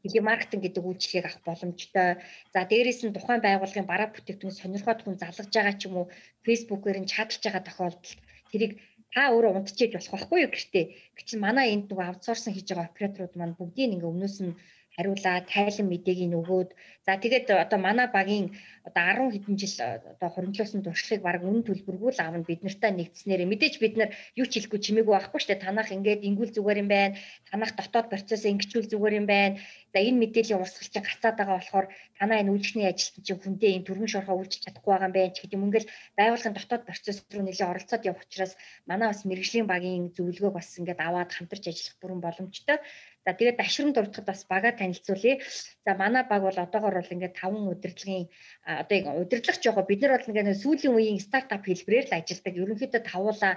дэлхийн 0.02 0.28
маркетинг 0.28 0.64
гэдэг 0.64 0.84
үйлчлэгийг 0.86 1.26
авах 1.28 1.44
боломжтой. 1.48 2.10
За 2.54 2.60
дээрээс 2.70 3.02
нь 3.04 3.16
тухайн 3.16 3.42
байгууллагын 3.44 3.90
бараа 3.90 4.10
бүтээгдэхүүн 4.12 4.60
сонирхоод 4.60 5.00
хүн 5.04 5.20
залгаж 5.20 5.50
байгаа 5.52 5.76
ч 5.80 5.82
юм 5.88 5.96
уу 6.00 6.08
фэйсбүүкээр 6.46 6.98
нь 7.02 7.12
чадлж 7.12 7.42
байгаа 7.44 7.64
тохиолдолд 7.68 8.08
тэрийг 8.52 8.74
та 9.14 9.22
өөрөө 9.34 9.52
унтчихэж 9.58 9.92
болох 9.94 10.12
байхгүй 10.14 10.40
юу 10.46 10.52
гэртээ. 10.54 10.86
Гэвч 11.18 11.30
манай 11.44 11.68
энд 11.74 11.86
нөгөө 11.90 12.06
аутсорсон 12.08 12.54
хийж 12.54 12.68
байгаа 12.70 12.90
операторууд 12.94 13.34
маань 13.38 13.58
бүгдийг 13.58 13.94
ингээ 13.98 14.12
өмнөөс 14.14 14.38
нь 14.46 14.54
хариулаа 15.00 15.48
тайлан 15.48 15.88
мэдээг 15.88 16.20
нь 16.28 16.36
өгөөд. 16.36 16.76
За 17.08 17.16
тэгээд 17.16 17.48
одоо 17.56 17.80
манай 17.80 18.12
багийн 18.12 18.52
одоо 18.84 19.32
10 19.32 19.32
хэдэн 19.32 19.56
жил 19.56 19.76
одоо 19.80 20.30
хуримтлуулсан 20.30 20.84
туршлагыг 20.84 21.24
баг 21.24 21.42
үнэн 21.48 21.64
төлбөргүй 21.64 22.12
л 22.12 22.20
аавна 22.20 22.44
бид 22.44 22.62
нартай 22.68 22.92
нэгдснээр 22.92 23.48
мэдээж 23.48 23.76
бид 23.80 23.96
нар 23.96 24.10
юу 24.36 24.46
ч 24.46 24.60
хэлэхгүй 24.60 24.80
чимээгүй 24.84 25.14
байхгүй 25.16 25.40
шүү 25.40 25.50
дээ 25.56 25.64
танах 25.64 25.90
ингээд 25.96 26.28
ингүүл 26.28 26.52
зүгээр 26.52 26.82
юм 26.84 26.90
байна. 26.92 27.16
Танах 27.48 27.72
дотоод 27.80 28.12
процессыг 28.12 28.52
ингэчүүл 28.52 28.92
зүгээр 28.92 29.18
юм 29.24 29.28
байна. 29.32 29.56
За 29.96 29.98
энэ 30.04 30.22
мэдээллийн 30.22 30.60
урсгал 30.60 30.92
чинь 30.92 31.08
гацаад 31.08 31.36
байгаа 31.40 31.58
болохоор 31.58 31.88
танаа 32.20 32.38
энэ 32.44 32.52
үйлчлэний 32.54 32.90
ажилтан 32.92 33.24
чинь 33.24 33.42
хүндээ 33.42 33.72
энэ 33.80 33.88
төрмөн 33.88 34.12
шорхоо 34.14 34.36
үйлчлэж 34.38 34.64
чадахгүй 34.68 34.92
байгаа 34.92 35.10
юм 35.10 35.16
байна. 35.16 35.34
Ч 35.34 35.38
гэдэг 35.42 35.58
юм 35.58 35.66
ингээл 35.66 35.92
байгууллагын 36.20 36.56
дотоод 36.60 36.84
процесс 36.86 37.18
руу 37.32 37.44
нэлээд 37.48 37.72
оролцоод 37.72 38.04
явах 38.06 38.26
учраас 38.28 38.54
манай 38.86 39.08
бас 39.10 39.22
мэрэгжлийн 39.26 39.68
багийн 39.70 40.14
зөвлөгөөг 40.14 40.56
бас 40.58 40.70
ингээд 40.78 41.00
аваад 41.02 41.32
хамтарч 41.34 41.64
ажиллах 41.72 41.98
бүрэн 42.02 42.22
боломжтой 42.22 42.78
За 43.26 43.34
тэгээд 43.36 43.60
дашрын 43.60 43.92
дуртахад 43.94 44.26
бас 44.26 44.42
бага 44.50 44.72
танилцуулъя. 44.72 45.40
За 45.86 45.92
манай 45.96 46.24
баг 46.24 46.42
бол 46.44 46.58
одоогор 46.66 46.96
бол 47.00 47.14
ингээд 47.16 47.36
5 47.36 47.72
удирдлагын 47.74 48.26
одоо 48.64 48.98
удирдлагч 49.24 49.62
яг 49.66 49.78
бид 49.88 50.02
нар 50.02 50.14
бол 50.16 50.30
ингээд 50.30 50.62
сүүлийн 50.64 50.96
үеийн 50.96 51.20
стартап 51.20 51.64
хэлбэрээр 51.66 52.08
л 52.10 52.18
ажилладаг. 52.18 52.54
Ерөнхийдөө 52.64 53.02
тавуулаа 53.04 53.54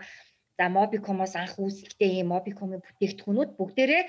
За 0.59 0.69
Mobicom-оос 0.69 1.35
анх 1.41 1.57
үүсэлттэй 1.57 2.21
ийм 2.21 2.29
Mobicom-ийн 2.35 2.85
бүтээгдэхүүнүүд 2.85 3.51
бүгдээрээ 3.57 4.05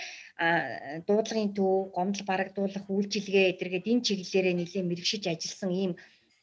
дуудлагын 1.07 1.55
төв, 1.55 1.89
гомдол 1.95 2.25
барагдуулах, 2.27 2.85
үйлчилгээ 2.91 3.45
эдэргээд 3.55 3.89
энэ 3.91 4.05
чиглэлээрээ 4.07 4.55
нэлээд 4.59 4.89
мэрэгшиж 4.89 5.23
ажилласан 5.31 5.71
ийм 5.71 5.91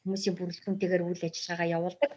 хүмүүсийн 0.02 0.36
бүрэлдэхүүнтэйгээр 0.40 1.04
үйл 1.04 1.22
ажиллагаагаа 1.28 1.74
явуулдаг. 1.76 2.10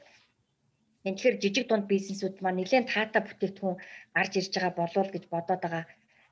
Тэгэхээр 1.04 1.36
жижиг 1.44 1.66
дунд 1.68 1.86
бизнесүүд 1.92 2.40
маань 2.40 2.64
нэлээд 2.64 2.88
таатай 2.88 3.22
бүтээгдэхүүн 3.28 3.78
гарч 4.16 4.34
ирж 4.40 4.54
байгаа 4.56 4.74
болов 4.80 5.08
гэж 5.12 5.24
бодоод 5.28 5.62
байгаа. 5.62 5.84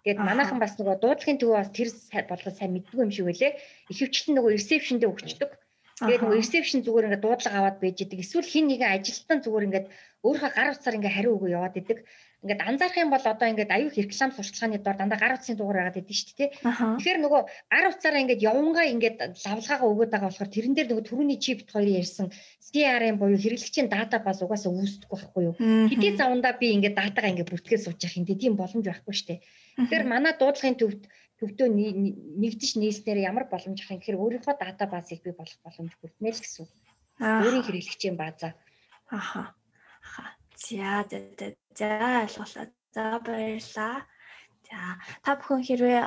Тэгээд 0.01 0.17
манайхан 0.17 0.57
бас 0.57 0.73
нөгөө 0.81 0.97
дуудлагын 0.97 1.37
төвөө 1.37 1.57
бас 1.61 1.69
тэр 1.77 1.89
болгоо 2.25 2.53
сайн 2.57 2.73
мэддэг 2.73 2.97
юм 2.97 3.13
шиг 3.13 3.29
байлээ. 3.29 3.53
Ихэвчлэн 3.93 4.33
нөгөө 4.33 4.51
reception 4.57 4.97
дээр 4.97 5.13
өгчдөг. 5.13 5.51
Тэгээд 6.01 6.21
нөгөө 6.25 6.39
reception 6.41 6.79
зүгээр 6.81 7.05
ингээд 7.05 7.25
дуудлага 7.25 7.57
аваад 7.61 7.77
байж 7.77 7.97
идэг. 8.01 8.25
Эсвэл 8.25 8.49
хин 8.49 8.65
нэгэн 8.65 8.97
ажилтан 8.97 9.45
зүгээр 9.45 9.65
ингээд 9.69 9.87
өөрийнхөө 10.25 10.51
гар 10.57 10.73
утсаар 10.73 10.97
ингээд 10.97 11.15
хариу 11.21 11.37
өгөө 11.37 11.49
яваад 11.53 11.77
идэг. 11.77 11.97
Ингээд 12.41 12.61
анзаарах 12.65 12.97
юм 12.97 13.13
бол 13.13 13.21
одоо 13.21 13.47
ингээд 13.53 13.69
аюух 13.69 13.93
реклам 13.93 14.33
сурчлагын 14.33 14.81
дор 14.81 14.97
дандаа 14.97 15.21
гар 15.21 15.37
утсын 15.37 15.53
дугаар 15.53 15.93
байгаад 15.93 16.01
идэв 16.01 16.17
шүү 16.17 16.37
дээ. 16.41 16.49
Тэгэхээр 16.57 17.19
нөгөө 17.21 17.41
гар 17.69 17.85
утсаараа 17.93 18.23
ингээд 18.25 18.41
явангаа 18.41 18.85
ингээд 18.89 19.17
лавлгаагаа 19.45 19.89
өгөөд 19.93 20.09
байгаа 20.09 20.29
болохоор 20.33 20.49
тэрэн 20.49 20.73
дээр 20.73 20.89
нөгөө 20.89 21.05
түрүүний 21.05 21.37
чипт 21.37 21.69
хоёрын 21.69 22.01
ярьсан 22.01 22.27
CRM 22.65 23.21
буюу 23.21 23.37
хэрэглэгчийн 23.37 23.93
дата 23.93 24.17
баз 24.25 24.41
угаасаа 24.41 24.73
үүсдэггүй 24.73 25.17
байхгүй 25.21 25.43
юу. 25.45 25.55
Хэдий 25.85 26.17
завандаа 26.17 26.57
би 26.57 26.73
ингээд 26.73 26.97
датагаа 26.97 27.29
ингээд 27.29 27.51
бүртгээд 27.53 27.85
сууж 27.85 28.01
явах 28.01 28.17
юм 28.17 28.25
тийм 28.25 28.53
боломж 28.57 28.85
байхгүй 28.89 29.13
шүү 29.13 29.27
дээ. 29.29 29.39
Тэгэхээр 29.85 30.05
манай 30.09 30.33
дуудлагын 30.33 30.81
төвд 30.81 31.01
төвдөө 31.41 31.67
нэгдэж 32.41 32.71
нийлснээр 32.81 33.19
ямар 33.29 33.45
боломж 33.53 33.77
ах 33.81 33.93
юм 33.93 34.01
гэхээр 34.01 34.17
өөрийнхөө 34.17 34.55
дата 34.57 34.85
базыг 34.89 35.21
бий 35.21 35.33
болгох 35.33 35.61
боломж 35.61 35.93
бүрднэ 36.01 36.29
л 36.33 36.41
гэсэн. 36.41 36.65
Өөрийн 37.21 37.65
хэрэглэгчийн 37.65 38.17
базаа. 38.17 38.53
Аха. 39.09 39.53
За 40.57 41.05
за 41.09 41.17
за 41.77 41.87
ойлголоо. 42.25 42.65
За 42.95 43.19
баярлаа. 43.25 43.97
За 44.67 44.79
та 45.23 45.31
бүхэн 45.35 45.63
хэрвээ 45.67 45.99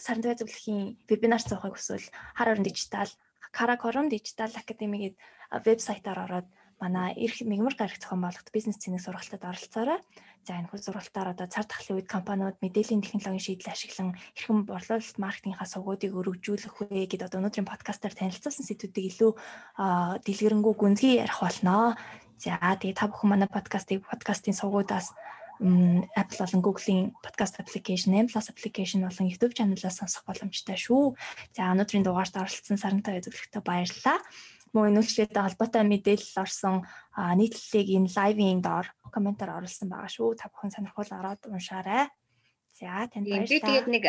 дэх 0.00 0.38
зөвлөхийн 0.40 1.00
вебинар 1.08 1.42
цаохыг 1.42 1.76
хүсвэл 1.76 2.08
хар 2.36 2.52
орон 2.52 2.64
дижитал 2.66 3.10
Кара 3.56 3.76
Корон 3.76 4.08
дижитал 4.08 4.52
академигийн 4.52 5.16
вебсайтаар 5.64 6.18
ороод 6.24 6.48
манай 6.80 7.16
эрх 7.16 7.40
мигмар 7.40 7.74
гарах 7.76 7.96
зохион 7.96 8.20
байгуулалт 8.20 8.52
бизнес 8.52 8.76
цэнийг 8.76 9.00
сургалтад 9.00 9.44
оролцоорой. 9.44 10.00
За 10.46 10.54
энэ 10.54 10.70
хөл 10.70 10.78
сургалтаар 10.78 11.34
одоо 11.34 11.50
цар 11.50 11.66
тахлын 11.66 11.98
үед 11.98 12.06
компаниуд 12.06 12.62
мэдээллийн 12.62 13.02
технологийн 13.02 13.42
шийдэл 13.42 13.74
ашиглан 13.74 14.14
хэрхэн 14.14 14.62
борлуулалт 14.62 15.18
маркетингийн 15.18 15.66
сувгуудыг 15.66 16.14
өргөжүүлэх 16.14 16.86
вэ 16.86 17.10
гэдээ 17.10 17.26
одоо 17.26 17.42
өнөөдрийн 17.42 17.66
подкастаар 17.66 18.14
танилцуулсан 18.14 18.62
сэдвүүдийг 18.62 19.06
илүү 19.10 19.32
дэлгэрэнгүй 20.22 20.74
гүнзгий 20.78 21.18
ярих 21.18 21.42
болно. 21.42 21.98
За 22.38 22.62
тэгээ 22.62 22.94
та 22.94 23.10
бүхэн 23.10 23.26
манай 23.26 23.50
подкастыг 23.50 24.06
подкастын 24.06 24.54
сувгуудаас 24.54 25.10
Apple 25.58 26.38
болон 26.38 26.62
Google-ийн 26.62 27.10
podcast 27.26 27.58
application, 27.58 28.14
M+ 28.14 28.30
application 28.30 29.02
болон 29.02 29.26
YouTube 29.26 29.56
channel-аас 29.56 29.98
сонсох 29.98 30.22
боломжтой 30.28 30.78
шүү. 30.78 31.16
За 31.56 31.74
өнөөдрийн 31.74 32.04
дугаарт 32.06 32.36
оролцсон 32.36 32.78
сарантай 32.78 33.18
үзүүлэгтээ 33.18 33.62
баярлалаа. 33.64 34.20
Энэ 34.84 35.00
үйлчлэгтэй 35.00 35.42
холбоотой 35.42 35.84
мэдээлэл 35.88 36.42
орсон 36.44 36.84
нийтлэлийг 37.16 37.88
энэ 37.96 38.12
лайвын 38.12 38.60
доор 38.60 38.86
комментаар 39.14 39.56
оруулсан 39.56 39.88
байгаа 39.88 40.12
шүү. 40.12 40.36
Та 40.36 40.52
бүхэн 40.52 40.74
сонирхол 40.74 41.10
ороод 41.16 41.42
уншаарай. 41.48 42.12
За 42.76 43.08
танд 43.08 43.24
баярлалаа. 43.24 43.48
Би 43.48 43.60
тэгээд 43.64 43.88
нэг 43.88 44.04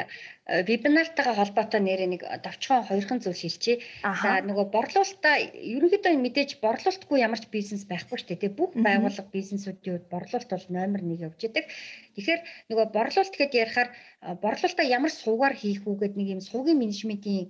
вебинартайгаа 0.68 1.40
холбоотой 1.40 1.80
нэрээ 1.80 2.10
нэг 2.12 2.22
давчхан 2.44 2.84
хоёрхан 2.84 3.24
зүйл 3.24 3.40
хэлчихье. 3.40 3.80
За 4.04 4.44
нөгөө 4.44 4.66
борлуулалтаа 4.76 5.36
ерөнхийдөө 5.56 6.20
мэдээж 6.20 6.60
борлуулалтгүй 6.60 7.18
ямар 7.24 7.40
ч 7.40 7.48
бизнес 7.48 7.88
байхгүй 7.88 8.20
шүү 8.20 8.36
дээ. 8.36 8.60
Бүх 8.60 8.76
байгууллага 8.76 9.32
бизнесүүдийн 9.32 10.04
хувьд 10.04 10.12
борлуулалт 10.12 10.52
бол 10.52 10.68
номер 10.68 11.00
1 11.00 11.16
явж 11.32 11.40
идэг. 11.48 11.66
Тэгэхээр 12.20 12.42
нөгөө 12.68 12.88
борлуулалт 12.92 13.36
гэдээ 13.40 13.64
ярихаар 13.64 13.90
борлуулалтаа 14.44 14.88
ямар 14.98 15.12
сувгаар 15.16 15.56
хийх 15.56 15.88
үү 15.88 15.96
гэдэг 16.04 16.20
нэг 16.20 16.28
юм 16.36 16.42
сувгийн 16.44 16.82
менежментийн 16.84 17.48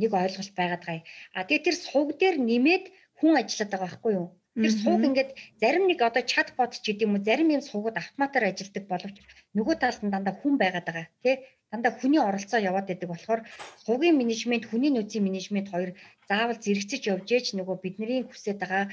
нэг 0.00 0.10
ойлголт 0.12 0.52
байгаад 0.56 0.82
байгаа. 0.84 1.04
А 1.36 1.46
тэгээд 1.46 1.66
тэр 1.66 1.76
сувг 1.76 2.10
дээр 2.20 2.36
нэмээд 2.48 2.84
хүн 3.18 3.34
ажиллаад 3.40 3.70
байгаа 3.72 3.88
байхгүй 3.88 4.12
юу? 4.18 4.28
Тэр 4.56 4.72
сууг 4.72 5.02
ингээд 5.04 5.30
зарим 5.60 5.84
нэг 5.84 6.00
одоо 6.00 6.24
чатбот 6.24 6.72
ч 6.80 6.84
гэдэг 6.88 7.04
юм 7.04 7.14
уу 7.16 7.26
зарим 7.28 7.52
юм 7.52 7.60
суугууд 7.60 8.00
автоматар 8.00 8.48
ажилладаг 8.48 8.84
боловч 8.88 9.16
нөгөө 9.52 9.76
талд 9.76 10.00
нь 10.00 10.12
дандаа 10.14 10.34
хүн 10.40 10.54
байгаад 10.56 10.86
байгаа 10.88 11.06
тий 11.20 11.36
дандаа 11.70 11.92
хүний 11.92 12.20
оролцоо 12.28 12.60
яваад 12.70 12.88
байдаг 12.88 13.08
болохоор 13.12 13.40
суугийн 13.84 14.16
менежмент 14.16 14.64
хүний 14.64 14.88
нөөцийн 14.92 15.26
менежмент 15.28 15.68
хоёр 15.68 15.90
заавал 16.28 16.56
зэрэгцэж 16.64 17.02
явж 17.12 17.28
ээч 17.36 17.46
нөгөө 17.52 17.76
бидний 17.84 18.24
хүсэж 18.24 18.56
байгаа 18.56 18.84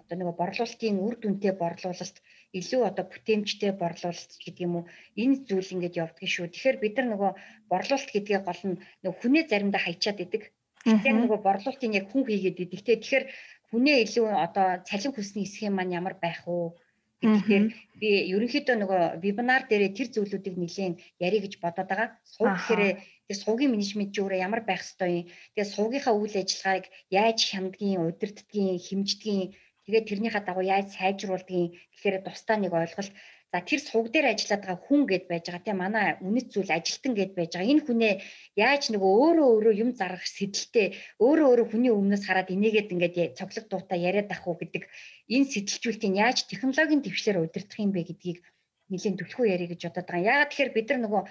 одоо 0.00 0.16
нөгөө 0.16 0.36
борлуулалтын 0.40 0.96
үр 1.04 1.14
дүнтэй 1.20 1.52
борлуулалт 1.60 2.16
илүү 2.52 2.82
одоо 2.84 3.04
бүтээмжтэй 3.08 3.72
борлуулалт 3.80 4.32
гэдэг 4.44 4.64
юм 4.66 4.74
уу 4.76 4.84
энэ 5.16 5.48
зүйл 5.48 5.72
ингээд 5.74 5.98
явдаг 6.04 6.28
шүү. 6.28 6.52
Тэгэхээр 6.52 6.76
бид 6.84 6.94
нар 7.00 7.08
нөгөө 7.12 7.30
борлуулалт 7.72 8.10
гэдгээ 8.12 8.40
гол 8.44 8.62
нь 8.68 8.76
нөгөө 9.02 9.20
хүнээ 9.20 9.44
заримдаа 9.48 9.82
хайчаад 9.82 10.18
идэг. 10.24 10.42
Тэгэхээр 10.84 11.16
нөгөө 11.16 11.38
борлуулалтын 11.46 11.96
яг 11.96 12.06
хүн 12.12 12.24
хийгээд 12.28 12.58
идэг. 12.76 13.00
Тэгэхээр 13.00 13.24
хүнээ 13.72 13.96
илүү 14.04 14.26
одоо 14.46 14.66
цалин 14.88 15.12
хүсний 15.16 15.48
схем 15.48 15.72
маань 15.80 15.96
ямар 15.96 16.14
байх 16.20 16.44
вэ? 16.44 16.76
Тэгэхээр 17.22 17.64
би 18.02 18.08
ерөнхийдөө 18.34 18.76
нөгөө 18.82 19.02
вебинар 19.22 19.62
дээрээ 19.70 19.94
тэр 19.94 20.08
зүйлүүдийг 20.10 20.56
нэлээд 20.58 20.98
ярих 21.22 21.42
гэж 21.46 21.54
бодоод 21.62 21.86
байгаа. 21.86 22.08
Сууг 22.26 22.50
гэхээр 22.58 22.98
тэр 23.30 23.36
суугийн 23.38 23.70
менежмент 23.70 24.10
чи 24.10 24.20
өөрөө 24.20 24.42
ямар 24.42 24.62
байх 24.66 24.82
ёстой 24.82 25.10
юм. 25.22 25.26
Тэгээ 25.54 25.70
суугийнхаа 25.70 26.14
үйл 26.18 26.34
ажиллагааг 26.34 26.84
яаж 27.14 27.38
хямдгийн, 27.46 28.02
удирддгийн, 28.10 28.82
хэмждгийн 28.82 29.54
тэгээд 29.86 30.08
тэрнийхээ 30.08 30.42
дагуу 30.46 30.64
яаж 30.64 30.86
сайжруулдгийг 30.96 31.70
тэгэхээр 31.92 32.24
тусдаа 32.26 32.56
нэг 32.60 32.72
ойлголт 32.72 33.12
За 33.52 33.60
тэр 33.60 33.84
сувг 33.84 34.08
дээр 34.08 34.32
ажиллаад 34.32 34.64
байгаа 34.64 34.80
хүн 34.80 35.02
гэд 35.04 35.24
байж 35.28 35.44
байгаа 35.44 35.60
тийм 35.60 35.78
манай 35.84 36.16
үнэт 36.24 36.48
зүйл 36.56 36.72
ажилтан 36.72 37.12
гэд 37.12 37.32
байж 37.36 37.52
байгаа. 37.52 37.68
Энэ 37.68 37.84
хүнээ 37.84 38.14
яаж 38.56 38.82
нөгөө 38.88 39.12
өөрөө 39.12 39.48
өөрөө 39.52 39.74
юм 39.76 39.90
заргах 39.92 40.24
сэдэлтэй 40.24 40.96
өөрөө 41.20 41.46
өөрөө 41.52 41.66
хүний 41.68 41.92
өмнөөс 41.92 42.24
хараад 42.24 42.48
энийгээд 42.48 42.92
ингээд 42.96 43.36
цоглог 43.36 43.66
дуута 43.68 43.92
яриад 43.92 44.32
ах 44.32 44.48
уу 44.48 44.56
гэдэг 44.56 44.88
энэ 45.28 45.50
сэтэлжүүлтийг 45.52 46.14
яаж 46.16 46.48
технологийн 46.48 47.04
төвчлэр 47.04 47.44
удирдах 47.44 47.76
юм 47.76 47.92
бэ 47.92 48.08
гэдгийг 48.08 48.40
нэлийн 48.88 49.20
төлхөө 49.20 49.44
ярих 49.52 49.68
гэж 49.76 49.80
бодоод 49.84 50.08
байгаа. 50.08 50.28
Яагаад 50.32 50.48
тэгэхээр 50.48 50.72
бид 50.72 50.88
нар 50.88 51.00
нөгөө 51.04 51.22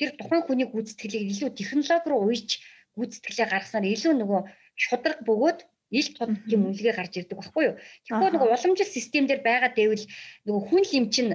тэр 0.00 0.10
тухайн 0.16 0.44
хүний 0.48 0.68
гүйцэтгэлийг 0.72 1.28
илүү 1.28 1.50
технологи 1.60 2.08
руу 2.08 2.24
уйж 2.24 2.48
гүйцэтгэлээ 2.96 3.48
гаргаснаар 3.52 3.84
илүү 3.84 4.14
нөгөө 4.16 4.40
шудраг 4.80 5.20
бөгөөд 5.28 5.60
ил 5.90 6.08
тодгийн 6.16 6.64
үнэлгээ 6.68 6.94
гарч 6.96 7.12
ирдэг 7.16 7.38
байхгүй 7.38 7.64
юу. 7.68 7.74
Тэгэхээр 8.04 8.34
нөгөө 8.34 8.48
уламжлалт 8.52 8.92
систем 8.92 9.24
дээр 9.26 9.42
байгаа 9.44 9.70
дэвэл 9.72 10.04
нөгөө 10.46 10.62
хүн 10.68 10.84
лим 10.92 11.06
чинь 11.14 11.32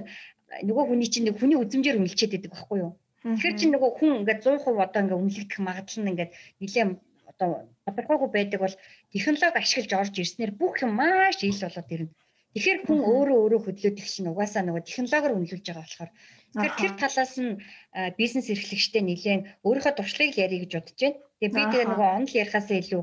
нөгөө 0.68 0.84
хүний 0.86 1.10
чинь 1.10 1.26
нэг 1.26 1.36
хүний 1.38 1.58
үзмжээр 1.58 1.98
үнэлчихэд 1.98 2.32
байдаг 2.34 2.52
байхгүй 2.54 2.78
юу. 2.84 2.92
Тэгэхээр 3.24 3.58
чинь 3.58 3.72
нөгөө 3.74 3.90
хүн 3.98 4.12
ингээд 4.22 4.40
100% 4.46 4.84
одоо 4.84 5.00
ингээд 5.02 5.20
үнэлэгдэх 5.22 5.60
магадлал 5.64 6.02
нь 6.04 6.10
ингээд 6.12 6.32
нэлээд 6.60 6.90
одоо 7.30 7.48
тодорхойгүй 7.88 8.30
байдаг 8.30 8.60
бол 8.62 8.76
технологи 9.10 9.58
ашиглаж 9.58 9.92
орж 9.98 10.14
ирснээр 10.22 10.52
бүх 10.54 10.78
юм 10.84 10.92
маш 10.94 11.42
ил 11.42 11.58
болоод 11.58 11.94
ирнэ. 11.94 12.14
Тэгэхээр 12.54 12.80
хүн 12.86 13.00
өөрөө 13.02 13.38
өөрөө 13.42 13.60
хөдлөөд 13.66 13.98
ихшин 13.98 14.30
угаасаа 14.30 14.62
нөгөө 14.62 14.86
технологиор 14.86 15.34
үнэлүүлж 15.34 15.66
байгаа 15.66 15.82
болохоор 15.82 16.10
Тэгэхээр 16.54 16.78
тэр 16.78 16.94
талаас 16.94 17.34
нь 17.42 17.58
бизнес 18.14 18.46
эрхлэгчтэй 18.46 19.02
нэлээд 19.02 19.66
өөрийнхөө 19.66 19.94
туршлагыг 19.98 20.38
ярих 20.38 20.60
гэж 20.62 20.72
бодож 20.78 20.98
байна. 21.02 21.18
Тэгээ 21.42 21.50
би 21.50 21.62
тэгээ 21.66 21.90
нөгөө 21.90 22.08
онл 22.14 22.30
ярихаас 22.30 22.68
илүү 22.70 23.02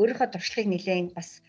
өөрийнхөө 0.00 0.28
туршлагыг 0.32 0.68
нэлээд 0.70 1.14
бас 1.14 1.42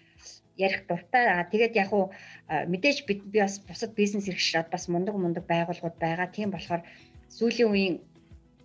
ярих 0.57 0.85
дуртай. 0.87 1.25
Аа 1.27 1.49
тэгээд 1.49 1.73
яг 1.75 1.89
уу 1.93 2.11
мэдээж 2.49 3.05
би 3.07 3.21
бас 3.39 3.59
бусад 3.59 3.95
бизнес 3.95 4.29
эрхшлээд 4.29 4.69
бас 4.69 4.87
мундаг 4.87 5.15
мундаг 5.17 5.45
байгууллагууд 5.49 5.97
байгаа. 5.97 6.27
Тийм 6.29 6.51
болохоор 6.51 6.81
сүүлийн 7.29 7.69
үеийн 7.69 7.95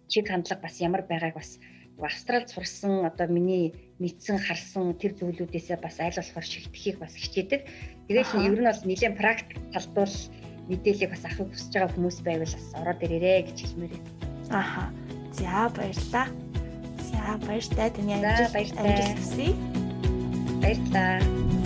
чиг 0.09 0.29
хандлага 0.29 0.63
бас 0.63 0.81
ямар 0.81 1.03
байгааг 1.09 1.35
бас 1.35 1.59
Австралид 1.99 2.49
сурсан 2.49 3.05
одоо 3.05 3.27
миний 3.27 3.75
мэдсэн 3.99 4.39
харсан 4.39 4.95
тэр 4.95 5.19
зүйлүүдээсээ 5.19 5.83
бас 5.83 5.99
аль 5.99 6.15
болохоор 6.15 6.47
шигдэхийг 6.47 7.03
бас 7.03 7.15
хичээдэг. 7.19 7.67
Тэгээд 8.07 8.29
ер 8.39 8.55
нь 8.55 8.71
бол 8.71 8.83
нэлээд 8.87 9.19
практик 9.19 9.59
талдуул 9.75 10.17
мэдээллийг 10.71 11.11
бас 11.11 11.25
авахыг 11.27 11.51
хүсэж 11.51 11.73
байгаа 11.75 11.95
хүмүүс 11.99 12.19
байвал 12.23 12.55
бас 12.55 12.69
ороод 12.79 13.03
ирээрэй 13.03 13.43
гэж 13.51 13.59
хэлмээр 13.67 13.93
байна. 13.99 14.11
Аха. 14.55 14.85
За 15.35 15.67
баярлалаа. 15.75 16.58
За 17.11 17.39
баяртай 17.47 17.91
таны 17.91 18.13
амжилт 18.19 18.79
амжилт 18.79 19.19
хүсье. 19.19 19.49
Баярлалаа. 20.61 21.58